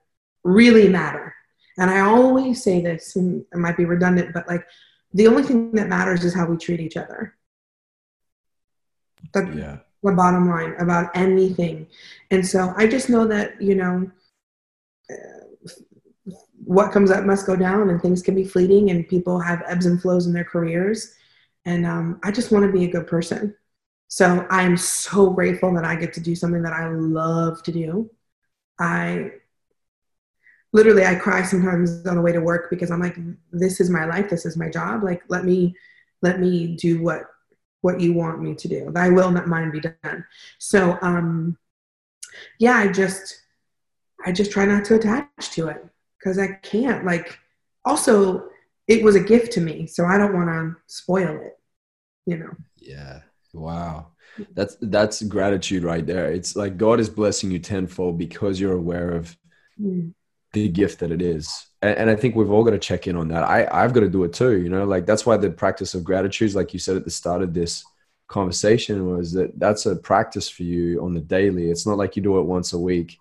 really 0.43 0.89
matter 0.89 1.33
and 1.77 1.89
i 1.89 1.99
always 1.99 2.63
say 2.63 2.81
this 2.81 3.15
and 3.15 3.45
it 3.53 3.57
might 3.57 3.77
be 3.77 3.85
redundant 3.85 4.33
but 4.33 4.47
like 4.47 4.65
the 5.13 5.27
only 5.27 5.43
thing 5.43 5.71
that 5.73 5.87
matters 5.87 6.23
is 6.23 6.33
how 6.33 6.45
we 6.45 6.57
treat 6.57 6.79
each 6.79 6.97
other. 6.97 7.35
The, 9.33 9.51
yeah. 9.55 9.77
the 10.03 10.11
bottom 10.13 10.49
line 10.49 10.75
about 10.79 11.11
anything. 11.15 11.87
And 12.31 12.45
so 12.45 12.73
i 12.77 12.87
just 12.87 13.09
know 13.09 13.25
that 13.27 13.61
you 13.61 13.75
know 13.75 14.09
what 16.63 16.91
comes 16.91 17.11
up 17.11 17.25
must 17.25 17.45
go 17.45 17.55
down 17.55 17.89
and 17.89 18.01
things 18.01 18.21
can 18.21 18.35
be 18.35 18.45
fleeting 18.45 18.91
and 18.91 19.07
people 19.07 19.39
have 19.39 19.63
ebbs 19.67 19.85
and 19.85 20.01
flows 20.01 20.27
in 20.27 20.33
their 20.33 20.45
careers. 20.45 21.15
And 21.65 21.85
um, 21.85 22.19
i 22.23 22.31
just 22.31 22.51
want 22.51 22.65
to 22.65 22.71
be 22.71 22.85
a 22.85 22.91
good 22.91 23.07
person. 23.07 23.55
So 24.07 24.45
i'm 24.49 24.77
so 24.77 25.29
grateful 25.29 25.73
that 25.75 25.85
i 25.85 25.95
get 25.95 26.13
to 26.13 26.19
do 26.19 26.35
something 26.35 26.63
that 26.63 26.73
i 26.73 26.89
love 26.89 27.63
to 27.63 27.71
do. 27.71 28.09
I 28.79 29.31
literally 30.73 31.05
i 31.05 31.15
cry 31.15 31.41
sometimes 31.43 32.05
on 32.05 32.15
the 32.15 32.21
way 32.21 32.31
to 32.31 32.41
work 32.41 32.69
because 32.69 32.91
i'm 32.91 33.01
like 33.01 33.17
this 33.51 33.79
is 33.79 33.89
my 33.89 34.05
life 34.05 34.29
this 34.29 34.45
is 34.45 34.57
my 34.57 34.69
job 34.69 35.03
like 35.03 35.21
let 35.27 35.45
me 35.45 35.75
let 36.21 36.39
me 36.39 36.75
do 36.75 37.01
what 37.01 37.23
what 37.81 37.99
you 37.99 38.13
want 38.13 38.41
me 38.41 38.53
to 38.53 38.67
do 38.67 38.91
thy 38.91 39.09
will 39.09 39.31
not 39.31 39.47
mine 39.47 39.71
be 39.71 39.79
done 39.79 40.23
so 40.59 40.97
um 41.01 41.57
yeah 42.59 42.77
i 42.77 42.87
just 42.87 43.41
i 44.25 44.31
just 44.31 44.51
try 44.51 44.65
not 44.65 44.85
to 44.85 44.95
attach 44.95 45.49
to 45.51 45.67
it 45.67 45.83
because 46.21 46.37
I 46.37 46.47
can't. 46.47 47.05
Like, 47.05 47.39
also, 47.85 48.49
it 48.87 49.03
was 49.03 49.15
a 49.15 49.19
gift 49.19 49.53
to 49.53 49.61
me, 49.61 49.87
so 49.87 50.05
I 50.05 50.17
don't 50.17 50.33
want 50.33 50.49
to 50.49 50.75
spoil 50.87 51.39
it. 51.41 51.57
You 52.25 52.37
know. 52.37 52.51
Yeah. 52.77 53.21
Wow. 53.53 54.07
That's 54.53 54.77
that's 54.81 55.21
gratitude 55.23 55.83
right 55.83 56.05
there. 56.05 56.31
It's 56.31 56.55
like 56.55 56.77
God 56.77 56.99
is 56.99 57.09
blessing 57.09 57.51
you 57.51 57.59
tenfold 57.59 58.17
because 58.17 58.59
you're 58.59 58.77
aware 58.77 59.11
of 59.11 59.35
mm. 59.79 60.13
The 60.53 60.67
gift 60.69 60.99
that 60.99 61.11
it 61.11 61.21
is. 61.21 61.67
And, 61.81 61.97
and 61.97 62.09
I 62.09 62.15
think 62.15 62.35
we've 62.35 62.51
all 62.51 62.63
got 62.63 62.71
to 62.71 62.79
check 62.79 63.07
in 63.07 63.15
on 63.15 63.27
that. 63.29 63.43
I 63.43 63.67
I've 63.71 63.93
got 63.93 64.01
to 64.01 64.09
do 64.09 64.23
it 64.23 64.33
too. 64.33 64.61
You 64.61 64.69
know, 64.69 64.85
like 64.85 65.05
that's 65.05 65.25
why 65.25 65.37
the 65.37 65.49
practice 65.49 65.93
of 65.93 66.03
gratitude, 66.03 66.53
like 66.53 66.73
you 66.73 66.79
said 66.79 66.97
at 66.97 67.05
the 67.05 67.11
start 67.11 67.41
of 67.41 67.53
this 67.53 67.83
conversation, 68.27 69.15
was 69.15 69.31
that 69.33 69.57
that's 69.59 69.85
a 69.85 69.95
practice 69.95 70.49
for 70.49 70.63
you 70.63 71.03
on 71.03 71.13
the 71.13 71.21
daily. 71.21 71.69
It's 71.69 71.87
not 71.87 71.97
like 71.97 72.15
you 72.15 72.21
do 72.21 72.39
it 72.39 72.43
once 72.43 72.73
a 72.73 72.79
week 72.79 73.17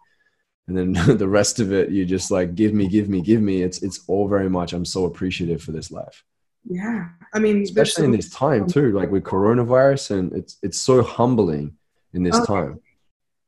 and 0.71 0.97
then 0.97 1.17
the 1.19 1.29
rest 1.29 1.61
of 1.61 1.73
it 1.73 1.91
you 1.91 2.05
just 2.07 2.31
like 2.31 2.55
give 2.55 2.73
me 2.73 2.89
give 2.89 3.09
me 3.09 3.21
give 3.21 3.43
me 3.43 3.63
it's 3.63 3.83
it's 3.83 4.01
all 4.07 4.27
very 4.29 4.49
much 4.49 4.73
i'm 4.73 4.85
so 4.85 5.05
appreciative 5.05 5.63
for 5.63 5.73
this 5.73 5.91
life 5.91 6.25
yeah 6.65 7.09
i 7.35 7.39
mean 7.39 7.63
especially 7.63 8.05
in 8.05 8.11
this 8.11 8.31
time 8.31 8.67
too 8.67 8.93
like 8.93 9.11
with 9.11 9.25
coronavirus 9.25 10.13
and 10.13 10.33
it's 10.33 10.59
it's 10.63 10.79
so 10.79 11.03
humbling 11.03 11.77
in 12.15 12.23
this 12.23 12.37
oh, 12.37 12.45
time 12.45 12.81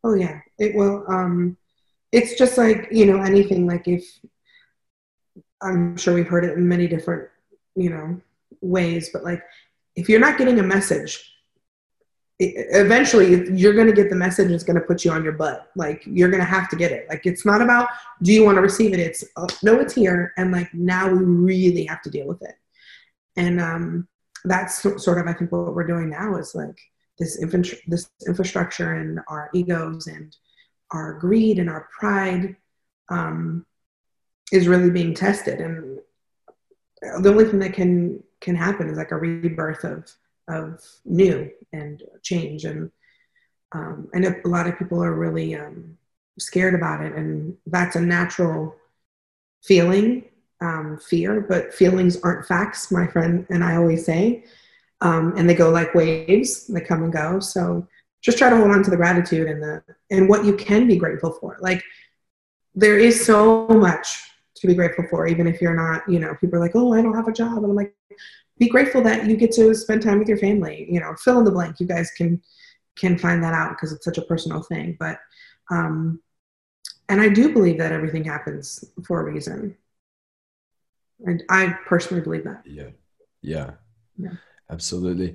oh 0.05 0.15
yeah 0.15 0.41
it 0.59 0.75
will 0.75 1.05
um 1.09 1.57
it's 2.13 2.39
just 2.39 2.59
like 2.59 2.89
you 2.91 3.07
know 3.07 3.23
anything 3.23 3.67
like 3.67 3.89
if 3.89 4.05
i'm 5.63 5.97
sure 5.97 6.15
we've 6.15 6.29
heard 6.29 6.45
it 6.45 6.57
in 6.57 6.69
many 6.69 6.87
different 6.87 7.29
you 7.75 7.91
know 7.91 8.21
ways 8.61 9.11
but 9.13 9.25
like 9.25 9.43
if 9.97 10.09
you're 10.09 10.21
not 10.21 10.39
getting 10.39 10.59
a 10.59 10.63
message 10.63 11.33
eventually 12.39 13.49
you're 13.57 13.75
going 13.75 13.87
to 13.87 13.93
get 13.93 14.11
the 14.11 14.17
message 14.17 14.51
it's 14.51 14.65
going 14.65 14.79
to 14.79 14.87
put 14.87 15.05
you 15.05 15.13
on 15.13 15.23
your 15.23 15.35
butt. 15.35 15.71
Like 15.77 16.03
you're 16.07 16.31
going 16.31 16.41
to 16.41 16.47
have 16.47 16.69
to 16.71 16.77
get 16.77 16.91
it. 16.91 17.09
Like 17.09 17.25
it's 17.25 17.47
not 17.47 17.61
about 17.61 17.89
do 18.21 18.33
you 18.33 18.45
want 18.45 18.57
to 18.57 18.63
receive 18.63 18.93
it? 18.93 18.99
It's 18.99 19.23
oh, 19.37 19.47
no 19.63 19.79
it's 19.79 19.95
here 19.95 20.33
and 20.37 20.51
like 20.51 20.73
now 20.75 21.09
we 21.09 21.23
really 21.23 21.85
have 21.85 22.03
to 22.03 22.11
deal 22.11 22.27
with 22.27 22.43
it. 22.43 22.57
And 23.37 23.61
um 23.61 24.09
that's 24.45 24.83
sort 24.83 25.19
of 25.19 25.27
i 25.27 25.33
think 25.33 25.53
what 25.53 25.75
we're 25.75 25.87
doing 25.87 26.11
now 26.11 26.37
is 26.37 26.55
like 26.55 26.77
this 27.19 27.41
infant 27.41 27.73
this 27.87 28.11
infrastructure 28.27 28.95
and 28.95 29.21
our 29.29 29.51
egos 29.55 30.07
and 30.09 30.37
our 30.93 31.15
greed 31.15 31.59
and 31.59 31.69
our 31.69 31.89
pride 31.99 32.57
um 33.09 33.67
is 34.53 34.69
really 34.69 34.91
being 34.91 35.15
tested 35.15 35.61
and 35.61 35.99
the 37.21 37.29
only 37.31 37.45
thing 37.45 37.59
that 37.59 37.73
can 37.73 38.23
can 38.41 38.55
happen 38.55 38.89
is 38.89 38.99
like 38.99 39.13
a 39.13 39.17
rebirth 39.17 39.85
of 39.85 40.11
of 40.49 40.85
new 41.05 41.51
and 41.73 42.03
change. 42.23 42.65
And 42.65 42.91
um, 43.73 44.09
know 44.15 44.35
a 44.45 44.49
lot 44.49 44.67
of 44.67 44.79
people 44.79 45.03
are 45.03 45.15
really 45.15 45.55
um, 45.55 45.97
scared 46.39 46.75
about 46.75 47.03
it, 47.05 47.15
and 47.15 47.57
that's 47.67 47.97
a 47.97 48.01
natural 48.01 48.75
feeling, 49.63 50.25
um, 50.61 50.99
fear. 50.99 51.41
But 51.41 51.73
feelings 51.73 52.21
aren't 52.23 52.47
facts, 52.47 52.91
my 52.91 53.07
friend 53.07 53.47
and 53.49 53.65
I 53.65 53.77
always 53.77 54.05
say, 54.05 54.45
um, 55.01 55.35
and 55.37 55.49
they 55.49 55.55
go 55.55 55.71
like 55.71 55.95
waves; 55.95 56.67
they 56.67 56.81
come 56.81 57.03
and 57.03 57.13
go. 57.13 57.41
So 57.41 57.87
just 58.23 58.39
try 58.39 58.49
to 58.49 58.57
hold 58.57 58.71
on 58.71 58.83
to 58.83 58.91
the 58.91 58.97
gratitude 58.97 59.49
and 59.49 59.63
the 59.63 59.83
and 60.11 60.29
what 60.29 60.45
you 60.45 60.57
can 60.57 60.87
be 60.87 60.97
grateful 60.97 61.33
for. 61.33 61.59
Like 61.61 61.83
there 62.75 62.99
is 62.99 63.25
so 63.25 63.67
much 63.69 64.07
to 64.57 64.67
be 64.67 64.75
grateful 64.75 65.05
for, 65.11 65.27
even 65.27 65.47
if 65.47 65.61
you're 65.61 65.75
not, 65.75 66.09
you 66.09 66.21
know, 66.21 66.35
people 66.41 66.57
are 66.57 66.61
like, 66.61 66.77
oh, 66.77 66.95
I 66.95 67.03
don't 67.03 67.15
have 67.15 67.29
a 67.29 67.33
job. 67.33 67.59
And 67.59 67.67
I'm 67.67 67.75
like, 67.75 67.95
be 68.59 68.69
grateful 68.69 69.03
that 69.03 69.27
you 69.27 69.37
get 69.37 69.51
to 69.53 69.75
spend 69.75 70.03
time 70.03 70.21
with 70.21 70.29
your 70.29 70.39
family 70.39 70.87
you 70.89 71.01
know 71.01 71.15
fill 71.17 71.39
in 71.39 71.45
the 71.45 71.51
blank. 71.51 71.81
You 71.81 71.87
guys 71.87 72.11
can 72.13 72.41
can 72.97 73.19
find 73.19 73.43
that 73.43 73.55
out 73.55 73.71
because 73.71 73.93
it's 73.93 74.05
such 74.05 74.19
a 74.19 74.23
personal 74.23 74.63
thing. 74.63 74.97
But 75.01 75.19
um 75.71 76.21
and 77.09 77.21
i 77.21 77.29
do 77.29 77.53
believe 77.53 77.79
that 77.79 77.93
everything 77.93 78.25
happens 78.25 78.85
for 79.05 79.21
a 79.21 79.25
reason. 79.25 79.77
And 81.27 81.43
i 81.51 81.77
personally 81.87 82.23
believe 82.23 82.45
that. 82.45 82.63
Yeah. 82.65 82.91
Yeah, 83.41 83.73
yeah. 84.17 84.35
absolutely 84.71 85.35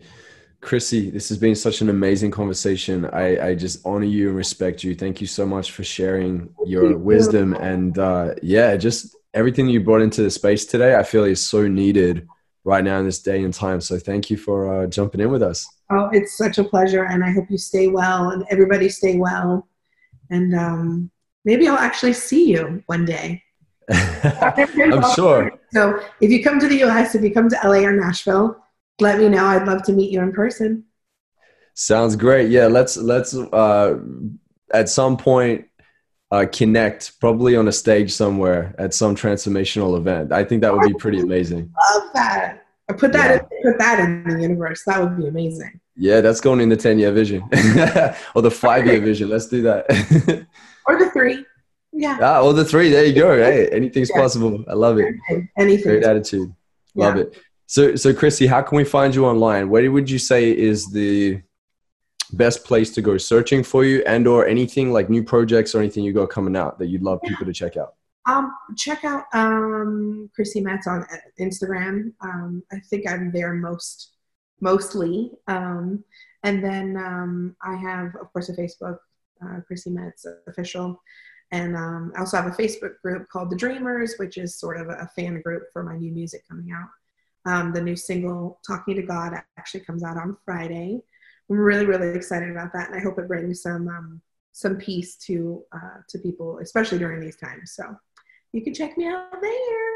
Chrissy, 0.62 1.10
this 1.12 1.30
has 1.30 1.38
been 1.38 1.56
such 1.56 1.82
an 1.82 1.90
amazing 1.90 2.32
conversation. 2.32 3.06
I, 3.06 3.50
I 3.50 3.56
just 3.56 3.86
honor 3.86 4.06
you 4.06 4.30
and 4.30 4.38
respect 4.38 4.84
you. 4.84 4.96
Thank 4.96 5.22
you 5.22 5.28
so 5.28 5.46
much 5.46 5.72
for 5.72 5.84
sharing 5.84 6.50
your 6.66 6.98
wisdom 6.98 7.54
and 7.54 7.98
uh, 7.98 8.34
yeah, 8.42 8.76
just 8.76 9.16
everything 9.34 9.70
you 9.70 9.82
brought 9.82 10.02
into 10.02 10.24
the 10.24 10.32
space 10.32 10.66
today. 10.66 10.96
I 10.96 11.04
feel 11.04 11.24
is 11.24 11.46
so 11.46 11.68
needed 11.68 12.28
right 12.64 12.84
now 12.84 13.00
in 13.00 13.06
this 13.06 13.20
day 13.20 13.44
and 13.44 13.54
time. 13.54 13.80
So 13.82 13.98
thank 14.00 14.30
you 14.30 14.38
for 14.38 14.84
uh, 14.84 14.88
jumping 14.88 15.22
in 15.22 15.32
with 15.32 15.44
us. 15.44 15.66
Oh, 15.92 16.10
it's 16.12 16.38
such 16.38 16.58
a 16.58 16.64
pleasure, 16.64 17.06
and 17.06 17.24
I 17.24 17.32
hope 17.32 17.46
you 17.50 17.58
stay 17.58 17.88
well 17.88 18.32
and 18.32 18.44
everybody 18.50 18.90
stay 18.90 19.18
well. 19.18 19.68
And 20.30 20.54
um, 20.54 21.12
maybe 21.46 21.68
I'll 21.68 21.78
actually 21.78 22.14
see 22.14 22.52
you 22.52 22.84
one 22.88 23.06
day. 23.06 23.42
I'm 23.90 25.14
sure. 25.14 25.52
So 25.72 26.04
if 26.20 26.30
you 26.30 26.44
come 26.44 26.60
to 26.60 26.68
the 26.68 26.84
US, 26.84 27.16
if 27.16 27.24
you 27.24 27.32
come 27.32 27.48
to 27.48 27.60
LA 27.64 27.86
or 27.86 27.94
Nashville, 27.94 28.58
let 29.00 29.20
me 29.20 29.30
know. 29.30 29.46
I'd 29.46 29.68
love 29.68 29.84
to 29.84 29.94
meet 29.94 30.12
you 30.12 30.22
in 30.22 30.32
person. 30.32 30.86
Sounds 31.74 32.16
great. 32.16 32.50
Yeah, 32.50 32.68
let's 32.68 32.98
let's 32.98 33.36
uh, 33.36 34.00
at 34.74 34.90
some 34.90 35.18
point 35.18 35.66
uh, 36.32 36.46
connect, 36.52 37.20
probably 37.20 37.56
on 37.56 37.68
a 37.68 37.72
stage 37.72 38.12
somewhere 38.12 38.76
at 38.78 38.94
some 38.94 39.16
transformational 39.16 39.98
event. 39.98 40.32
I 40.32 40.44
think 40.44 40.62
that 40.62 40.74
would 40.74 40.88
be 40.88 40.94
pretty 40.96 41.20
amazing. 41.20 41.72
Love 41.94 42.10
that. 42.14 42.66
I 42.90 42.94
put 42.94 43.12
that 43.14 43.30
yeah. 43.30 43.58
in, 43.58 43.72
put 43.72 43.80
that 43.80 44.00
in 44.00 44.24
the 44.24 44.42
universe. 44.42 44.84
That 44.86 45.02
would 45.02 45.18
be 45.18 45.28
amazing. 45.28 45.80
Yeah, 45.96 46.22
that's 46.22 46.42
going 46.42 46.62
in 46.62 46.70
the 46.70 46.78
ten 46.78 47.00
year 47.00 47.12
vision 47.12 47.44
or 48.36 48.42
the 48.42 48.52
five 48.52 48.86
year 48.86 49.00
vision. 49.00 49.30
Let's 49.30 49.48
do 49.48 49.62
that. 49.64 49.86
or 50.88 50.98
the 50.98 51.10
three. 51.12 51.46
Yeah. 51.92 52.18
Ah, 52.22 52.42
or 52.42 52.54
the 52.54 52.66
three. 52.66 52.90
There 52.90 53.06
you 53.06 53.14
go. 53.14 53.38
Hey, 53.38 53.68
anything's 53.70 54.10
yeah. 54.10 54.22
possible. 54.22 54.64
I 54.68 54.74
love 54.74 55.00
it. 55.00 55.16
Anything. 55.58 55.92
Great 55.92 56.04
attitude. 56.04 56.54
Love 56.96 57.16
yeah. 57.18 57.22
it. 57.24 57.38
So, 57.68 57.96
so 57.96 58.14
Chrissy, 58.14 58.48
how 58.48 58.62
can 58.62 58.78
we 58.78 58.84
find 58.84 59.14
you 59.14 59.26
online? 59.26 59.70
Where 59.70 59.90
would 59.92 60.10
you 60.10 60.20
say 60.20 60.58
is 60.58 60.92
the 60.92 61.42
best 62.34 62.66
place 62.66 62.94
to 62.94 63.02
go 63.02 63.18
searching 63.18 63.64
for 63.64 63.86
you 63.86 64.04
and 64.06 64.28
or 64.28 64.48
anything 64.48 64.92
like 64.92 65.10
new 65.10 65.24
projects 65.24 65.76
or 65.76 65.80
anything 65.80 66.04
you 66.04 66.12
got 66.12 66.30
coming 66.30 66.58
out 66.58 66.78
that 66.80 66.88
you'd 66.88 67.04
love 67.04 67.22
people 67.22 67.46
to 67.46 67.54
check 67.54 67.78
out 67.78 67.94
um, 68.28 68.54
check 68.76 69.06
out 69.06 69.24
um, 69.34 70.30
Chrissy 70.36 70.62
Metz 70.62 70.86
on 70.86 71.06
Instagram. 71.40 72.12
Um, 72.22 72.62
I 72.72 72.80
think 72.90 73.10
I'm 73.10 73.32
there 73.32 73.54
most 73.54 74.18
mostly. 74.60 75.32
Um, 75.48 76.04
and 76.44 76.64
then 76.64 76.98
um, 76.98 77.56
I 77.62 77.76
have, 77.76 78.16
of 78.16 78.32
course, 78.34 78.50
a 78.50 78.54
Facebook, 78.54 78.98
uh, 79.44 79.62
Chrissy 79.66 79.92
Metz 79.92 80.26
official. 80.48 81.02
And 81.52 81.78
um, 81.78 82.12
I 82.16 82.20
also 82.20 82.38
have 82.38 82.48
a 82.48 82.56
Facebook 82.56 83.00
group 83.02 83.30
called 83.30 83.50
The 83.50 83.56
Dreamers, 83.56 84.16
which 84.18 84.38
is 84.38 84.60
sort 84.60 84.80
of 84.80 84.90
a 84.90 85.10
fan 85.16 85.42
group 85.42 85.64
for 85.72 85.84
my 85.84 85.96
new 85.96 86.12
music 86.12 86.42
coming 86.50 86.72
out. 86.72 86.90
Um, 87.48 87.72
the 87.72 87.82
new 87.82 87.96
single, 87.96 88.60
Talking 88.68 88.98
to 88.98 89.04
God, 89.04 89.34
actually 89.58 89.80
comes 89.82 90.04
out 90.04 90.18
on 90.18 90.36
Friday. 90.44 91.02
I'm 91.50 91.58
really, 91.58 91.86
really 91.86 92.10
excited 92.16 92.52
about 92.52 92.74
that, 92.74 92.90
and 92.90 93.00
I 93.00 93.02
hope 93.02 93.18
it 93.18 93.28
brings 93.28 93.62
some 93.62 93.88
um, 93.88 94.22
some 94.52 94.76
peace 94.76 95.16
to 95.28 95.64
uh, 95.74 96.00
to 96.10 96.20
people, 96.20 96.60
especially 96.60 96.98
during 96.98 97.22
these 97.22 97.38
times. 97.38 97.72
So 97.72 97.96
you 98.52 98.64
can 98.64 98.74
check 98.74 98.98
me 98.98 99.08
out 99.08 99.42
there. 99.42 99.88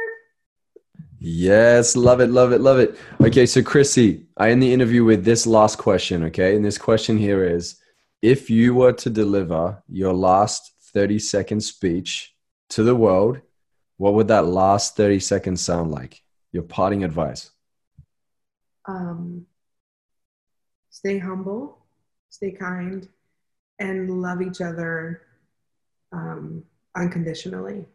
Yes, 1.20 1.96
love 1.96 2.20
it, 2.20 2.32
love 2.32 2.52
it, 2.52 2.62
love 2.62 2.80
it. 2.80 2.98
Okay, 3.22 3.46
so 3.46 3.62
Chrissy, 3.62 4.26
I 4.38 4.50
end 4.50 4.64
the 4.64 4.74
interview 4.74 5.04
with 5.04 5.24
this 5.24 5.46
last 5.46 5.78
question, 5.78 6.24
okay? 6.24 6.56
And 6.56 6.66
this 6.66 6.80
question 6.80 7.16
here 7.16 7.44
is 7.44 7.80
if 8.24 8.50
you 8.50 8.74
were 8.74 8.94
to 8.94 9.10
deliver 9.10 9.84
your 9.88 10.14
last 10.14 10.72
30 10.94 11.20
second 11.20 11.62
speech 11.62 12.34
to 12.70 12.82
the 12.82 12.96
world, 12.96 13.40
what 13.98 14.16
would 14.16 14.30
that 14.30 14.48
last 14.48 14.98
30 14.98 15.20
seconds 15.20 15.62
sound 15.62 15.92
like? 15.92 16.24
Your 16.52 16.64
parting 16.64 17.04
advice. 17.04 17.52
Um, 18.86 19.46
stay 20.90 21.18
humble, 21.18 21.78
stay 22.30 22.52
kind, 22.52 23.08
and 23.80 24.22
love 24.22 24.42
each 24.42 24.62
other 24.62 25.22
um, 26.12 26.64
unconditionally. 26.96 27.86